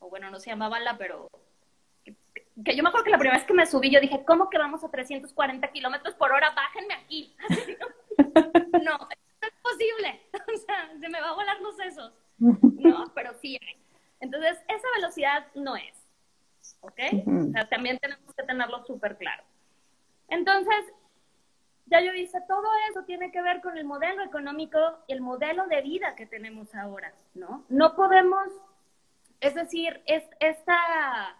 o 0.00 0.10
bueno, 0.10 0.30
no 0.30 0.38
se 0.38 0.50
llama 0.50 0.68
bala, 0.68 0.98
pero 0.98 1.30
que, 2.04 2.76
yo 2.76 2.82
me 2.82 2.88
acuerdo 2.88 3.04
que 3.04 3.10
la 3.10 3.18
primera 3.18 3.38
vez 3.38 3.46
que 3.46 3.54
me 3.54 3.66
subí, 3.66 3.90
yo 3.90 4.00
dije, 4.00 4.24
¿cómo 4.26 4.50
que 4.50 4.58
vamos 4.58 4.82
a 4.84 4.90
340 4.90 5.70
kilómetros 5.70 6.14
por 6.14 6.32
hora? 6.32 6.50
Bájenme 6.50 6.94
aquí. 6.94 7.34
no, 8.84 9.08
posible. 9.70 10.20
O 10.54 10.56
sea, 10.56 10.90
se 10.98 11.08
me 11.08 11.20
va 11.20 11.30
a 11.30 11.34
volar 11.34 11.60
los 11.60 11.76
sesos. 11.76 12.12
No, 12.38 13.12
pero 13.14 13.34
sí 13.34 13.58
Entonces, 14.20 14.58
esa 14.68 14.88
velocidad 14.96 15.46
no 15.54 15.76
es. 15.76 16.06
¿Ok? 16.80 17.00
O 17.26 17.52
sea, 17.52 17.68
también 17.68 17.98
tenemos 17.98 18.34
que 18.34 18.42
tenerlo 18.44 18.84
súper 18.86 19.16
claro. 19.16 19.42
Entonces, 20.28 20.84
ya 21.86 22.00
yo 22.00 22.12
dije, 22.12 22.38
todo 22.46 22.66
eso 22.90 23.04
tiene 23.04 23.32
que 23.32 23.42
ver 23.42 23.60
con 23.60 23.76
el 23.78 23.84
modelo 23.84 24.22
económico 24.22 24.78
y 25.06 25.14
el 25.14 25.20
modelo 25.20 25.66
de 25.66 25.82
vida 25.82 26.14
que 26.14 26.26
tenemos 26.26 26.74
ahora, 26.74 27.12
¿no? 27.34 27.64
No 27.68 27.96
podemos, 27.96 28.48
es 29.40 29.54
decir, 29.54 30.02
es, 30.06 30.22
esta, 30.40 31.36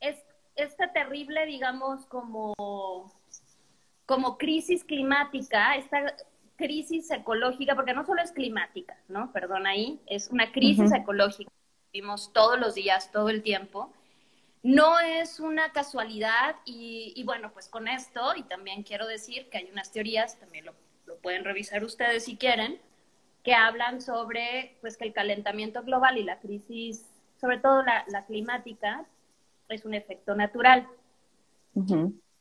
es, 0.00 0.22
esta 0.54 0.92
terrible, 0.92 1.46
digamos, 1.46 2.04
como, 2.06 2.54
como 4.06 4.36
crisis 4.36 4.84
climática, 4.84 5.76
esta 5.76 6.14
crisis 6.62 7.10
ecológica, 7.10 7.74
porque 7.74 7.92
no 7.92 8.06
solo 8.06 8.22
es 8.22 8.32
climática, 8.32 8.96
¿no? 9.08 9.32
Perdón 9.32 9.66
ahí, 9.66 10.00
es 10.06 10.28
una 10.30 10.52
crisis 10.52 10.92
ecológica 10.92 11.50
que 11.50 11.98
vivimos 11.98 12.32
todos 12.32 12.58
los 12.58 12.74
días, 12.74 13.10
todo 13.10 13.28
el 13.28 13.42
tiempo 13.42 13.92
no 14.62 15.00
es 15.00 15.40
una 15.40 15.72
casualidad 15.72 16.56
y, 16.64 17.20
bueno, 17.24 17.52
pues 17.52 17.68
con 17.68 17.88
esto, 17.88 18.34
y 18.36 18.44
también 18.44 18.84
quiero 18.84 19.06
decir 19.06 19.48
que 19.50 19.58
hay 19.58 19.68
unas 19.72 19.90
teorías, 19.90 20.38
también 20.38 20.66
lo, 20.66 20.74
pueden 21.20 21.44
revisar 21.44 21.84
ustedes 21.84 22.24
si 22.24 22.36
quieren, 22.36 22.80
que 23.44 23.54
hablan 23.54 24.00
sobre 24.00 24.76
pues 24.80 24.96
que 24.96 25.04
el 25.04 25.12
calentamiento 25.12 25.82
global 25.82 26.16
y 26.16 26.22
la 26.22 26.38
crisis, 26.38 27.04
sobre 27.40 27.58
todo 27.58 27.82
la, 27.82 28.24
climática, 28.26 29.04
es 29.68 29.84
un 29.84 29.94
efecto 29.94 30.34
natural. 30.34 30.88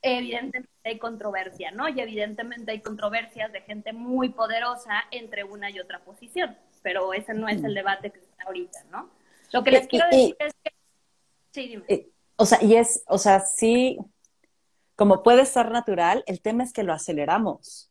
Evidentemente 0.02 0.70
hay 0.84 0.98
controversia, 0.98 1.72
¿no? 1.72 1.88
Y 1.88 2.00
evidentemente 2.00 2.72
hay 2.72 2.82
controversias 2.82 3.52
de 3.52 3.62
gente 3.62 3.94
muy 3.94 4.30
poderosa 4.30 5.04
entre 5.12 5.44
una 5.44 5.70
y 5.70 5.80
otra 5.80 6.00
posición, 6.00 6.58
pero 6.82 7.14
ese 7.14 7.34
no 7.34 7.48
es 7.48 7.64
el 7.64 7.74
debate 7.74 8.12
que 8.12 8.20
está 8.20 8.46
ahorita, 8.46 8.84
¿no? 8.92 9.10
Lo 9.52 9.64
que 9.64 9.72
les 9.72 9.88
quiero 9.88 10.06
decir 10.10 10.36
es 10.40 10.54
que 10.64 10.72
Sí, 11.52 11.68
dime. 11.68 11.84
Eh, 11.88 12.10
o 12.38 12.46
sea, 12.46 12.64
y 12.64 12.76
es, 12.76 13.04
o 13.08 13.18
sea, 13.18 13.42
sí, 13.42 13.98
como 14.96 15.22
puede 15.22 15.46
ser 15.46 15.70
natural, 15.72 16.24
el 16.28 16.42
tema 16.42 16.64
es 16.64 16.74
que 16.74 16.84
lo 16.84 16.94
aceleramos. 16.94 17.90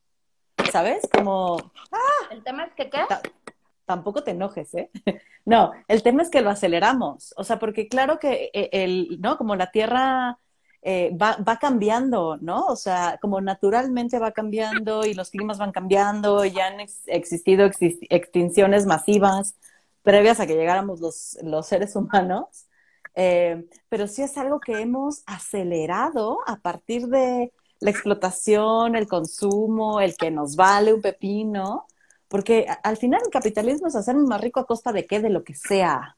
¿Sabes? 0.73 1.09
Como. 1.13 1.57
¡Ah! 1.93 2.29
¿El 2.31 2.43
tema 2.43 2.65
es 2.65 2.75
que 2.75 2.91
qué? 2.91 3.01
Tampoco 3.85 4.23
te 4.23 4.33
enojes, 4.33 4.75
¿eh? 4.75 4.91
No, 5.47 5.73
el 5.89 6.03
tema 6.03 6.23
es 6.23 6.31
que 6.31 6.43
lo 6.43 6.51
aceleramos. 6.51 7.33
O 7.37 7.45
sea, 7.45 7.59
porque 7.59 7.89
claro 7.89 8.19
que 8.19 8.51
eh, 8.53 8.69
el, 8.73 9.21
¿no? 9.21 9.39
Como 9.39 9.57
la 9.57 9.71
Tierra 9.71 10.39
eh, 10.83 11.15
va, 11.21 11.37
va, 11.37 11.59
cambiando, 11.59 12.39
¿no? 12.39 12.67
O 12.67 12.77
sea, 12.77 13.19
como 13.21 13.41
naturalmente 13.41 14.19
va 14.19 14.33
cambiando 14.33 15.05
y 15.05 15.15
los 15.15 15.31
climas 15.31 15.59
van 15.59 15.73
cambiando, 15.73 16.45
y 16.45 16.59
han 16.59 16.81
existido 17.07 17.69
extinciones 18.09 18.87
masivas 18.87 19.57
previas 20.03 20.41
a 20.41 20.47
que 20.47 20.57
llegáramos 20.57 21.01
los, 21.01 21.39
los 21.43 21.67
seres 21.67 21.97
humanos. 21.97 22.67
Eh, 23.15 23.67
pero 23.89 24.07
sí 24.07 24.23
es 24.23 24.39
algo 24.39 24.61
que 24.61 24.81
hemos 24.81 25.23
acelerado 25.27 26.39
a 26.47 26.57
partir 26.57 27.09
de 27.09 27.53
la 27.81 27.91
explotación, 27.91 28.95
el 28.97 29.09
consumo, 29.09 30.01
el 30.01 30.17
que 30.17 30.31
nos 30.31 30.57
vale 30.57 30.95
un 30.95 31.03
pepino, 31.03 31.87
porque 32.29 32.67
al 32.85 32.97
final 32.97 33.21
el 33.25 33.31
capitalismo 33.31 33.89
es 33.89 33.97
hacernos 33.97 34.27
más 34.29 34.41
rico 34.41 34.61
a 34.61 34.67
costa 34.67 34.93
de 34.93 35.07
qué, 35.07 35.21
de 35.21 35.31
lo 35.31 35.45
que 35.45 35.55
sea, 35.55 36.17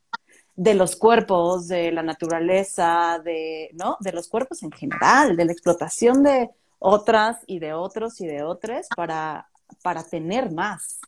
de 0.55 0.74
los 0.74 0.96
cuerpos, 0.96 1.68
de 1.68 1.92
la 1.92 2.03
naturaleza, 2.03 3.20
de, 3.24 3.70
¿no? 3.72 3.96
De 4.00 4.12
los 4.12 4.28
cuerpos 4.28 4.62
en 4.62 4.72
general, 4.72 5.36
de 5.36 5.44
la 5.44 5.53
explotación 5.53 6.22
de 6.22 6.50
otras 6.78 7.38
y 7.46 7.59
de 7.59 7.72
otros 7.72 8.20
y 8.20 8.26
de 8.26 8.42
otras 8.42 8.88
para, 8.94 9.48
para 9.82 10.03
tener 10.05 10.53
más. 10.53 11.00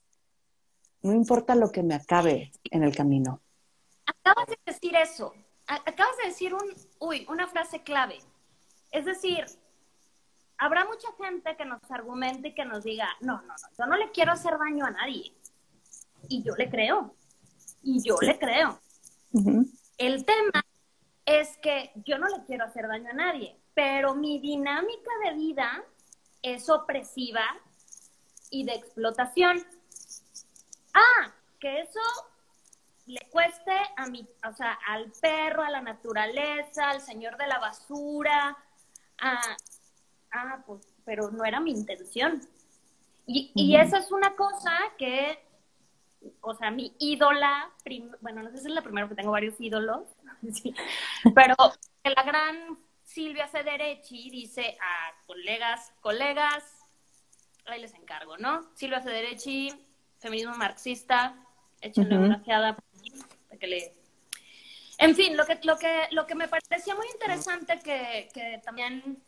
No 1.03 1.13
importa 1.13 1.55
lo 1.55 1.71
que 1.71 1.83
me 1.83 1.95
acabe 1.95 2.53
en 2.71 2.83
el 2.83 2.95
camino. 2.95 3.41
Acabas 4.07 4.47
de 4.47 4.59
decir 4.67 4.95
eso 4.97 5.35
acabas 5.67 6.17
de 6.19 6.29
decir 6.29 6.55
un, 6.55 6.75
uy, 7.01 7.27
una 7.29 7.47
frase 7.47 7.83
clave. 7.83 8.19
Es 8.91 9.05
decir, 9.05 9.45
habrá 10.59 10.85
mucha 10.85 11.09
gente 11.23 11.57
que 11.57 11.65
nos 11.65 11.81
argumente 11.91 12.49
y 12.49 12.55
que 12.55 12.65
nos 12.65 12.85
diga, 12.85 13.09
no, 13.21 13.41
no, 13.43 13.49
no, 13.49 13.69
yo 13.79 13.87
no 13.87 13.97
le 13.97 14.11
quiero 14.11 14.33
hacer 14.33 14.57
daño 14.59 14.87
a 14.87 14.91
nadie. 14.91 15.33
Y 16.29 16.43
yo 16.43 16.55
le 16.57 16.69
creo. 16.71 17.15
Y 17.83 18.03
yo 18.03 18.17
le 18.21 18.39
creo. 18.39 18.81
El 19.99 20.25
tema 20.25 20.65
es 21.27 21.57
que 21.59 21.91
yo 22.05 22.19
no 22.19 22.29
le 22.29 22.45
quiero 22.45 22.65
hacer 22.65 22.87
daño 22.87 23.11
a 23.11 23.15
nadie, 23.15 23.57
pero 23.75 24.15
mi 24.15 24.39
dinámica 24.39 25.11
de 25.25 25.35
vida 25.35 25.85
es 26.43 26.69
opresiva 26.69 27.45
y 28.51 28.65
de 28.65 28.75
explotación. 28.75 29.65
Ah, 30.93 31.33
que 31.59 31.81
eso 31.81 32.01
le 33.07 33.21
cueste 33.31 33.73
a 33.97 34.07
mi, 34.07 34.27
o 34.49 34.55
sea, 34.55 34.79
al 34.87 35.11
perro, 35.21 35.63
a 35.63 35.71
la 35.71 35.83
naturaleza, 35.83 36.91
al 36.91 37.01
señor 37.01 37.37
de 37.37 37.47
la 37.47 37.59
basura, 37.59 38.57
a, 39.19 39.57
ah, 40.33 40.63
pues, 40.67 40.87
pero 41.05 41.31
no 41.31 41.45
era 41.45 41.61
mi 41.61 41.73
intención. 41.73 42.41
Y, 43.27 43.51
y 43.55 43.77
esa 43.77 43.99
es 43.99 44.13
una 44.13 44.37
cosa 44.37 44.73
que, 44.99 45.44
o 46.41 46.55
sea, 46.55 46.71
mi 46.71 46.95
ídola, 46.99 47.71
bueno, 48.21 48.43
no 48.43 48.51
sé 48.51 48.59
si 48.59 48.69
es 48.69 48.75
la 48.75 48.83
primera 48.83 49.09
que 49.09 49.15
tengo 49.15 49.33
varios 49.33 49.61
ídolos, 49.61 50.03
pero 51.35 51.55
la 52.05 52.23
gran 52.23 52.79
Silvia 53.03 53.47
Cederechi 53.49 54.31
dice 54.31 54.77
a 54.81 55.27
colegas, 55.27 55.93
colegas, 56.01 56.65
ahí 57.67 57.81
les 57.81 57.95
encargo, 57.95 58.37
¿no? 58.39 58.71
Silvia 58.75 59.01
Cederechi, 59.01 59.71
feminismo 60.19 60.55
marxista, 60.55 61.37
échenle 61.81 62.19
una 62.19 62.37
ojeada 62.37 62.77
que 63.59 63.67
le... 63.67 63.93
En 64.99 65.15
fin, 65.15 65.37
lo 65.37 65.45
que, 65.45 65.59
lo 65.65 65.77
que, 65.77 66.09
lo 66.13 66.27
que 66.27 66.35
me 66.35 66.49
parecía 66.49 66.95
muy 66.95 67.07
interesante 67.13 67.79
que, 67.81 68.29
que 68.33 68.61
también 68.65 69.23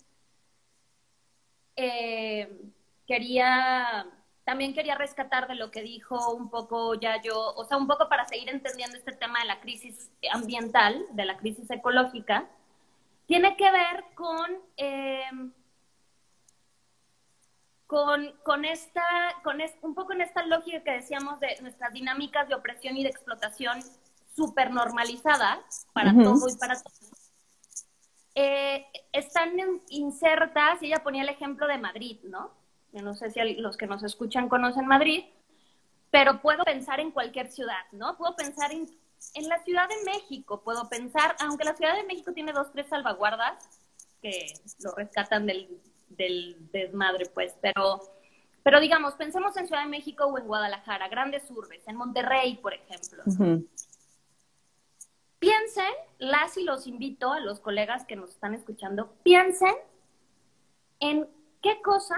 eh, 1.76 2.48
quería 3.06 4.06
también 4.46 4.74
quería 4.74 4.94
rescatar 4.94 5.48
de 5.48 5.56
lo 5.56 5.72
que 5.72 5.82
dijo 5.82 6.32
un 6.32 6.48
poco 6.50 6.94
ya 6.94 7.20
yo, 7.20 7.52
o 7.56 7.64
sea, 7.64 7.76
un 7.76 7.88
poco 7.88 8.08
para 8.08 8.26
seguir 8.26 8.48
entendiendo 8.48 8.96
este 8.96 9.10
tema 9.10 9.40
de 9.40 9.46
la 9.46 9.58
crisis 9.58 10.08
ambiental, 10.32 11.04
de 11.10 11.24
la 11.24 11.36
crisis 11.36 11.68
ecológica, 11.68 12.46
tiene 13.26 13.56
que 13.56 13.68
ver 13.72 14.04
con, 14.14 14.46
eh, 14.76 15.50
con, 17.88 18.32
con, 18.44 18.64
esta, 18.64 19.02
con 19.42 19.58
un 19.82 19.94
poco 19.96 20.12
en 20.12 20.20
esta 20.20 20.46
lógica 20.46 20.80
que 20.84 20.92
decíamos 20.92 21.40
de 21.40 21.60
nuestras 21.60 21.92
dinámicas 21.92 22.48
de 22.48 22.54
opresión 22.54 22.96
y 22.96 23.02
de 23.02 23.08
explotación 23.08 23.82
súper 24.36 24.70
normalizadas 24.70 25.88
para 25.92 26.12
todo 26.12 26.48
y 26.48 26.56
para 26.56 26.80
todos, 26.80 27.32
eh, 28.36 28.86
están 29.10 29.58
insertas, 29.88 30.80
y 30.82 30.86
ella 30.86 31.02
ponía 31.02 31.22
el 31.22 31.30
ejemplo 31.30 31.66
de 31.66 31.78
Madrid, 31.78 32.20
¿no? 32.22 32.65
Yo 32.96 33.02
no 33.02 33.14
sé 33.14 33.30
si 33.30 33.56
los 33.56 33.76
que 33.76 33.86
nos 33.86 34.02
escuchan 34.02 34.48
conocen 34.48 34.86
Madrid, 34.86 35.26
pero 36.10 36.40
puedo 36.40 36.64
pensar 36.64 36.98
en 36.98 37.10
cualquier 37.10 37.52
ciudad, 37.52 37.84
¿no? 37.92 38.16
Puedo 38.16 38.34
pensar 38.34 38.72
en, 38.72 38.88
en 39.34 39.48
la 39.50 39.62
Ciudad 39.64 39.86
de 39.86 40.10
México, 40.10 40.62
puedo 40.62 40.88
pensar, 40.88 41.36
aunque 41.40 41.64
la 41.64 41.76
Ciudad 41.76 41.94
de 41.94 42.04
México 42.04 42.32
tiene 42.32 42.52
dos, 42.52 42.72
tres 42.72 42.88
salvaguardas 42.88 43.68
que 44.22 44.46
lo 44.82 44.92
rescatan 44.92 45.44
del, 45.44 45.78
del 46.08 46.56
desmadre, 46.72 47.26
pues, 47.26 47.54
pero, 47.60 48.00
pero 48.62 48.80
digamos, 48.80 49.12
pensemos 49.12 49.54
en 49.58 49.66
Ciudad 49.66 49.82
de 49.82 49.90
México 49.90 50.24
o 50.24 50.38
en 50.38 50.46
Guadalajara, 50.46 51.08
grandes 51.08 51.50
urbes, 51.50 51.86
en 51.86 51.96
Monterrey, 51.96 52.56
por 52.62 52.72
ejemplo. 52.72 53.24
Piensen, 55.38 55.92
las 56.16 56.56
y 56.56 56.64
los 56.64 56.86
invito 56.86 57.34
a 57.34 57.40
los 57.40 57.60
colegas 57.60 58.06
que 58.06 58.16
nos 58.16 58.30
están 58.30 58.54
escuchando, 58.54 59.12
piensen 59.22 59.74
en 61.00 61.28
qué 61.60 61.82
cosa 61.82 62.16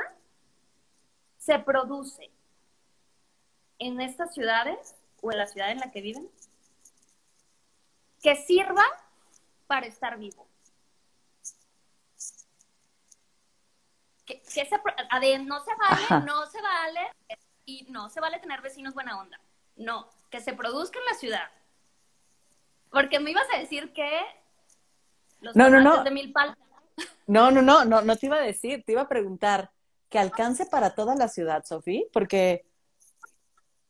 se 1.49 1.59
produce 1.61 2.31
en 3.79 4.03
estas 4.03 4.35
ciudades 4.35 4.95
o 5.23 5.33
en 5.33 5.39
la 5.39 5.47
ciudad 5.47 5.71
en 5.71 5.79
la 5.79 5.91
que 5.91 6.03
viven 6.03 6.29
que 8.23 8.37
sirva 8.37 8.85
para 9.67 9.87
estar 9.87 10.19
vivo. 10.19 10.47
Que, 14.27 14.43
no 15.39 15.65
se 15.65 15.75
vale, 15.75 16.27
no 16.27 16.47
se 16.47 16.61
vale, 16.61 17.01
y 17.65 17.87
no 17.89 18.11
se 18.11 18.21
vale 18.21 18.41
tener 18.41 18.61
vecinos 18.61 18.93
buena 18.93 19.19
onda. 19.19 19.41
No, 19.77 20.07
que 20.29 20.43
se 20.43 20.53
produzca 20.53 20.99
en 20.99 21.05
la 21.07 21.15
ciudad, 21.15 21.51
porque 22.91 23.21
me 23.21 23.31
ibas 23.31 23.47
a 23.55 23.59
decir 23.59 23.95
que 23.95 24.21
los 25.41 25.57
no, 25.57 25.71
no, 25.71 25.81
no. 25.81 26.05
de 26.05 26.11
Milpalta. 26.11 26.59
No, 27.27 27.51
no, 27.51 27.63
no, 27.63 27.87
no, 27.87 28.03
no 28.03 28.17
te 28.17 28.27
iba 28.27 28.37
a 28.37 28.41
decir, 28.41 28.85
te 28.85 28.93
iba 28.93 29.03
a 29.03 29.09
preguntar 29.09 29.71
que 30.09 30.19
alcance 30.19 30.67
para 30.67 30.95
toda 30.95 31.15
la 31.15 31.29
ciudad, 31.29 31.65
Sofía, 31.65 32.03
porque 32.13 32.67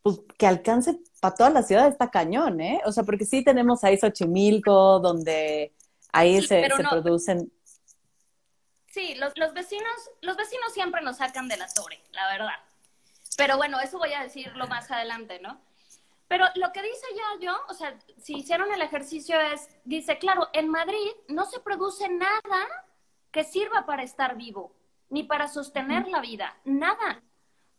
pues, 0.02 0.20
que 0.36 0.46
alcance 0.46 0.98
para 1.20 1.34
toda 1.34 1.50
la 1.50 1.62
ciudad 1.62 1.88
está 1.88 2.10
cañón, 2.10 2.60
¿eh? 2.60 2.80
O 2.84 2.92
sea, 2.92 3.04
porque 3.04 3.24
sí 3.24 3.44
tenemos 3.44 3.84
ahí 3.84 3.98
Xochimilco, 3.98 5.00
donde 5.00 5.74
ahí 6.12 6.40
se, 6.42 6.66
producen. 6.90 7.52
Sí, 8.90 9.14
los, 9.16 9.36
los, 9.36 9.52
vecinos, 9.52 10.10
los 10.22 10.36
vecinos 10.36 10.72
siempre 10.72 11.02
nos 11.02 11.18
sacan 11.18 11.48
de 11.48 11.56
la 11.56 11.68
torre, 11.68 12.00
la 12.12 12.26
verdad. 12.28 12.56
Pero 13.36 13.56
bueno, 13.56 13.78
eso 13.80 13.98
voy 13.98 14.12
a 14.12 14.22
decirlo 14.22 14.66
más 14.66 14.90
adelante, 14.90 15.40
¿no? 15.40 15.60
Pero 16.26 16.44
lo 16.56 16.72
que 16.72 16.82
dice 16.82 17.06
ya 17.14 17.46
yo, 17.46 17.56
o 17.68 17.74
sea, 17.74 17.98
si 18.18 18.34
hicieron 18.36 18.72
el 18.72 18.82
ejercicio 18.82 19.40
es, 19.40 19.68
dice, 19.84 20.18
claro, 20.18 20.48
en 20.52 20.68
Madrid 20.68 21.10
no 21.28 21.46
se 21.46 21.60
produce 21.60 22.08
nada 22.08 22.66
que 23.30 23.44
sirva 23.44 23.86
para 23.86 24.02
estar 24.02 24.36
vivo. 24.36 24.72
Ni 25.10 25.24
para 25.24 25.48
sostener 25.48 26.06
la 26.08 26.20
vida, 26.20 26.56
nada. 26.64 27.22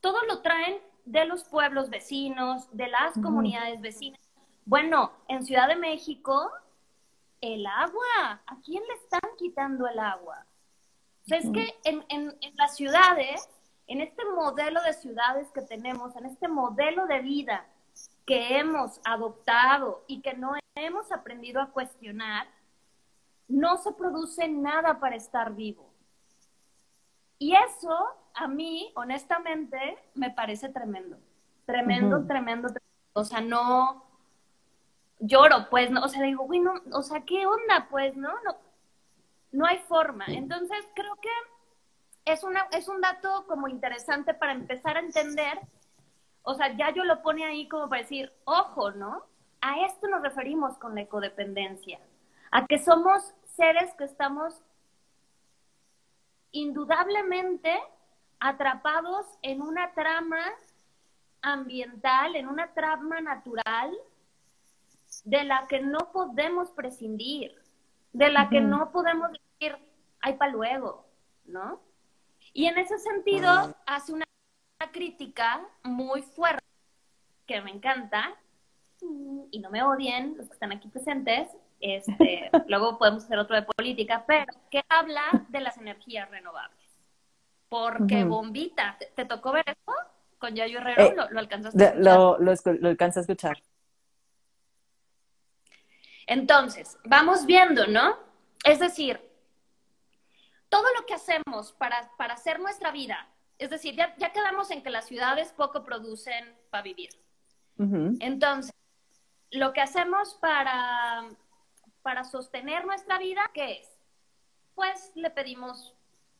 Todo 0.01 0.23
lo 0.25 0.41
traen 0.41 0.77
de 1.05 1.25
los 1.25 1.43
pueblos 1.43 1.89
vecinos, 1.89 2.67
de 2.71 2.87
las 2.87 3.13
comunidades 3.13 3.81
vecinas. 3.81 4.19
Bueno, 4.65 5.11
en 5.27 5.43
Ciudad 5.45 5.67
de 5.67 5.75
México, 5.75 6.51
el 7.41 7.65
agua, 7.65 8.41
¿a 8.45 8.57
quién 8.63 8.83
le 8.87 8.93
están 8.93 9.21
quitando 9.37 9.87
el 9.87 9.99
agua? 9.99 10.45
O 11.25 11.27
sea, 11.27 11.39
es 11.39 11.49
que 11.51 11.75
en, 11.83 12.05
en, 12.09 12.35
en 12.41 12.55
las 12.55 12.75
ciudades, 12.75 13.49
en 13.87 14.01
este 14.01 14.23
modelo 14.25 14.81
de 14.83 14.93
ciudades 14.93 15.49
que 15.51 15.61
tenemos, 15.61 16.15
en 16.15 16.25
este 16.25 16.47
modelo 16.47 17.07
de 17.07 17.19
vida 17.21 17.65
que 18.25 18.57
hemos 18.57 19.01
adoptado 19.03 20.03
y 20.07 20.21
que 20.21 20.33
no 20.33 20.53
hemos 20.75 21.11
aprendido 21.11 21.61
a 21.61 21.71
cuestionar, 21.71 22.47
no 23.47 23.77
se 23.77 23.91
produce 23.91 24.47
nada 24.47 24.99
para 24.99 25.15
estar 25.15 25.55
vivo. 25.55 25.88
Y 27.39 27.55
eso 27.55 27.97
a 28.33 28.47
mí, 28.47 28.91
honestamente, 28.95 29.97
me 30.13 30.29
parece 30.29 30.69
tremendo. 30.69 31.17
Tremendo, 31.65 32.25
tremendo, 32.25 32.67
tremendo. 32.67 32.79
O 33.13 33.23
sea, 33.23 33.41
no 33.41 34.05
lloro, 35.19 35.69
pues, 35.69 35.91
no, 35.91 36.03
o 36.03 36.07
sea, 36.07 36.23
digo, 36.23 36.45
güey, 36.45 36.59
no, 36.59 36.73
o 36.93 37.01
sea, 37.01 37.21
¿qué 37.21 37.45
onda? 37.45 37.87
Pues, 37.89 38.15
¿no? 38.15 38.29
No, 38.43 38.57
no 39.51 39.65
hay 39.65 39.77
forma. 39.79 40.25
Entonces, 40.27 40.77
creo 40.95 41.15
que 41.15 41.29
es, 42.31 42.43
una, 42.43 42.67
es 42.71 42.87
un 42.87 43.01
dato 43.01 43.45
como 43.47 43.67
interesante 43.67 44.33
para 44.33 44.53
empezar 44.53 44.97
a 44.97 45.01
entender, 45.01 45.59
o 46.43 46.53
sea, 46.53 46.75
ya 46.75 46.91
yo 46.91 47.03
lo 47.03 47.21
pone 47.21 47.45
ahí 47.45 47.67
como 47.67 47.89
para 47.89 48.01
decir, 48.01 48.31
ojo, 48.45 48.91
¿no? 48.91 49.25
A 49.61 49.85
esto 49.85 50.07
nos 50.07 50.21
referimos 50.21 50.77
con 50.77 50.95
la 50.95 51.01
ecodependencia, 51.01 51.99
a 52.51 52.65
que 52.65 52.79
somos 52.79 53.33
seres 53.43 53.93
que 53.95 54.05
estamos 54.05 54.61
indudablemente 56.51 57.77
atrapados 58.39 59.25
en 59.41 59.61
una 59.61 59.93
trama 59.93 60.39
ambiental, 61.41 62.35
en 62.35 62.47
una 62.47 62.73
trama 62.73 63.21
natural 63.21 63.95
de 65.23 65.43
la 65.43 65.67
que 65.67 65.81
no 65.81 66.11
podemos 66.11 66.71
prescindir, 66.71 67.55
de 68.13 68.29
la 68.29 68.49
que 68.49 68.61
no 68.61 68.91
podemos 68.91 69.31
decir, 69.31 69.77
ay, 70.21 70.33
para 70.35 70.51
luego, 70.51 71.05
¿no? 71.45 71.79
Y 72.53 72.65
en 72.65 72.77
ese 72.77 72.97
sentido 72.97 73.75
hace 73.85 74.13
una 74.13 74.25
crítica 74.91 75.61
muy 75.83 76.21
fuerte 76.21 76.63
que 77.45 77.61
me 77.61 77.71
encanta, 77.71 78.35
y 79.51 79.59
no 79.59 79.69
me 79.69 79.81
odien 79.83 80.35
los 80.37 80.47
que 80.47 80.53
están 80.53 80.71
aquí 80.71 80.87
presentes, 80.87 81.49
este, 81.79 82.49
luego 82.67 82.97
podemos 82.97 83.23
hacer 83.23 83.39
otro 83.39 83.55
de 83.55 83.63
política, 83.63 84.23
pero 84.27 84.45
que 84.69 84.83
habla 84.89 85.45
de 85.49 85.61
las 85.61 85.77
energías 85.77 86.29
renovables. 86.29 86.77
Porque 87.69 88.23
Bombita, 88.23 88.97
¿te, 89.15 89.25
tocó 89.25 89.51
ver 89.51 89.65
eso 89.67 89.95
con 90.39 90.55
Yayo 90.55 90.79
Herrero? 90.79 91.01
Eh, 91.03 91.13
¿Lo, 91.15 91.29
lo 91.29 91.39
alcanzaste 91.39 91.83
a 91.83 91.87
escuchar? 91.89 92.03
Lo, 92.03 92.37
lo, 92.39 92.53
lo 92.79 92.89
alcanza 92.89 93.19
a 93.19 93.21
escuchar. 93.21 93.61
Entonces, 96.25 96.97
vamos 97.05 97.45
viendo, 97.45 97.87
¿no? 97.87 98.17
Es 98.63 98.79
decir, 98.79 99.19
todo 100.69 100.85
lo 100.97 101.05
que 101.05 101.15
hacemos 101.15 101.73
para, 101.73 102.11
para 102.17 102.35
hacer 102.35 102.59
nuestra 102.59 102.91
vida, 102.91 103.27
es 103.57 103.69
decir, 103.69 103.95
ya, 103.95 104.15
ya 104.17 104.31
quedamos 104.31 104.71
en 104.71 104.81
que 104.81 104.89
las 104.89 105.05
ciudades 105.05 105.51
poco 105.51 105.83
producen 105.83 106.55
para 106.69 106.83
vivir. 106.83 107.09
Entonces, 108.19 108.73
lo 109.51 109.71
que 109.71 109.79
hacemos 109.79 110.33
para, 110.35 111.23
para 112.01 112.23
sostener 112.23 112.85
nuestra 112.85 113.17
vida, 113.17 113.41
¿qué 113.53 113.79
es? 113.79 113.89
Pues 114.75 115.11
le 115.15 115.29
pedimos, 115.29 115.95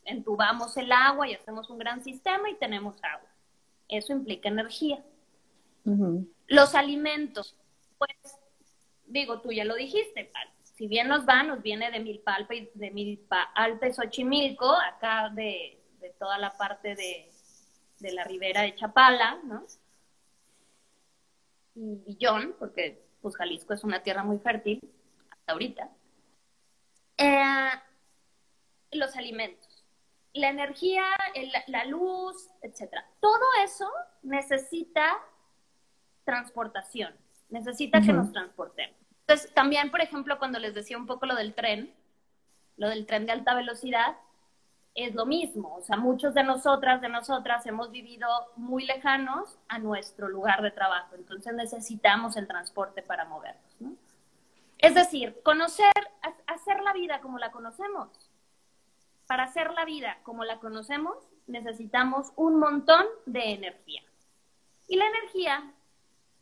entubamos 0.06 0.78
el 0.78 0.92
agua 0.92 1.28
y 1.28 1.34
hacemos 1.34 1.70
un 1.70 1.78
gran 1.78 2.04
sistema 2.04 2.50
y 2.50 2.56
tenemos 2.56 2.96
agua. 3.04 3.30
Eso 3.88 4.14
implica 4.14 4.50
energía. 4.50 5.04
Los 6.48 6.76
alimentos, 6.76 7.56
pues, 7.98 8.38
digo, 9.06 9.42
tú 9.42 9.52
ya 9.52 9.66
lo 9.66 9.76
dijiste. 9.76 10.32
Si 10.64 10.88
bien 10.88 11.08
nos 11.08 11.28
va, 11.28 11.44
nos 11.44 11.62
viene 11.62 11.90
de 11.92 12.00
Milpalpa 12.00 12.54
y 12.54 12.70
de 12.74 12.92
Milpa 12.92 13.42
Alta 13.56 13.88
y 13.88 13.94
Xochimilco, 13.94 14.72
acá 14.72 15.30
de, 15.30 15.82
de 16.00 16.10
toda 16.12 16.38
la 16.38 16.56
parte 16.56 16.96
de, 16.96 17.30
de 18.00 18.12
la 18.14 18.24
ribera 18.24 18.62
de 18.62 18.76
Chapala, 18.76 19.40
¿no? 19.44 19.66
Y 21.76 21.96
Villón, 22.06 22.56
porque 22.60 23.04
pues 23.22 23.36
Jalisco 23.36 23.74
es 23.74 23.84
una 23.84 24.02
tierra 24.02 24.24
muy 24.24 24.38
fértil, 24.40 24.80
ahorita. 25.50 25.90
Eh, 27.18 27.72
los 28.92 29.16
alimentos, 29.16 29.86
la 30.34 30.50
energía, 30.50 31.04
el- 31.36 31.52
la 31.68 31.86
luz, 31.86 32.50
etcétera. 32.62 33.06
Todo 33.20 33.44
eso 33.64 33.90
necesita 34.24 35.18
transportación, 36.24 37.14
necesita 37.50 38.02
que 38.02 38.14
nos 38.14 38.32
transportemos. 38.32 38.96
Entonces, 39.22 39.54
también, 39.54 39.92
por 39.92 40.02
ejemplo, 40.02 40.40
cuando 40.40 40.60
les 40.60 40.74
decía 40.74 40.98
un 40.98 41.06
poco 41.06 41.26
lo 41.26 41.36
del 41.36 41.54
tren, 41.54 41.94
lo 42.78 42.90
del 42.90 43.06
tren 43.06 43.26
de 43.26 43.32
alta 43.32 43.54
velocidad, 43.54 44.16
es 44.96 45.14
lo 45.14 45.26
mismo. 45.26 45.76
O 45.76 45.82
sea, 45.82 45.98
muchos 45.98 46.34
de 46.34 46.44
nosotras, 46.44 47.00
de 47.02 47.10
nosotras, 47.10 47.66
hemos 47.66 47.92
vivido 47.92 48.28
muy 48.56 48.86
lejanos 48.86 49.58
a 49.68 49.78
nuestro 49.78 50.30
lugar 50.30 50.62
de 50.62 50.72
trabajo. 50.72 51.16
Entonces 51.16 51.54
necesitamos 51.54 52.38
el 52.38 52.48
transporte 52.48 53.02
para 53.04 53.26
movernos. 53.26 53.76
¿no? 53.80 53.94
Es 54.80 54.96
decir, 54.96 55.42
conocer, 55.44 55.92
ha- 56.22 56.54
hacer 56.54 56.82
la 56.82 56.94
vida 56.94 57.20
como 57.22 57.38
la 57.38 57.52
conocemos. 57.52 58.10
Para 59.28 59.44
hacer 59.44 59.72
la 59.74 59.86
vida 59.86 60.20
como 60.24 60.44
la 60.46 60.60
conocemos, 60.60 61.16
necesitamos 61.48 62.32
un 62.36 62.60
montón 62.60 63.06
de 63.26 63.52
energía. 63.52 64.02
Y 64.88 64.96
la 64.96 65.06
energía, 65.08 65.72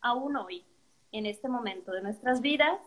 aún 0.00 0.36
hoy, 0.36 0.64
en 1.12 1.26
este 1.26 1.48
momento 1.48 1.92
de 1.92 2.00
nuestras 2.00 2.40
vidas, 2.40 2.78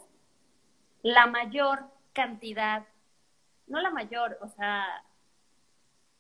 la 1.03 1.27
mayor 1.27 1.83
cantidad, 2.13 2.85
no 3.67 3.79
la 3.81 3.91
mayor, 3.91 4.37
o 4.41 4.47
sea, 4.47 5.03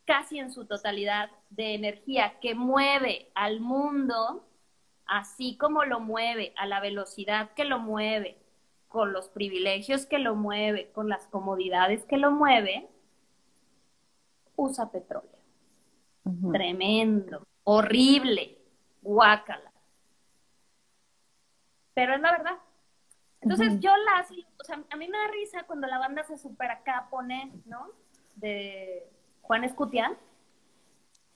casi 0.05 0.39
en 0.39 0.51
su 0.51 0.65
totalidad 0.65 1.29
de 1.49 1.73
energía 1.75 2.39
que 2.39 2.53
mueve 2.53 3.31
al 3.33 3.61
mundo, 3.61 4.45
así 5.05 5.57
como 5.57 5.85
lo 5.85 5.99
mueve, 5.99 6.53
a 6.57 6.65
la 6.65 6.79
velocidad 6.79 7.51
que 7.53 7.65
lo 7.65 7.79
mueve, 7.79 8.40
con 8.91 9.13
los 9.13 9.29
privilegios 9.29 10.05
que 10.05 10.19
lo 10.19 10.35
mueve, 10.35 10.91
con 10.91 11.07
las 11.07 11.25
comodidades 11.27 12.03
que 12.03 12.17
lo 12.17 12.31
mueve, 12.31 12.89
usa 14.55 14.91
petróleo. 14.91 15.31
Tremendo, 16.51 17.47
horrible, 17.63 18.57
guácala. 19.01 19.71
Pero 21.93 22.15
es 22.15 22.21
la 22.21 22.31
verdad. 22.31 22.57
Entonces 23.41 23.69
Ujú. 23.69 23.79
yo 23.79 23.91
las, 23.97 24.29
o 24.31 24.63
sea, 24.63 24.83
a 24.89 24.95
mí 24.97 25.07
me 25.07 25.17
da 25.17 25.27
risa 25.27 25.63
cuando 25.63 25.87
la 25.87 25.97
banda 25.97 26.23
se 26.23 26.37
super 26.37 26.69
acá 26.69 27.07
pone, 27.09 27.51
¿no? 27.65 27.89
De 28.35 29.09
Juan 29.41 29.63
Escutia, 29.63 30.15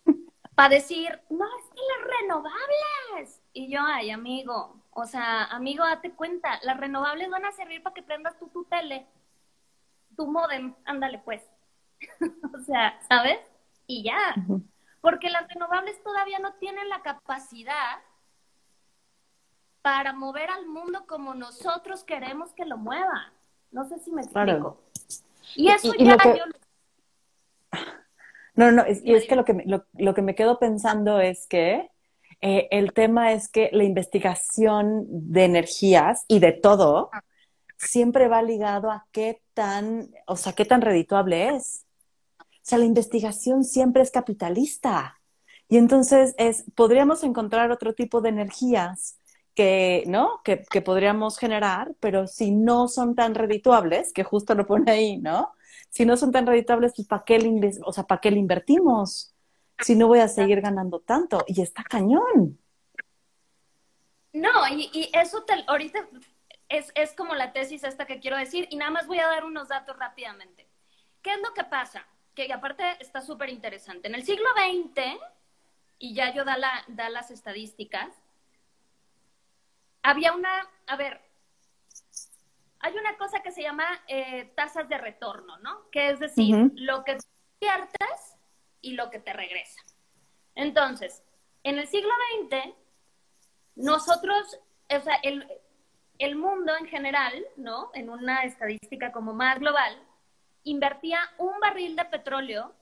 para 0.56 0.76
decir, 0.76 1.20
no, 1.30 1.46
es 1.46 1.66
que 1.70 1.82
las 1.82 2.20
renovables. 2.20 3.42
Y 3.54 3.70
yo, 3.72 3.80
ay, 3.82 4.12
amigo, 4.12 4.82
o 4.98 5.06
sea, 5.06 5.44
amigo, 5.46 5.84
date 5.86 6.12
cuenta, 6.14 6.58
las 6.64 6.78
renovables 6.78 7.30
van 7.30 7.44
a 7.46 7.52
servir 7.52 7.84
para 7.84 7.94
que 7.94 8.02
prendas 8.02 8.38
tú 8.40 8.48
tu 8.48 8.64
tele, 8.64 9.06
tu 10.16 10.26
modem, 10.26 10.74
ándale 10.86 11.20
pues. 11.20 11.44
o 12.54 12.60
sea, 12.64 12.98
¿sabes? 13.10 13.38
Y 13.88 14.04
ya. 14.04 14.34
Porque 15.02 15.30
las 15.30 15.48
renovables 15.50 16.02
todavía 16.02 16.40
no 16.40 16.54
tienen 16.54 16.88
la 16.90 17.02
capacidad 17.02 17.98
para 19.82 20.14
mover 20.14 20.50
al 20.50 20.66
mundo 20.66 21.06
como 21.08 21.36
nosotros 21.36 22.04
queremos 22.06 22.54
que 22.54 22.66
lo 22.66 22.78
mueva. 22.78 23.32
No 23.72 23.88
sé 23.88 24.00
si 24.00 24.12
me 24.12 24.22
explico. 24.22 24.46
Claro. 24.46 24.82
Y 25.56 25.70
eso 25.70 25.94
Y- 25.96 26.04
y 26.04 26.06
ya 26.06 26.12
lo 26.14 26.18
que- 26.18 26.38
yo 26.40 26.46
No, 28.56 28.72
no, 28.72 28.84
es, 28.84 29.04
y 29.04 29.14
es 29.14 29.28
que 29.28 29.36
lo 29.36 29.44
que, 29.44 29.54
me, 29.54 29.66
lo, 29.66 29.86
lo 29.94 30.14
que 30.14 30.22
me 30.22 30.34
quedo 30.36 30.58
pensando 30.58 31.20
es 31.20 31.46
que 31.48 31.92
eh, 32.48 32.68
el 32.70 32.94
tema 32.94 33.34
es 33.34 33.50
que 33.50 33.72
la 33.74 33.84
investigación 33.84 35.08
de 35.10 35.46
energías 35.46 36.26
y 36.28 36.38
de 36.38 36.52
todo 36.52 37.10
siempre 37.76 38.28
va 38.28 38.44
ligado 38.44 38.92
a 38.92 39.08
qué 39.12 39.42
tan, 39.56 40.12
o 40.28 40.36
sea, 40.36 40.54
qué 40.54 40.64
tan 40.64 40.82
redituable 40.82 41.56
es. 41.56 41.86
O 42.40 42.46
sea, 42.62 42.78
la 42.78 42.86
investigación 42.86 43.64
siempre 43.64 44.04
es 44.04 44.12
capitalista. 44.12 45.20
Y 45.70 45.78
entonces 45.78 46.36
es, 46.38 46.66
podríamos 46.76 47.24
encontrar 47.24 47.72
otro 47.72 47.96
tipo 47.96 48.22
de 48.22 48.30
energías 48.30 49.18
que, 49.56 50.04
¿no? 50.06 50.42
Que, 50.44 50.62
que 50.70 50.84
podríamos 50.84 51.40
generar, 51.40 51.96
pero 52.00 52.28
si 52.28 52.52
no 52.52 52.88
son 52.88 53.16
tan 53.16 53.34
redituables, 53.34 54.14
que 54.14 54.24
justo 54.24 54.54
lo 54.54 54.68
pone 54.68 54.92
ahí, 54.92 55.18
¿no? 55.18 55.54
Si 55.90 56.06
no 56.06 56.16
son 56.16 56.32
tan 56.32 56.46
reditables, 56.46 56.94
pues 56.96 57.08
¿para 57.08 57.24
qué 57.24 57.40
o 57.84 57.92
sea, 57.92 58.04
¿para 58.04 58.22
qué 58.22 58.30
le 58.30 58.38
invertimos? 58.38 59.35
Si 59.80 59.96
no 59.96 60.08
voy 60.08 60.20
a 60.20 60.28
seguir 60.28 60.62
ganando 60.62 61.00
tanto. 61.00 61.44
Y 61.48 61.62
está 61.62 61.84
cañón. 61.84 62.60
No, 64.34 64.68
y, 64.70 64.90
y 64.94 65.10
eso 65.14 65.44
te, 65.44 65.54
ahorita 65.68 66.08
es, 66.70 66.92
es 66.96 67.14
como 67.14 67.36
la 67.36 67.54
tesis 67.54 67.84
esta 67.84 68.06
que 68.06 68.20
quiero 68.20 68.38
decir, 68.38 68.68
y 68.70 68.76
nada 68.76 68.92
más 68.92 69.08
voy 69.08 69.20
a 69.20 69.28
dar 69.28 69.46
unos 69.46 69.70
datos 69.70 69.98
rápidamente. 69.98 70.68
¿Qué 71.22 71.34
es 71.34 71.40
lo 71.42 71.54
que 71.54 71.64
pasa? 71.64 72.06
que 72.36 72.52
aparte 72.52 72.84
está 73.00 73.22
súper 73.22 73.50
interesante. 73.50 74.08
En 74.10 74.16
el 74.16 74.24
siglo 74.24 74.46
XX, 74.58 75.18
y 75.98 76.14
ya 76.14 76.34
yo 76.34 76.44
da, 76.44 76.58
la, 76.58 76.84
da 76.88 77.10
las 77.10 77.32
estadísticas, 77.32 78.10
había 80.04 80.34
una, 80.34 80.70
a 80.86 80.98
ver, 80.98 81.22
hay 82.80 82.94
una 82.96 83.18
cosa 83.18 83.42
que 83.42 83.52
se 83.52 83.64
llama 83.64 83.86
eh, 84.08 84.52
tasas 84.56 84.88
de 84.90 84.98
retorno, 84.98 85.58
¿no? 85.60 85.90
Que 85.90 86.12
es 86.12 86.20
decir, 86.20 86.72
lo 86.76 87.04
que 87.04 87.18
inviertes 87.62 88.35
y 88.86 88.94
lo 88.94 89.10
que 89.10 89.20
te 89.20 89.34
regresa. 89.34 89.82
Entonces, 90.54 91.24
en 91.64 91.80
el 91.80 91.88
siglo 91.88 92.12
XX, 92.40 92.74
nosotros, 93.76 94.60
o 94.90 95.00
sea, 95.02 95.16
el, 95.24 95.46
el 96.20 96.36
mundo 96.36 96.72
en 96.78 96.86
general, 96.86 97.34
¿no? 97.58 97.90
En 97.96 98.12
una 98.12 98.44
estadística 98.44 99.12
como 99.12 99.34
más 99.34 99.60
global, 99.60 99.98
invertía 100.64 101.20
un 101.40 101.60
barril 101.60 101.96
de 101.96 102.06
petróleo 102.06 102.74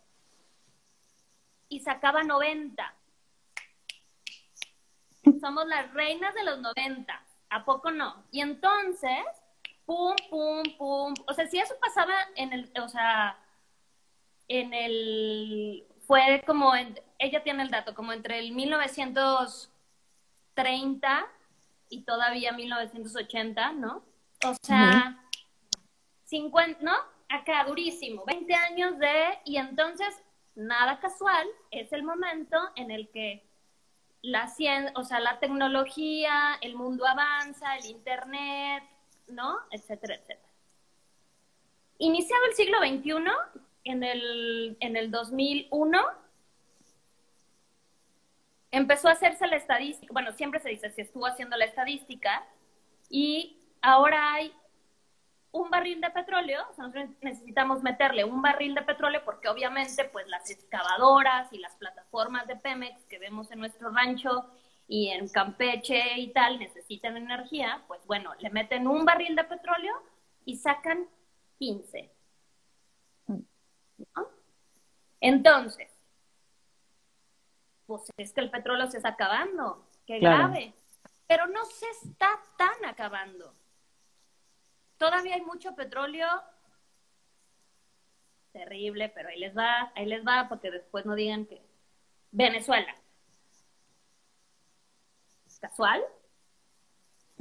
y 1.69 1.79
sacaba 1.79 2.23
90. 2.23 2.93
Somos 5.39 5.65
las 5.67 5.93
reinas 5.93 6.33
de 6.35 6.43
los 6.43 6.59
90. 6.59 7.25
¿A 7.49 7.63
poco 7.63 7.91
no? 7.91 8.25
Y 8.31 8.41
entonces, 8.41 9.23
pum, 9.85 10.15
pum, 10.29 10.63
pum. 10.77 11.13
O 11.27 11.33
sea, 11.33 11.47
si 11.47 11.59
eso 11.59 11.75
pasaba 11.79 12.13
en 12.35 12.51
el, 12.51 12.71
o 12.81 12.89
sea, 12.89 13.37
en 14.47 14.73
el, 14.73 15.87
fue 16.07 16.43
como, 16.45 16.73
ella 17.19 17.43
tiene 17.43 17.63
el 17.63 17.71
dato, 17.71 17.95
como 17.95 18.13
entre 18.13 18.39
el 18.39 18.51
1930 18.51 21.27
y 21.89 22.03
todavía 22.03 22.51
1980, 22.51 23.71
¿no? 23.73 24.03
O 24.45 24.53
sea, 24.61 25.17
50, 26.25 26.79
¿no? 26.81 26.93
Acá 27.29 27.63
durísimo, 27.65 28.25
20 28.25 28.53
años 28.53 28.99
de, 28.99 29.39
y 29.45 29.55
entonces, 29.57 30.21
nada 30.55 30.99
casual, 30.99 31.47
es 31.71 31.93
el 31.93 32.03
momento 32.03 32.57
en 32.75 32.91
el 32.91 33.09
que 33.09 33.43
la 34.21 34.47
ciencia, 34.47 34.91
o 34.95 35.03
sea, 35.03 35.19
la 35.19 35.39
tecnología, 35.39 36.59
el 36.61 36.75
mundo 36.75 37.07
avanza, 37.07 37.75
el 37.77 37.85
internet, 37.85 38.83
¿no? 39.27 39.57
Etcétera, 39.71 40.13
etcétera. 40.15 40.49
Iniciado 41.97 42.45
el 42.45 42.53
siglo 42.53 42.77
XXI, 42.79 43.15
en 43.83 44.03
el, 44.03 44.77
en 44.79 44.95
el 44.95 45.11
2001, 45.11 45.99
empezó 48.71 49.07
a 49.07 49.11
hacerse 49.11 49.45
la 49.47 49.55
estadística, 49.55 50.11
bueno, 50.11 50.31
siempre 50.31 50.59
se 50.59 50.69
dice, 50.69 50.89
se 50.89 51.03
estuvo 51.03 51.27
haciendo 51.27 51.55
la 51.57 51.65
estadística 51.65 52.43
y 53.09 53.57
ahora 53.81 54.33
hay 54.33 54.53
un 55.51 55.69
barril 55.69 56.01
de 56.01 56.09
petróleo, 56.09 56.65
o 56.71 56.73
sea, 56.73 56.87
nosotros 56.87 57.15
necesitamos 57.21 57.83
meterle 57.83 58.23
un 58.23 58.41
barril 58.41 58.73
de 58.73 58.81
petróleo 58.81 59.21
porque 59.23 59.47
obviamente 59.47 60.05
pues 60.05 60.27
las 60.27 60.49
excavadoras 60.49 61.53
y 61.53 61.59
las 61.59 61.75
plataformas 61.75 62.47
de 62.47 62.55
Pemex 62.55 63.05
que 63.05 63.19
vemos 63.19 63.51
en 63.51 63.59
nuestro 63.59 63.91
rancho 63.91 64.49
y 64.87 65.09
en 65.09 65.27
Campeche 65.29 66.17
y 66.17 66.33
tal 66.33 66.57
necesitan 66.57 67.15
energía, 67.17 67.83
pues 67.87 68.01
bueno, 68.07 68.33
le 68.39 68.49
meten 68.49 68.87
un 68.87 69.05
barril 69.05 69.35
de 69.35 69.43
petróleo 69.43 69.93
y 70.45 70.57
sacan 70.57 71.07
15. 71.59 72.11
Entonces, 75.19 75.89
pues 77.85 78.03
es 78.17 78.33
que 78.33 78.41
el 78.41 78.51
petróleo 78.51 78.87
se 78.87 78.97
está 78.97 79.09
acabando, 79.09 79.87
qué 80.05 80.19
grave. 80.19 80.73
Pero 81.27 81.47
no 81.47 81.65
se 81.65 81.89
está 81.89 82.29
tan 82.57 82.85
acabando. 82.85 83.55
Todavía 84.97 85.35
hay 85.35 85.41
mucho 85.41 85.75
petróleo. 85.75 86.27
Terrible, 88.51 89.09
pero 89.09 89.29
ahí 89.29 89.39
les 89.39 89.55
va, 89.57 89.91
ahí 89.95 90.05
les 90.05 90.25
va, 90.25 90.47
porque 90.47 90.69
después 90.69 91.05
no 91.05 91.15
digan 91.15 91.45
que. 91.45 91.61
Venezuela. 92.31 92.95
¿Casual? 95.59 96.03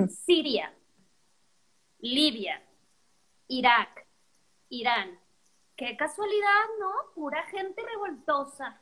Siria, 0.08 0.72
Libia, 1.98 2.62
Irak, 3.48 4.06
Irán. 4.68 5.21
Qué 5.82 5.96
casualidad, 5.96 6.64
¿no? 6.78 6.92
Pura 7.12 7.42
gente 7.46 7.82
revoltosa. 7.82 8.78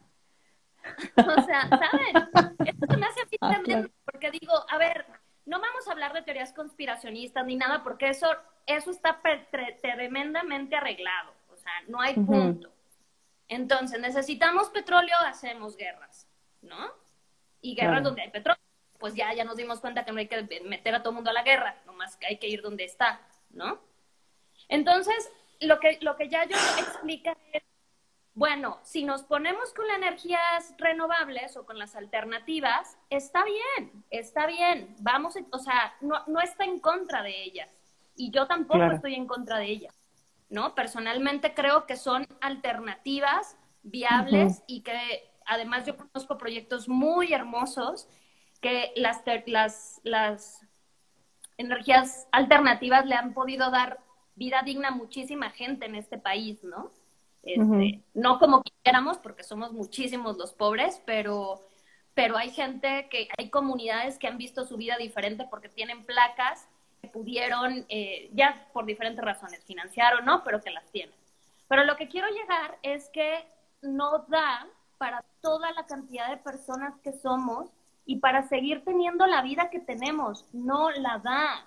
O 1.16 1.42
sea, 1.46 1.66
¿saben? 1.66 2.28
Esto 2.66 2.98
me 2.98 3.06
hace 3.06 3.22
ah, 3.40 3.86
porque 4.04 4.30
digo, 4.30 4.52
a 4.68 4.76
ver, 4.76 5.06
no 5.46 5.62
vamos 5.62 5.88
a 5.88 5.92
hablar 5.92 6.12
de 6.12 6.20
teorías 6.20 6.52
conspiracionistas 6.52 7.46
ni 7.46 7.56
nada, 7.56 7.82
porque 7.82 8.10
eso, 8.10 8.28
eso 8.66 8.90
está 8.90 9.18
tremendamente 9.80 10.76
arreglado. 10.76 11.32
O 11.50 11.56
sea, 11.56 11.72
no 11.88 12.02
hay 12.02 12.12
punto. 12.16 12.70
Entonces, 13.48 13.98
necesitamos 13.98 14.68
petróleo, 14.68 15.16
hacemos 15.24 15.78
guerras, 15.78 16.28
¿no? 16.60 16.92
Y 17.62 17.76
guerras 17.76 18.02
donde 18.02 18.20
hay 18.20 18.30
petróleo. 18.30 18.60
Pues 18.98 19.14
ya, 19.14 19.32
ya 19.32 19.44
nos 19.44 19.56
dimos 19.56 19.80
cuenta 19.80 20.04
que 20.04 20.12
no 20.12 20.18
hay 20.18 20.28
que 20.28 20.60
meter 20.66 20.94
a 20.94 20.98
todo 20.98 21.12
el 21.12 21.14
mundo 21.14 21.30
a 21.30 21.32
la 21.32 21.44
guerra, 21.44 21.80
nomás 21.86 22.18
que 22.18 22.26
hay 22.26 22.36
que 22.36 22.48
ir 22.48 22.60
donde 22.60 22.84
está, 22.84 23.26
¿no? 23.48 23.80
Entonces, 24.68 25.32
lo 25.60 25.78
que, 25.78 25.98
lo 26.00 26.16
que 26.16 26.28
ya 26.28 26.44
yo 26.44 26.56
explica 26.78 27.36
es 27.52 27.62
bueno, 28.40 28.78
si 28.84 29.04
nos 29.04 29.22
ponemos 29.22 29.74
con 29.74 29.86
las 29.88 29.98
energías 29.98 30.74
renovables 30.78 31.56
o 31.56 31.66
con 31.66 31.78
las 31.78 31.96
alternativas, 31.96 32.96
está 33.10 33.44
bien, 33.44 34.04
está 34.08 34.46
bien. 34.46 34.94
Vamos, 35.00 35.34
o 35.50 35.58
sea, 35.58 35.94
no, 36.00 36.40
está 36.40 36.64
en 36.64 36.80
contra 36.80 37.22
de 37.22 37.42
ellas. 37.42 37.68
Y 38.16 38.30
yo 38.30 38.46
tampoco 38.46 38.82
estoy 38.84 39.14
en 39.14 39.26
contra 39.26 39.58
de 39.58 39.66
ellas. 39.66 39.94
¿No? 40.48 40.74
Personalmente 40.74 41.54
creo 41.54 41.86
que 41.86 41.96
son 41.96 42.26
alternativas 42.40 43.56
viables 43.82 44.62
y 44.66 44.80
que 44.80 45.30
además 45.44 45.84
yo 45.86 45.96
conozco 45.96 46.38
proyectos 46.38 46.88
muy 46.88 47.32
hermosos 47.32 48.08
que 48.60 48.92
las, 48.96 49.22
las, 49.46 50.00
las 50.02 50.66
energías 51.56 52.26
alternativas 52.32 53.06
le 53.06 53.14
han 53.14 53.32
podido 53.32 53.70
dar 53.70 54.00
vida 54.40 54.62
digna 54.64 54.88
a 54.88 54.92
muchísima 54.92 55.50
gente 55.50 55.84
en 55.84 55.94
este 55.94 56.16
país, 56.16 56.64
¿no? 56.64 56.90
Este, 57.42 58.02
no 58.14 58.38
como 58.38 58.62
quisiéramos, 58.62 59.18
porque 59.18 59.44
somos 59.44 59.72
muchísimos 59.72 60.38
los 60.38 60.54
pobres, 60.54 61.00
pero, 61.04 61.60
pero 62.14 62.38
hay 62.38 62.50
gente 62.50 63.08
que, 63.10 63.28
hay 63.36 63.50
comunidades 63.50 64.18
que 64.18 64.26
han 64.26 64.38
visto 64.38 64.64
su 64.64 64.78
vida 64.78 64.96
diferente 64.96 65.46
porque 65.50 65.68
tienen 65.68 66.04
placas 66.06 66.66
que 67.02 67.08
pudieron, 67.08 67.84
eh, 67.90 68.30
ya 68.32 68.66
por 68.72 68.86
diferentes 68.86 69.22
razones, 69.22 69.62
financiar 69.64 70.14
o 70.14 70.22
no, 70.22 70.42
pero 70.42 70.60
que 70.62 70.70
las 70.70 70.90
tienen. 70.90 71.14
Pero 71.68 71.84
lo 71.84 71.96
que 71.96 72.08
quiero 72.08 72.28
llegar 72.28 72.78
es 72.82 73.10
que 73.10 73.44
no 73.82 74.24
da 74.28 74.66
para 74.96 75.22
toda 75.42 75.70
la 75.72 75.84
cantidad 75.84 76.30
de 76.30 76.38
personas 76.38 76.94
que 77.02 77.12
somos 77.12 77.68
y 78.06 78.16
para 78.16 78.48
seguir 78.48 78.84
teniendo 78.84 79.26
la 79.26 79.42
vida 79.42 79.68
que 79.68 79.80
tenemos, 79.80 80.46
no 80.52 80.90
la 80.90 81.18
da 81.18 81.66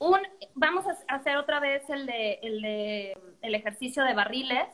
un, 0.00 0.18
vamos 0.54 0.86
a 0.86 1.14
hacer 1.14 1.36
otra 1.36 1.60
vez 1.60 1.88
el 1.90 2.06
de, 2.06 2.40
el 2.42 2.62
de 2.62 3.18
el 3.42 3.54
ejercicio 3.54 4.02
de 4.02 4.14
barriles. 4.14 4.66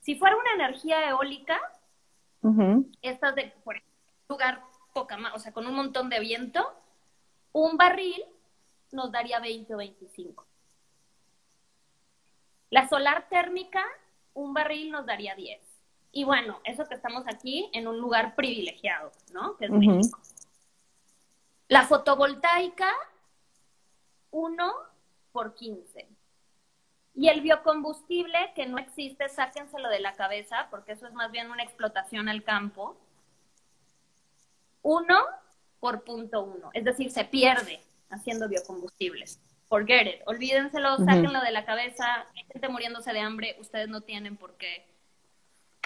Si 0.00 0.16
fuera 0.16 0.36
una 0.36 0.64
energía 0.64 1.08
eólica, 1.08 1.58
esta 3.00 3.32
de 3.32 3.54
por 3.62 3.80
lugar 4.28 4.62
poca 4.92 5.16
más, 5.16 5.34
o 5.34 5.38
sea, 5.38 5.52
con 5.52 5.66
un 5.66 5.74
montón 5.74 6.10
de 6.10 6.20
viento, 6.20 6.66
un 7.52 7.76
barril 7.76 8.22
nos 8.92 9.10
daría 9.12 9.40
20 9.40 9.74
o 9.74 9.78
25. 9.78 10.46
La 12.70 12.88
solar 12.88 13.28
térmica, 13.28 13.82
un 14.34 14.52
barril 14.52 14.90
nos 14.90 15.06
daría 15.06 15.34
10. 15.34 15.60
Y 16.12 16.24
bueno, 16.24 16.60
eso 16.64 16.84
que 16.86 16.94
estamos 16.94 17.24
aquí 17.26 17.70
en 17.72 17.88
un 17.88 17.98
lugar 17.98 18.34
privilegiado, 18.34 19.10
¿no? 19.32 19.56
Que 19.56 19.66
es 19.66 19.70
México. 19.70 20.20
La 21.68 21.84
fotovoltaica, 21.86 22.90
1 24.34 24.72
por 25.30 25.54
15. 25.54 26.08
Y 27.14 27.28
el 27.28 27.40
biocombustible, 27.40 28.52
que 28.56 28.66
no 28.66 28.78
existe, 28.78 29.28
sáquenselo 29.28 29.88
de 29.88 30.00
la 30.00 30.14
cabeza, 30.14 30.66
porque 30.70 30.92
eso 30.92 31.06
es 31.06 31.12
más 31.14 31.30
bien 31.30 31.52
una 31.52 31.62
explotación 31.62 32.28
al 32.28 32.42
campo. 32.42 32.96
1 34.82 35.14
por 35.78 36.02
punto 36.02 36.42
1, 36.42 36.70
es 36.72 36.84
decir, 36.84 37.10
se 37.12 37.24
pierde 37.24 37.80
haciendo 38.10 38.48
biocombustibles. 38.48 39.40
Forget 39.68 40.06
it, 40.06 40.22
olvídenselo, 40.26 40.96
sáquenlo 40.98 41.40
de 41.40 41.52
la 41.52 41.64
cabeza, 41.64 42.26
hay 42.34 42.44
gente 42.44 42.68
muriéndose 42.68 43.12
de 43.12 43.20
hambre, 43.20 43.56
ustedes 43.60 43.88
no 43.88 44.00
tienen 44.00 44.36
por 44.36 44.56
qué 44.56 44.86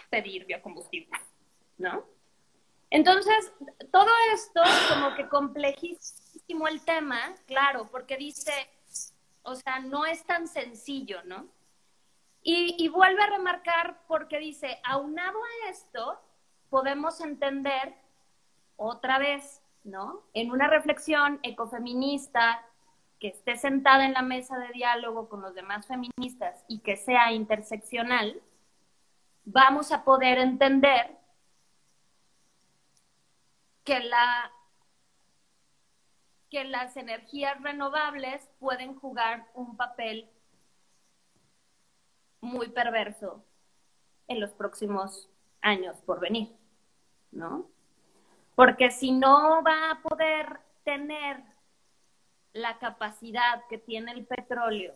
pedir 0.08 0.46
biocombustible, 0.46 1.16
¿no? 1.76 2.04
Entonces, 2.90 3.52
todo 3.92 4.08
esto 4.32 4.62
como 4.88 5.14
que 5.14 5.28
complejiza 5.28 6.27
el 6.48 6.80
tema, 6.84 7.34
claro, 7.46 7.88
porque 7.90 8.16
dice, 8.16 8.52
o 9.42 9.54
sea, 9.54 9.80
no 9.80 10.06
es 10.06 10.24
tan 10.24 10.48
sencillo, 10.48 11.22
¿no? 11.24 11.46
Y, 12.42 12.88
vuelve 12.88 13.22
a 13.22 13.26
remarcar 13.26 14.00
porque 14.06 14.38
dice, 14.38 14.80
aunado 14.82 15.38
a 15.38 15.70
esto, 15.70 16.18
podemos 16.70 17.20
entender 17.20 17.94
otra 18.76 19.18
vez, 19.18 19.60
¿no? 19.84 20.22
En 20.32 20.50
una 20.50 20.68
reflexión 20.68 21.40
ecofeminista 21.42 22.64
que 23.20 23.28
esté 23.28 23.56
sentada 23.56 24.06
en 24.06 24.14
la 24.14 24.22
mesa 24.22 24.56
de 24.58 24.68
diálogo 24.68 25.28
con 25.28 25.42
los 25.42 25.54
demás 25.54 25.86
feministas 25.86 26.64
y 26.68 26.78
que 26.78 26.96
sea 26.96 27.32
interseccional, 27.32 28.40
vamos 29.44 29.92
a 29.92 30.04
poder 30.04 30.38
entender 30.38 31.18
que 33.84 34.00
la 34.00 34.52
que 36.50 36.64
las 36.64 36.96
energías 36.96 37.60
renovables 37.62 38.48
pueden 38.58 38.94
jugar 38.94 39.46
un 39.54 39.76
papel 39.76 40.30
muy 42.40 42.68
perverso 42.68 43.44
en 44.28 44.40
los 44.40 44.52
próximos 44.52 45.28
años 45.60 46.00
por 46.02 46.20
venir, 46.20 46.54
¿no? 47.32 47.66
Porque 48.54 48.90
si 48.90 49.12
no 49.12 49.62
va 49.62 49.90
a 49.90 50.02
poder 50.02 50.60
tener 50.84 51.42
la 52.52 52.78
capacidad 52.78 53.64
que 53.68 53.78
tiene 53.78 54.12
el 54.12 54.26
petróleo 54.26 54.94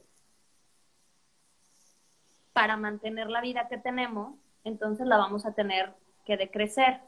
para 2.52 2.76
mantener 2.76 3.28
la 3.28 3.40
vida 3.40 3.68
que 3.68 3.78
tenemos, 3.78 4.34
entonces 4.64 5.06
la 5.06 5.16
vamos 5.16 5.46
a 5.46 5.52
tener 5.52 5.94
que 6.24 6.36
decrecer. 6.36 7.00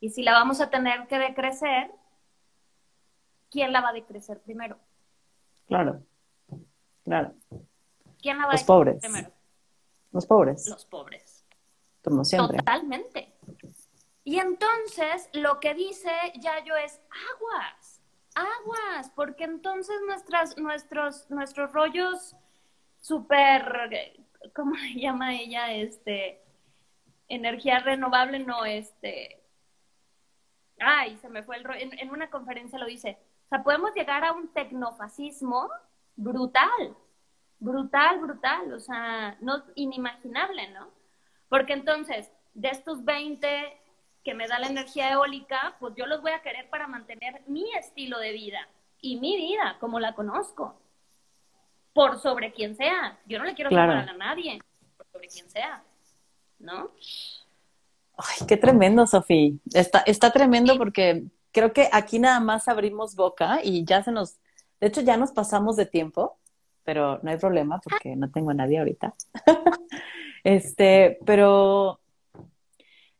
Y 0.00 0.10
si 0.10 0.22
la 0.22 0.32
vamos 0.32 0.60
a 0.60 0.70
tener 0.70 1.06
que 1.06 1.18
decrecer, 1.18 1.90
¿quién 3.52 3.72
la 3.72 3.80
va 3.82 3.90
a 3.90 3.92
decrecer 3.92 4.40
primero? 4.40 4.78
Claro, 5.68 6.02
claro. 7.04 7.34
¿Quién 8.20 8.38
la 8.38 8.46
va 8.46 8.52
Los 8.52 8.62
a 8.62 8.66
pobres. 8.66 9.00
primero? 9.00 9.30
Los 10.10 10.26
pobres, 10.26 10.68
Los 10.68 10.84
pobres. 10.86 11.46
como 12.02 12.24
siempre. 12.24 12.58
Totalmente. 12.58 13.32
Y 14.24 14.38
entonces 14.38 15.28
lo 15.32 15.60
que 15.60 15.74
dice 15.74 16.10
Yayo 16.40 16.76
es 16.76 17.00
aguas, 17.34 18.00
aguas, 18.34 19.10
porque 19.14 19.44
entonces 19.44 19.96
nuestras, 20.06 20.56
nuestros, 20.58 21.30
nuestros 21.30 21.72
rollos 21.72 22.36
súper, 23.00 24.22
¿cómo 24.54 24.74
le 24.76 24.94
llama 25.00 25.34
ella? 25.34 25.72
Este, 25.72 26.42
energía 27.28 27.80
renovable, 27.80 28.38
no, 28.40 28.64
este, 28.64 29.42
ay, 30.78 31.16
se 31.18 31.28
me 31.28 31.42
fue 31.42 31.56
el 31.56 31.64
rollo, 31.64 31.80
en, 31.80 31.98
en 31.98 32.10
una 32.10 32.30
conferencia 32.30 32.78
lo 32.78 32.86
dice, 32.86 33.18
sea, 33.54 33.62
podemos 33.62 33.94
llegar 33.94 34.24
a 34.24 34.32
un 34.32 34.48
tecnofascismo 34.48 35.68
brutal, 36.16 36.96
brutal, 37.58 38.18
brutal, 38.20 38.72
o 38.72 38.80
sea, 38.80 39.36
no 39.40 39.62
inimaginable, 39.74 40.70
¿no? 40.70 40.88
Porque 41.48 41.74
entonces, 41.74 42.30
de 42.54 42.68
estos 42.68 43.04
20 43.04 43.78
que 44.24 44.34
me 44.34 44.46
da 44.46 44.58
la 44.58 44.68
energía 44.68 45.12
eólica, 45.12 45.76
pues 45.80 45.94
yo 45.96 46.06
los 46.06 46.22
voy 46.22 46.30
a 46.32 46.42
querer 46.42 46.70
para 46.70 46.86
mantener 46.86 47.42
mi 47.46 47.70
estilo 47.74 48.18
de 48.18 48.32
vida 48.32 48.68
y 49.00 49.18
mi 49.18 49.36
vida 49.36 49.76
como 49.80 49.98
la 49.98 50.14
conozco, 50.14 50.76
por 51.92 52.18
sobre 52.20 52.52
quien 52.52 52.76
sea. 52.76 53.18
Yo 53.26 53.38
no 53.38 53.44
le 53.44 53.54
quiero 53.54 53.68
Claro. 53.70 53.92
a 53.92 54.12
nadie, 54.14 54.60
por 54.96 55.06
sobre 55.12 55.28
quien 55.28 55.50
sea, 55.50 55.82
¿no? 56.58 56.90
Ay, 58.16 58.46
qué 58.46 58.56
tremendo, 58.56 59.06
Sofía. 59.06 59.52
Está, 59.72 60.00
está 60.06 60.30
tremendo 60.30 60.76
porque 60.78 61.24
creo 61.52 61.72
que 61.72 61.88
aquí 61.92 62.18
nada 62.18 62.40
más 62.40 62.68
abrimos 62.68 63.14
boca 63.14 63.60
y 63.62 63.84
ya 63.84 64.02
se 64.02 64.12
nos, 64.12 64.38
de 64.80 64.88
hecho 64.88 65.00
ya 65.02 65.16
nos 65.16 65.32
pasamos 65.32 65.76
de 65.76 65.86
tiempo, 65.86 66.38
pero 66.84 67.20
no 67.22 67.30
hay 67.30 67.36
problema 67.38 67.80
porque 67.80 68.16
no 68.16 68.30
tengo 68.30 68.50
a 68.50 68.54
nadie 68.54 68.78
ahorita. 68.78 69.14
Este, 70.44 71.18
pero 71.24 72.00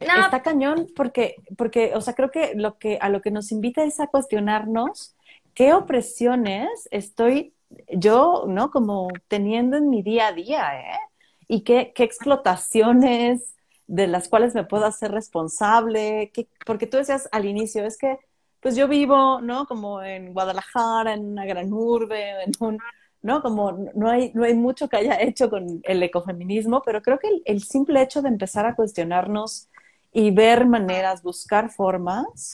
No. 0.01 0.21
está 0.25 0.43
cañón 0.43 0.89
porque, 0.97 1.37
porque, 1.57 1.93
o 1.95 2.01
sea, 2.01 2.15
creo 2.15 2.33
que 2.33 2.55
lo 2.57 2.79
que 2.79 2.99
a 3.01 3.09
lo 3.09 3.21
que 3.23 3.31
nos 3.31 3.53
invita 3.53 3.85
es 3.85 4.01
a 4.01 4.09
cuestionarnos 4.09 5.15
qué 5.55 5.73
opresiones 5.73 6.89
estoy 6.91 7.55
yo, 7.89 8.45
¿no? 8.49 8.71
Como 8.73 9.09
teniendo 9.29 9.77
en 9.77 9.89
mi 9.89 10.03
día 10.03 10.29
a 10.29 10.33
día, 10.33 10.81
¿eh? 10.81 10.99
Y 11.47 11.61
qué, 11.63 11.93
qué 11.95 12.03
explotaciones 12.03 13.55
de 13.87 14.07
las 14.07 14.29
cuales 14.29 14.55
me 14.55 14.65
puedo 14.65 14.85
hacer 14.85 15.11
responsable, 15.13 16.33
porque 16.67 16.87
tú 16.87 16.97
decías 16.97 17.29
al 17.33 17.45
inicio, 17.45 17.85
es 17.85 17.99
que 17.99 18.19
pues 18.61 18.77
yo 18.77 18.87
vivo, 18.87 19.41
¿no? 19.41 19.67
Como 19.67 20.03
en 20.03 20.33
Guadalajara, 20.33 21.15
en 21.15 21.25
una 21.33 21.45
gran 21.45 21.73
urbe, 21.73 22.45
en 22.45 22.53
un, 22.61 22.79
¿no? 23.21 23.43
Como 23.43 23.73
no 23.95 24.09
hay, 24.09 24.31
no 24.35 24.45
hay 24.45 24.55
mucho 24.55 24.89
que 24.89 24.99
haya 24.99 25.21
hecho 25.21 25.51
con 25.51 25.81
el 25.83 26.03
ecofeminismo, 26.03 26.81
pero 26.85 27.03
creo 27.03 27.19
que 27.19 27.29
el, 27.29 27.43
el 27.45 27.63
simple 27.63 28.01
hecho 28.01 28.23
de 28.23 28.29
empezar 28.29 28.65
a 28.67 28.77
cuestionarnos 28.77 29.69
y 30.13 30.31
ver 30.31 30.67
maneras, 30.67 31.23
buscar 31.23 31.71
formas, 31.71 32.53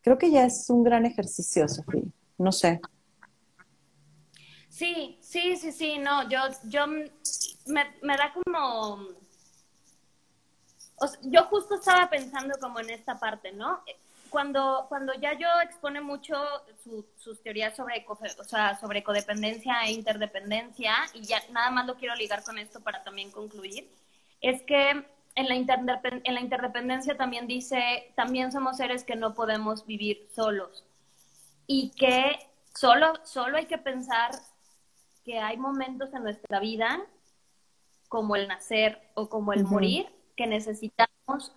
creo 0.00 0.16
que 0.16 0.30
ya 0.30 0.44
es 0.44 0.70
un 0.70 0.82
gran 0.82 1.04
ejercicio, 1.04 1.68
Sofía. 1.68 2.02
No 2.38 2.52
sé. 2.52 2.80
Sí, 4.68 5.18
sí, 5.20 5.56
sí, 5.56 5.72
sí, 5.72 5.98
no, 5.98 6.26
yo, 6.30 6.38
yo 6.64 6.86
me, 6.86 7.10
me 7.66 8.16
da 8.16 8.32
como, 8.32 9.08
o 11.00 11.06
sea, 11.06 11.18
yo 11.22 11.44
justo 11.44 11.74
estaba 11.76 12.08
pensando 12.10 12.58
como 12.60 12.78
en 12.80 12.90
esta 12.90 13.18
parte, 13.18 13.52
¿no? 13.52 13.82
Cuando, 14.30 14.86
cuando 14.88 15.12
ya 15.14 15.32
yo 15.36 15.48
expone 15.64 16.00
mucho 16.00 16.34
su- 16.84 17.04
sus 17.16 17.42
teorías 17.42 17.74
sobre, 17.74 17.96
eco- 17.96 18.18
o 18.38 18.44
sea, 18.44 18.78
sobre 18.78 19.02
codependencia 19.02 19.82
e 19.86 19.92
interdependencia, 19.92 20.94
y 21.14 21.22
ya 21.22 21.40
nada 21.50 21.70
más 21.70 21.86
lo 21.86 21.96
quiero 21.96 22.14
ligar 22.14 22.44
con 22.44 22.58
esto 22.58 22.80
para 22.80 23.02
también 23.02 23.30
concluir, 23.32 23.90
es 24.40 24.62
que 24.62 24.90
en 25.34 25.48
la, 25.48 25.54
interdepend- 25.56 26.22
en 26.24 26.34
la 26.34 26.40
interdependencia 26.40 27.16
también 27.16 27.46
dice, 27.48 28.12
también 28.14 28.52
somos 28.52 28.76
seres 28.76 29.02
que 29.04 29.16
no 29.16 29.34
podemos 29.34 29.84
vivir 29.86 30.28
solos 30.34 30.84
y 31.66 31.90
que 31.90 32.38
solo, 32.74 33.14
solo 33.24 33.56
hay 33.58 33.66
que 33.66 33.78
pensar 33.78 34.30
que 35.24 35.38
hay 35.38 35.56
momentos 35.56 36.12
en 36.14 36.22
nuestra 36.22 36.60
vida, 36.60 37.00
como 38.08 38.36
el 38.36 38.48
nacer 38.48 39.00
o 39.14 39.28
como 39.28 39.52
el 39.52 39.64
morir, 39.64 40.08
que 40.40 40.46
necesitamos 40.46 41.52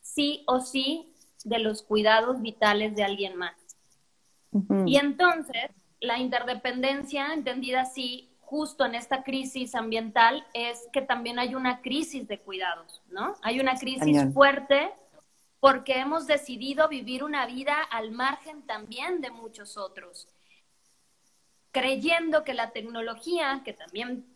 sí 0.00 0.42
o 0.48 0.58
sí 0.58 1.14
de 1.44 1.60
los 1.60 1.82
cuidados 1.82 2.42
vitales 2.42 2.96
de 2.96 3.04
alguien 3.04 3.36
más. 3.36 3.54
Y 4.84 4.96
entonces, 4.96 5.70
la 6.00 6.18
interdependencia, 6.18 7.32
entendida 7.32 7.82
así, 7.82 8.32
justo 8.40 8.84
en 8.84 8.96
esta 8.96 9.22
crisis 9.22 9.76
ambiental, 9.76 10.44
es 10.54 10.88
que 10.92 11.02
también 11.02 11.38
hay 11.38 11.54
una 11.54 11.82
crisis 11.82 12.26
de 12.26 12.40
cuidados, 12.40 13.00
¿no? 13.10 13.36
Hay 13.42 13.60
una 13.60 13.76
crisis 13.76 14.24
fuerte 14.34 14.90
porque 15.60 16.00
hemos 16.00 16.26
decidido 16.26 16.88
vivir 16.88 17.22
una 17.22 17.46
vida 17.46 17.80
al 17.80 18.10
margen 18.10 18.62
también 18.62 19.20
de 19.20 19.30
muchos 19.30 19.76
otros, 19.76 20.26
creyendo 21.70 22.42
que 22.42 22.54
la 22.54 22.72
tecnología, 22.72 23.62
que 23.64 23.72
también 23.72 24.26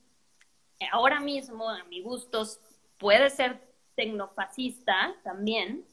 ahora 0.92 1.18
mismo, 1.18 1.68
a 1.68 1.82
mi 1.84 2.02
gustos, 2.02 2.60
puede 2.98 3.30
ser 3.30 3.60
tecnofascista 3.94 5.14
también, 5.24 5.84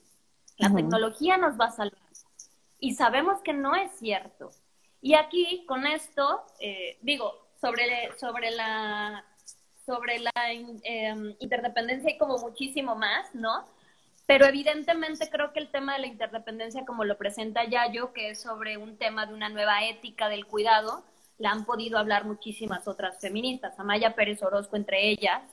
la 0.57 0.73
tecnología 0.73 1.37
nos 1.37 1.59
va 1.59 1.65
a 1.65 1.71
salvar. 1.71 1.99
Y 2.79 2.95
sabemos 2.95 3.41
que 3.41 3.53
no 3.53 3.75
es 3.75 3.91
cierto. 3.97 4.51
Y 5.01 5.15
aquí, 5.15 5.65
con 5.67 5.85
esto, 5.85 6.45
eh, 6.59 6.97
digo, 7.01 7.49
sobre, 7.59 8.15
sobre 8.17 8.51
la, 8.51 9.25
sobre 9.85 10.19
la 10.19 10.31
eh, 10.51 11.35
interdependencia 11.39 12.09
hay 12.09 12.17
como 12.17 12.37
muchísimo 12.37 12.95
más, 12.95 13.33
¿no? 13.33 13.65
Pero 14.27 14.45
evidentemente 14.45 15.29
creo 15.29 15.53
que 15.53 15.59
el 15.59 15.69
tema 15.69 15.93
de 15.93 15.99
la 15.99 16.07
interdependencia, 16.07 16.85
como 16.85 17.03
lo 17.03 17.17
presenta 17.17 17.65
Yayo, 17.65 18.13
que 18.13 18.31
es 18.31 18.41
sobre 18.41 18.77
un 18.77 18.97
tema 18.97 19.25
de 19.25 19.33
una 19.33 19.49
nueva 19.49 19.83
ética 19.83 20.29
del 20.29 20.47
cuidado, 20.47 21.03
la 21.37 21.51
han 21.51 21.65
podido 21.65 21.99
hablar 21.99 22.25
muchísimas 22.25 22.87
otras 22.87 23.19
feministas, 23.19 23.77
Amaya 23.77 24.15
Pérez 24.15 24.41
Orozco 24.41 24.75
entre 24.75 25.09
ellas, 25.09 25.43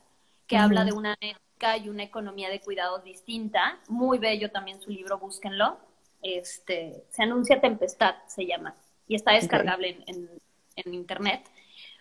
que 0.53 0.59
habla 0.59 0.85
de 0.85 0.93
una 0.93 1.16
ética 1.20 1.77
y 1.79 1.89
una 1.89 2.03
economía 2.03 2.51
de 2.51 2.61
cuidados 2.61 3.03
distinta. 3.05 3.81
Muy 3.89 4.19
bello 4.19 4.51
también 4.51 4.81
su 4.83 4.91
libro, 4.91 5.19
búsquenlo. 5.19 5.79
Este, 6.20 7.07
se 7.09 7.23
anuncia 7.23 7.61
Tempestad, 7.61 8.16
se 8.27 8.45
llama, 8.47 8.74
y 9.09 9.15
está 9.15 9.33
descargable 9.33 9.89
en, 9.91 10.05
en- 10.07 10.43
en 10.77 10.95
internet. 10.95 11.49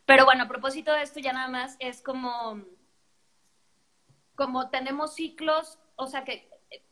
Pero 0.05 0.25
bueno, 0.25 0.43
a 0.43 0.47
propósito 0.47 0.91
de 0.91 1.01
esto, 1.03 1.19
ya 1.21 1.31
nada 1.33 1.47
más 1.47 1.77
es 1.79 2.01
como, 2.01 2.61
como 4.35 4.69
tenemos 4.69 5.15
ciclos, 5.15 5.79
o 5.95 6.07
sea 6.07 6.23
que 6.23 6.49
eh, 6.69 6.83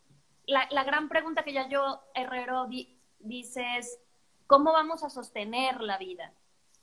la, 0.47 0.67
la 0.71 0.83
gran 0.83 1.09
pregunta 1.09 1.43
que 1.43 1.53
ya 1.53 1.67
yo, 1.67 2.01
Herrero, 2.13 2.67
di- 2.67 2.97
dice 3.19 3.77
es, 3.77 3.99
¿cómo 4.47 4.71
vamos 4.71 5.03
a 5.03 5.09
sostener 5.09 5.81
la 5.81 5.97
vida? 5.97 6.31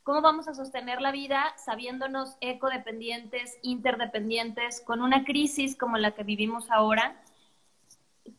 ¿Cómo 0.06 0.22
vamos 0.22 0.46
a 0.46 0.54
sostener 0.54 1.00
la 1.00 1.10
vida 1.10 1.52
sabiéndonos 1.56 2.36
ecodependientes, 2.40 3.58
interdependientes, 3.62 4.80
con 4.80 5.02
una 5.02 5.24
crisis 5.24 5.76
como 5.76 5.98
la 5.98 6.12
que 6.12 6.22
vivimos 6.22 6.70
ahora? 6.70 7.20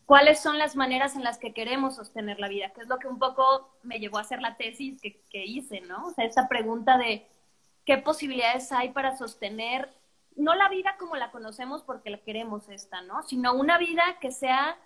¿Cuáles 0.06 0.40
son 0.40 0.56
las 0.56 0.76
maneras 0.76 1.14
en 1.14 1.24
las 1.24 1.36
que 1.36 1.52
queremos 1.52 1.96
sostener 1.96 2.40
la 2.40 2.48
vida? 2.48 2.70
Que 2.70 2.80
es 2.80 2.88
lo 2.88 2.98
que 2.98 3.06
un 3.06 3.18
poco 3.18 3.68
me 3.82 4.00
llevó 4.00 4.16
a 4.16 4.22
hacer 4.22 4.40
la 4.40 4.56
tesis 4.56 4.98
que, 5.02 5.20
que 5.28 5.44
hice, 5.44 5.82
¿no? 5.82 6.06
O 6.06 6.10
sea, 6.12 6.24
esta 6.24 6.48
pregunta 6.48 6.96
de 6.96 7.28
qué 7.84 7.98
posibilidades 7.98 8.72
hay 8.72 8.92
para 8.92 9.18
sostener, 9.18 9.92
no 10.36 10.54
la 10.54 10.70
vida 10.70 10.96
como 10.98 11.16
la 11.16 11.30
conocemos 11.30 11.82
porque 11.82 12.08
la 12.08 12.16
queremos 12.16 12.70
esta, 12.70 13.02
¿no? 13.02 13.22
Sino 13.24 13.52
una 13.52 13.76
vida 13.76 14.16
que 14.22 14.32
sea, 14.32 14.78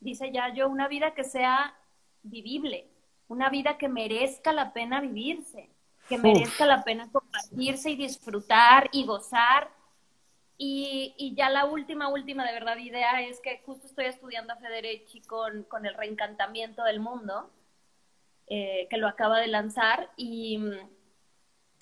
dice 0.00 0.30
ya 0.32 0.52
yo, 0.52 0.68
una 0.68 0.86
vida 0.86 1.14
que 1.14 1.24
sea 1.24 1.74
vivible, 2.22 2.90
una 3.26 3.48
vida 3.48 3.78
que 3.78 3.88
merezca 3.88 4.52
la 4.52 4.74
pena 4.74 5.00
vivirse, 5.00 5.74
que 6.08 6.16
Uf. 6.16 6.22
merezca 6.22 6.66
la 6.66 6.84
pena 6.84 7.10
compartirse 7.12 7.90
y 7.90 7.96
disfrutar 7.96 8.88
y 8.92 9.04
gozar 9.06 9.70
Y, 10.58 11.14
y, 11.18 11.34
ya 11.34 11.50
la 11.50 11.66
última, 11.66 12.08
última 12.08 12.46
de 12.46 12.52
verdad 12.52 12.78
idea 12.78 13.20
es 13.22 13.40
que 13.40 13.62
justo 13.66 13.86
estoy 13.86 14.06
estudiando 14.06 14.52
a 14.54 14.56
Federici 14.56 15.20
con, 15.22 15.64
con 15.64 15.84
el 15.86 15.94
reencantamiento 15.94 16.82
del 16.84 17.00
mundo, 17.00 17.50
eh, 18.46 18.86
que 18.90 18.96
lo 18.96 19.08
acaba 19.08 19.38
de 19.40 19.48
lanzar. 19.48 20.10
Y, 20.16 20.58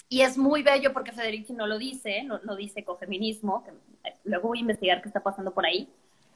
y, 0.08 0.22
es 0.22 0.36
muy 0.38 0.62
bello 0.62 0.92
porque 0.92 1.12
Federici 1.12 1.52
no 1.52 1.66
lo 1.66 1.78
dice, 1.78 2.24
no, 2.24 2.40
no 2.40 2.56
dice 2.56 2.80
ecofeminismo, 2.80 3.64
que 3.64 3.72
luego 4.24 4.48
voy 4.48 4.58
a 4.58 4.62
investigar 4.62 5.02
qué 5.02 5.08
está 5.08 5.22
pasando 5.22 5.52
por 5.54 5.66
ahí. 5.66 5.88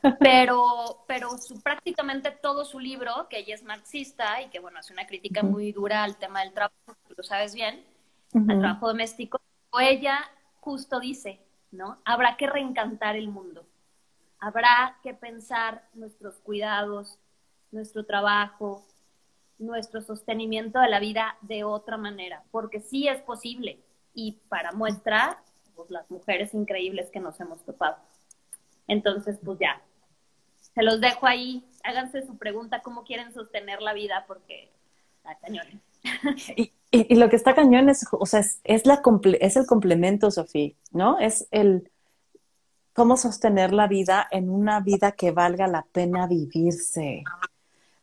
Pero, 0.20 1.04
pero 1.08 1.36
su, 1.38 1.60
prácticamente 1.60 2.30
todo 2.30 2.64
su 2.64 2.78
libro, 2.78 3.26
que 3.28 3.38
ella 3.40 3.54
es 3.56 3.64
marxista 3.64 4.40
y 4.42 4.48
que, 4.48 4.60
bueno, 4.60 4.78
hace 4.78 4.92
una 4.92 5.06
crítica 5.06 5.42
muy 5.42 5.72
dura 5.72 6.04
al 6.04 6.16
tema 6.18 6.40
del 6.42 6.52
trabajo, 6.52 6.94
lo 7.18 7.24
sabes 7.24 7.52
bien, 7.52 7.84
al 8.32 8.46
trabajo 8.46 8.86
doméstico, 8.86 9.40
o 9.70 9.80
ella 9.80 10.20
justo 10.60 11.00
dice, 11.00 11.40
¿no? 11.72 11.98
Habrá 12.04 12.36
que 12.36 12.46
reencantar 12.46 13.16
el 13.16 13.28
mundo. 13.28 13.66
Habrá 14.38 14.98
que 15.02 15.14
pensar 15.14 15.82
nuestros 15.94 16.36
cuidados, 16.36 17.18
nuestro 17.72 18.06
trabajo, 18.06 18.86
nuestro 19.58 20.00
sostenimiento 20.00 20.78
de 20.78 20.88
la 20.88 21.00
vida 21.00 21.36
de 21.40 21.64
otra 21.64 21.96
manera, 21.96 22.44
porque 22.52 22.80
sí 22.80 23.08
es 23.08 23.20
posible. 23.22 23.80
Y 24.14 24.38
para 24.48 24.70
muestra, 24.70 25.42
pues, 25.74 25.90
las 25.90 26.08
mujeres 26.12 26.54
increíbles 26.54 27.10
que 27.10 27.18
nos 27.18 27.40
hemos 27.40 27.64
topado. 27.64 27.96
Entonces, 28.86 29.40
pues 29.44 29.58
ya, 29.58 29.82
se 30.72 30.84
los 30.84 31.00
dejo 31.00 31.26
ahí. 31.26 31.64
Háganse 31.82 32.24
su 32.24 32.38
pregunta, 32.38 32.80
cómo 32.80 33.02
quieren 33.02 33.34
sostener 33.34 33.82
la 33.82 33.92
vida, 33.92 34.24
porque 34.28 34.70
está 35.16 35.34
cañón. 35.40 35.82
Y, 36.90 37.16
lo 37.16 37.28
que 37.28 37.36
está 37.36 37.54
cañón 37.54 37.90
es, 37.90 38.06
o 38.10 38.24
sea, 38.24 38.40
es, 38.40 38.86
la 38.86 39.02
es 39.40 39.56
el 39.56 39.66
complemento, 39.66 40.30
Sofía, 40.30 40.72
¿no? 40.90 41.18
Es 41.18 41.46
el 41.50 41.90
cómo 42.94 43.18
sostener 43.18 43.74
la 43.74 43.86
vida 43.86 44.26
en 44.30 44.48
una 44.48 44.80
vida 44.80 45.12
que 45.12 45.30
valga 45.30 45.66
la 45.66 45.86
pena 45.92 46.26
vivirse. 46.26 47.24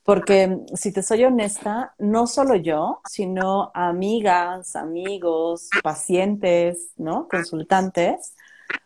Porque 0.03 0.59
si 0.75 0.93
te 0.93 1.01
soy 1.01 1.23
honesta, 1.23 1.95
no 1.97 2.27
solo 2.27 2.55
yo, 2.55 3.01
sino 3.09 3.71
amigas, 3.73 4.75
amigos, 4.75 5.69
pacientes, 5.81 6.91
¿no? 6.95 7.27
Consultantes, 7.27 8.35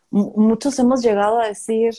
muchos 0.09 0.79
hemos 0.79 1.01
llegado 1.01 1.39
a 1.39 1.47
decir, 1.47 1.93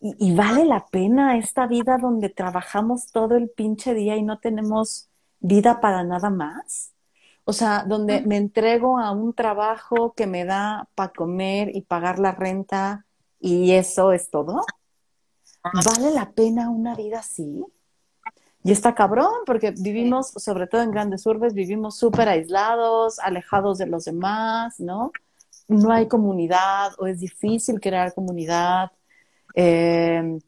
¿y, 0.00 0.14
¿y, 0.18 0.34
vale 0.34 0.64
la 0.64 0.86
pena 0.86 1.36
esta 1.36 1.66
vida 1.66 1.98
donde 1.98 2.28
trabajamos 2.28 3.10
todo 3.10 3.36
el 3.36 3.50
pinche 3.50 3.94
día 3.94 4.16
y 4.16 4.22
no 4.22 4.38
tenemos 4.38 5.08
vida 5.42 5.80
para 5.80 6.02
nada 6.04 6.30
más? 6.30 6.92
O 7.44 7.52
sea, 7.52 7.84
donde 7.84 8.22
me 8.22 8.36
entrego 8.36 8.98
a 8.98 9.10
un 9.10 9.34
trabajo 9.34 10.14
que 10.14 10.26
me 10.26 10.44
da 10.44 10.88
para 10.94 11.12
comer 11.12 11.74
y 11.74 11.82
pagar 11.82 12.18
la 12.18 12.32
renta 12.32 13.04
y 13.40 13.72
eso 13.72 14.12
es 14.12 14.30
todo. 14.30 14.64
¿Vale 15.62 16.12
la 16.12 16.30
pena 16.30 16.70
una 16.70 16.94
vida 16.94 17.18
así? 17.18 17.64
Y 18.64 18.70
está 18.70 18.94
cabrón, 18.94 19.32
porque 19.44 19.72
vivimos, 19.76 20.28
sobre 20.36 20.68
todo 20.68 20.82
en 20.82 20.92
grandes 20.92 21.26
urbes, 21.26 21.52
vivimos 21.52 21.96
súper 21.98 22.28
aislados, 22.28 23.18
alejados 23.18 23.78
de 23.78 23.86
los 23.86 24.04
demás, 24.04 24.78
¿no? 24.78 25.10
No 25.66 25.90
hay 25.92 26.06
comunidad 26.06 26.92
o 26.98 27.08
es 27.08 27.18
difícil 27.18 27.80
crear 27.80 28.14
comunidad. 28.14 28.92
Eh, 29.54 30.38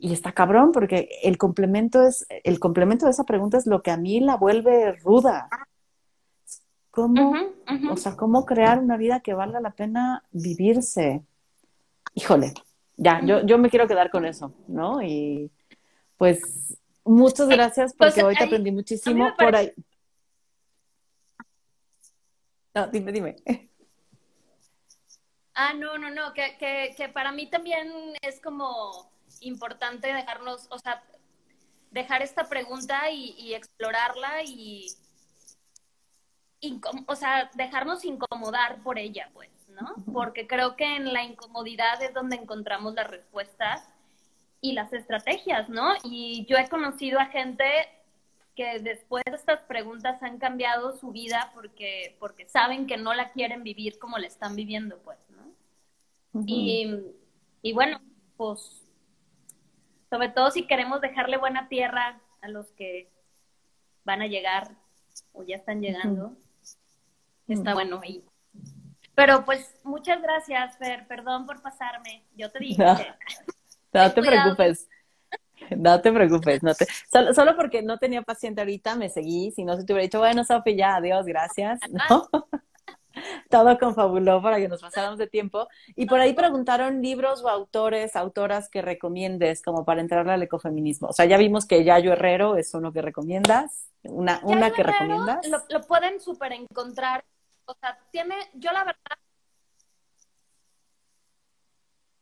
y 0.00 0.12
está 0.12 0.32
cabrón, 0.32 0.72
porque 0.72 1.20
el 1.22 1.36
complemento 1.36 2.02
es, 2.02 2.26
el 2.44 2.58
complemento 2.58 3.04
de 3.04 3.10
esa 3.10 3.24
pregunta 3.24 3.58
es 3.58 3.66
lo 3.66 3.82
que 3.82 3.90
a 3.90 3.98
mí 3.98 4.20
la 4.20 4.36
vuelve 4.36 4.92
ruda. 4.92 5.48
¿Cómo, 6.90 7.34
o 7.90 7.96
sea, 7.96 8.16
cómo 8.16 8.46
crear 8.46 8.78
una 8.78 8.96
vida 8.96 9.20
que 9.20 9.34
valga 9.34 9.60
la 9.60 9.70
pena 9.70 10.24
vivirse? 10.30 11.22
Híjole, 12.14 12.54
ya, 12.96 13.20
yo, 13.24 13.44
yo 13.44 13.58
me 13.58 13.68
quiero 13.68 13.86
quedar 13.86 14.10
con 14.10 14.24
eso, 14.24 14.54
¿no? 14.66 15.02
Y 15.02 15.50
pues 16.16 16.78
muchas 17.04 17.48
gracias 17.48 17.92
porque 17.94 18.22
pues, 18.22 18.24
hoy 18.24 18.36
te 18.36 18.44
aprendí 18.44 18.72
muchísimo 18.72 19.34
por 19.36 19.56
ahí. 19.56 19.72
No, 22.74 22.86
dime, 22.86 23.12
dime. 23.12 23.36
Ah, 25.54 25.74
no, 25.74 25.98
no, 25.98 26.10
no, 26.10 26.32
que, 26.32 26.56
que, 26.58 26.94
que 26.96 27.10
para 27.10 27.30
mí 27.30 27.50
también 27.50 27.92
es 28.22 28.40
como 28.40 29.11
importante 29.42 30.12
dejarnos, 30.12 30.66
o 30.70 30.78
sea, 30.78 31.02
dejar 31.90 32.22
esta 32.22 32.48
pregunta 32.48 33.10
y, 33.10 33.34
y 33.38 33.54
explorarla 33.54 34.42
y 34.44 34.86
o 37.06 37.16
sea, 37.16 37.50
dejarnos 37.54 38.04
incomodar 38.04 38.82
por 38.82 38.98
ella, 38.98 39.30
pues, 39.34 39.50
¿no? 39.68 39.94
Porque 40.12 40.46
creo 40.46 40.76
que 40.76 40.96
en 40.96 41.12
la 41.12 41.24
incomodidad 41.24 42.00
es 42.02 42.14
donde 42.14 42.36
encontramos 42.36 42.94
las 42.94 43.10
respuestas 43.10 43.88
y 44.60 44.72
las 44.72 44.92
estrategias, 44.92 45.68
¿no? 45.68 45.92
Y 46.04 46.46
yo 46.48 46.56
he 46.56 46.68
conocido 46.68 47.18
a 47.18 47.26
gente 47.26 47.64
que 48.54 48.78
después 48.80 49.24
de 49.24 49.34
estas 49.34 49.60
preguntas 49.62 50.22
han 50.22 50.38
cambiado 50.38 50.96
su 50.96 51.10
vida 51.10 51.50
porque, 51.54 52.16
porque 52.20 52.46
saben 52.48 52.86
que 52.86 52.96
no 52.96 53.14
la 53.14 53.32
quieren 53.32 53.62
vivir 53.62 53.98
como 53.98 54.18
la 54.18 54.26
están 54.26 54.54
viviendo, 54.54 54.98
pues, 54.98 55.18
¿no? 55.30 55.42
y, 56.46 56.96
y 57.60 57.72
bueno, 57.72 58.00
pues, 58.36 58.81
sobre 60.12 60.28
todo 60.28 60.50
si 60.50 60.66
queremos 60.66 61.00
dejarle 61.00 61.38
buena 61.38 61.68
tierra 61.68 62.20
a 62.42 62.48
los 62.48 62.66
que 62.72 63.08
van 64.04 64.20
a 64.20 64.26
llegar 64.26 64.72
o 65.32 65.42
ya 65.42 65.56
están 65.56 65.80
llegando, 65.80 66.36
está 67.48 67.72
bueno 67.72 67.98
ahí. 68.02 68.22
Pero 69.14 69.46
pues 69.46 69.74
muchas 69.84 70.20
gracias, 70.20 70.76
Fer, 70.76 71.06
perdón 71.08 71.46
por 71.46 71.62
pasarme. 71.62 72.24
Yo 72.36 72.50
te 72.50 72.58
dije. 72.58 72.84
No, 72.84 72.94
no 73.94 74.12
te 74.12 74.20
preocupes. 74.20 74.86
No 75.78 76.02
te 76.02 76.12
preocupes, 76.12 76.62
no 76.62 76.74
te... 76.74 76.86
Solo, 77.10 77.32
solo, 77.32 77.56
porque 77.56 77.80
no 77.80 77.96
tenía 77.96 78.20
paciente 78.20 78.60
ahorita 78.60 78.94
me 78.96 79.08
seguí, 79.08 79.50
si 79.52 79.64
no 79.64 79.78
se 79.78 79.84
te 79.84 79.94
hubiera 79.94 80.02
dicho, 80.02 80.18
bueno, 80.18 80.44
Sofi, 80.44 80.76
ya, 80.76 80.96
adiós, 80.96 81.24
gracias, 81.24 81.80
¿no? 82.10 82.28
Todo 83.50 83.78
confabuló 83.78 84.42
para 84.42 84.58
que 84.58 84.68
nos 84.68 84.80
pasáramos 84.80 85.18
de 85.18 85.26
tiempo. 85.26 85.68
Y 85.96 86.06
por 86.06 86.20
ahí 86.20 86.32
preguntaron 86.32 87.02
libros 87.02 87.42
o 87.42 87.48
autores, 87.48 88.16
autoras 88.16 88.68
que 88.68 88.82
recomiendes 88.82 89.62
como 89.62 89.84
para 89.84 90.00
entrar 90.00 90.28
al 90.28 90.42
ecofeminismo. 90.42 91.08
O 91.08 91.12
sea, 91.12 91.26
ya 91.26 91.36
vimos 91.36 91.66
que 91.66 91.84
Yayo 91.84 92.12
Herrero 92.12 92.56
es 92.56 92.72
uno 92.74 92.92
que 92.92 93.02
recomiendas, 93.02 93.88
una, 94.02 94.40
una 94.42 94.70
que 94.70 94.82
recomiendas. 94.82 95.46
Lo, 95.48 95.58
lo 95.68 95.80
pueden 95.82 96.20
súper 96.20 96.52
encontrar 96.52 97.24
o 97.64 97.74
sea, 97.80 97.98
tiene, 98.10 98.36
yo 98.54 98.72
la 98.72 98.84
verdad, 98.84 99.18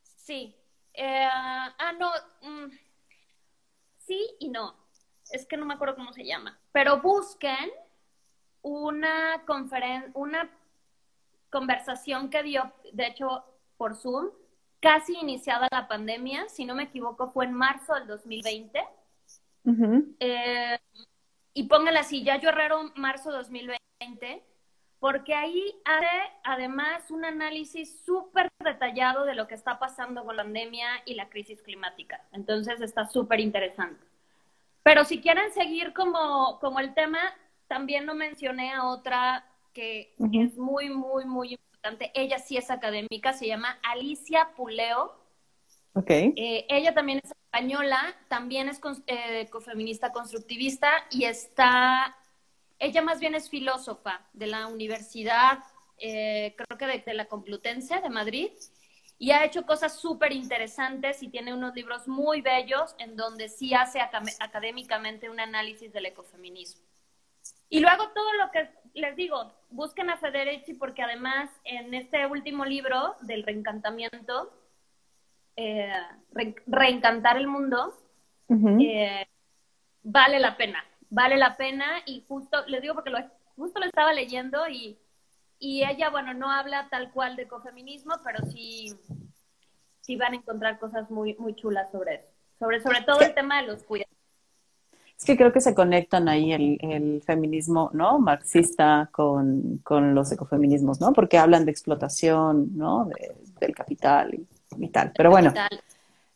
sí. 0.02 0.56
Eh, 0.92 1.28
ah, 1.30 1.92
no, 1.98 2.10
mm, 2.42 2.70
sí 3.98 4.36
y 4.40 4.48
no. 4.48 4.76
Es 5.30 5.46
que 5.46 5.56
no 5.56 5.64
me 5.64 5.74
acuerdo 5.74 5.96
cómo 5.96 6.12
se 6.12 6.24
llama. 6.24 6.58
Pero 6.72 7.00
busquen 7.00 7.70
una 8.62 9.42
conferencia, 9.46 10.10
una 10.14 10.50
conversación 11.50 12.30
que 12.30 12.42
dio, 12.42 12.72
de 12.92 13.06
hecho, 13.06 13.44
por 13.76 13.96
Zoom, 13.96 14.30
casi 14.80 15.14
iniciada 15.14 15.68
la 15.70 15.88
pandemia, 15.88 16.48
si 16.48 16.64
no 16.64 16.74
me 16.74 16.84
equivoco, 16.84 17.30
fue 17.30 17.44
en 17.44 17.52
marzo 17.52 17.94
del 17.94 18.06
2020. 18.06 18.80
Eh, 20.20 20.78
y 21.54 21.64
pónganla 21.64 22.00
así, 22.00 22.22
ya 22.24 22.40
yo 22.40 22.48
Herrero, 22.48 22.92
marzo 22.96 23.30
2020, 23.30 24.42
porque 24.98 25.34
ahí 25.34 25.74
hace 25.84 26.06
además 26.44 27.10
un 27.10 27.24
análisis 27.24 28.02
súper 28.04 28.48
detallado 28.62 29.24
de 29.24 29.34
lo 29.34 29.46
que 29.46 29.54
está 29.54 29.78
pasando 29.78 30.24
con 30.24 30.36
la 30.36 30.44
pandemia 30.44 31.02
y 31.04 31.14
la 31.14 31.28
crisis 31.28 31.62
climática. 31.62 32.22
Entonces 32.32 32.80
está 32.80 33.06
súper 33.06 33.40
interesante. 33.40 34.04
Pero 34.82 35.04
si 35.04 35.20
quieren 35.20 35.52
seguir 35.52 35.92
como, 35.92 36.58
como 36.60 36.80
el 36.80 36.94
tema, 36.94 37.20
también 37.66 38.06
lo 38.06 38.14
mencioné 38.14 38.72
a 38.72 38.86
otra 38.86 39.44
que 39.72 40.14
es 40.32 40.56
muy, 40.56 40.90
muy, 40.90 41.24
muy 41.24 41.52
importante. 41.52 42.10
Ella 42.14 42.38
sí 42.38 42.56
es 42.56 42.70
académica, 42.70 43.32
se 43.32 43.46
llama 43.46 43.78
Alicia 43.82 44.50
Puleo. 44.56 45.18
Okay. 45.94 46.32
Eh, 46.36 46.66
ella 46.68 46.94
también 46.94 47.20
es 47.22 47.30
española, 47.30 48.16
también 48.28 48.68
es 48.68 48.80
eh, 49.06 49.48
feminista 49.64 50.12
constructivista 50.12 50.88
y 51.10 51.24
está 51.24 52.16
ella 52.80 53.02
más 53.02 53.20
bien 53.20 53.34
es 53.34 53.48
filósofa 53.48 54.26
de 54.32 54.46
la 54.46 54.66
Universidad, 54.66 55.58
eh, 55.98 56.56
creo 56.56 56.78
que 56.78 57.02
de, 57.04 57.14
la 57.14 57.26
Complutense 57.26 58.00
de 58.00 58.08
Madrid, 58.08 58.50
y 59.18 59.32
ha 59.32 59.44
hecho 59.44 59.66
cosas 59.66 60.00
súper 60.00 60.32
interesantes 60.32 61.22
y 61.22 61.28
tiene 61.28 61.52
unos 61.52 61.74
libros 61.74 62.08
muy 62.08 62.40
bellos 62.40 62.94
en 62.98 63.16
donde 63.16 63.50
sí 63.50 63.74
hace 63.74 64.00
académicamente 64.00 65.28
un 65.28 65.40
análisis 65.40 65.92
del 65.92 66.06
ecofeminismo. 66.06 66.82
Y 67.68 67.80
luego 67.80 68.08
todo 68.14 68.32
lo 68.32 68.50
que 68.50 68.70
les 68.94 69.16
digo, 69.16 69.52
busquen 69.70 70.10
a 70.10 70.16
Federici 70.16 70.74
porque 70.74 71.02
además 71.02 71.50
en 71.64 71.94
este 71.94 72.26
último 72.26 72.64
libro 72.64 73.16
del 73.22 73.42
reencantamiento, 73.42 74.52
eh, 75.56 75.92
reencantar 76.66 77.36
el 77.36 77.46
mundo, 77.46 77.96
eh, 78.48 79.26
vale 80.02 80.38
la 80.38 80.56
pena 80.56 80.84
vale 81.10 81.36
la 81.36 81.56
pena 81.56 81.86
y 82.06 82.24
justo, 82.26 82.64
les 82.68 82.80
digo 82.80 82.94
porque 82.94 83.10
lo, 83.10 83.18
justo 83.56 83.80
lo 83.80 83.86
estaba 83.86 84.12
leyendo 84.12 84.66
y, 84.68 84.98
y 85.58 85.84
ella, 85.84 86.08
bueno, 86.08 86.32
no 86.32 86.50
habla 86.50 86.88
tal 86.88 87.12
cual 87.12 87.36
de 87.36 87.42
ecofeminismo, 87.42 88.14
pero 88.24 88.46
sí, 88.46 88.96
sí 90.00 90.16
van 90.16 90.32
a 90.32 90.36
encontrar 90.36 90.78
cosas 90.78 91.10
muy, 91.10 91.34
muy 91.34 91.54
chulas 91.54 91.90
sobre 91.90 92.14
eso. 92.14 92.28
Sobre, 92.58 92.80
sobre 92.80 93.02
todo 93.02 93.20
el 93.20 93.34
tema 93.34 93.60
de 93.60 93.68
los 93.68 93.82
cuidados. 93.82 94.09
Es 95.20 95.26
que 95.26 95.36
creo 95.36 95.52
que 95.52 95.60
se 95.60 95.74
conectan 95.74 96.30
ahí 96.30 96.54
el, 96.54 96.78
el 96.80 97.22
feminismo, 97.22 97.90
¿no? 97.92 98.18
Marxista 98.18 99.10
con, 99.12 99.82
con, 99.84 100.14
los 100.14 100.32
ecofeminismos, 100.32 100.98
¿no? 100.98 101.12
Porque 101.12 101.36
hablan 101.36 101.66
de 101.66 101.72
explotación, 101.72 102.70
¿no? 102.74 103.04
De, 103.04 103.36
del 103.60 103.74
capital 103.74 104.34
y, 104.34 104.46
y 104.78 104.88
tal. 104.88 105.12
Pero 105.14 105.30
bueno, 105.30 105.52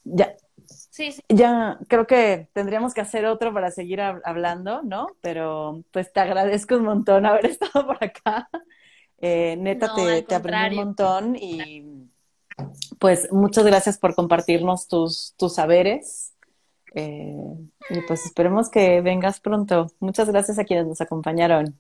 ya, 0.05 0.37
Sí, 0.67 1.13
sí. 1.13 1.23
Ya 1.29 1.79
creo 1.89 2.07
que 2.07 2.51
tendríamos 2.53 2.93
que 2.93 3.01
hacer 3.01 3.25
otro 3.25 3.55
para 3.55 3.71
seguir 3.71 4.03
hablando, 4.03 4.83
¿no? 4.83 5.09
Pero 5.23 5.83
pues 5.91 6.13
te 6.13 6.21
agradezco 6.21 6.77
un 6.77 6.85
montón 6.85 7.25
haber 7.25 7.47
estado 7.47 7.87
por 7.87 8.05
acá. 8.05 8.51
Eh, 9.19 9.57
neta, 9.59 9.87
No, 9.87 9.95
te, 9.95 10.23
te 10.25 10.35
aprendí 10.35 10.77
un 10.79 10.85
montón 10.85 11.37
y 11.37 12.11
pues 12.99 13.33
muchas 13.33 13.65
gracias 13.65 13.97
por 13.97 14.15
compartirnos 14.15 14.87
tus, 14.87 15.35
tus 15.39 15.55
saberes. 15.55 16.34
Eh, 16.95 17.35
y 17.91 18.01
pues 18.03 18.25
esperemos 18.25 18.71
que 18.71 19.01
vengas 19.01 19.41
pronto. 19.41 19.89
Muchas 20.01 20.29
gracias 20.31 20.59
a 20.59 20.65
quienes 20.65 20.87
nos 20.87 21.01
acompañaron. 21.01 21.79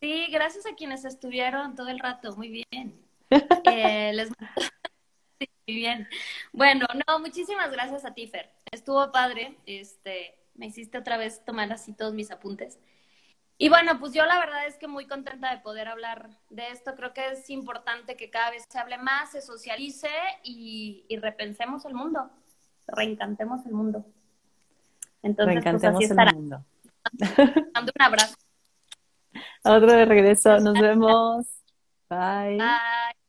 Sí, 0.00 0.26
gracias 0.30 0.66
a 0.66 0.74
quienes 0.74 1.04
estuvieron 1.04 1.74
todo 1.74 1.88
el 1.88 1.98
rato, 1.98 2.36
muy 2.36 2.48
bien. 2.48 3.00
Eh, 3.64 4.12
les 4.12 4.28
Sí, 5.40 5.48
muy 5.66 5.76
bien. 5.76 6.08
Bueno, 6.52 6.86
no, 7.08 7.18
muchísimas 7.18 7.70
gracias 7.72 8.04
a 8.04 8.14
ti, 8.14 8.26
Fer. 8.26 8.50
Estuvo 8.70 9.10
padre. 9.10 9.56
Este, 9.66 10.36
me 10.54 10.66
hiciste 10.66 10.98
otra 10.98 11.16
vez 11.16 11.44
tomar 11.44 11.72
así 11.72 11.92
todos 11.94 12.14
mis 12.14 12.30
apuntes. 12.30 12.78
Y 13.56 13.68
bueno, 13.68 13.98
pues 14.00 14.12
yo 14.12 14.26
la 14.26 14.38
verdad 14.38 14.66
es 14.66 14.76
que 14.78 14.88
muy 14.88 15.06
contenta 15.06 15.50
de 15.54 15.62
poder 15.62 15.88
hablar 15.88 16.30
de 16.50 16.68
esto. 16.70 16.94
Creo 16.96 17.14
que 17.14 17.32
es 17.32 17.48
importante 17.50 18.16
que 18.16 18.30
cada 18.30 18.50
vez 18.50 18.66
se 18.68 18.78
hable 18.78 18.98
más, 18.98 19.32
se 19.32 19.40
socialice 19.42 20.10
y, 20.42 21.04
y 21.08 21.16
repensemos 21.18 21.84
el 21.84 21.94
mundo, 21.94 22.30
reencantemos 22.86 23.64
el 23.66 23.72
mundo. 23.72 24.04
Entonces, 25.22 25.54
pues 25.54 25.64
Reencantemos 25.64 25.96
así 25.96 26.04
el 26.04 26.10
estará. 26.10 26.32
mundo. 26.32 26.64
Mando 27.74 27.92
un 27.98 28.02
abrazo. 28.02 28.34
Otro 29.64 29.92
de 29.92 30.04
regreso. 30.04 30.58
Nos 30.60 30.78
vemos. 30.78 31.46
Bye. 32.08 32.58
Bye. 32.58 33.23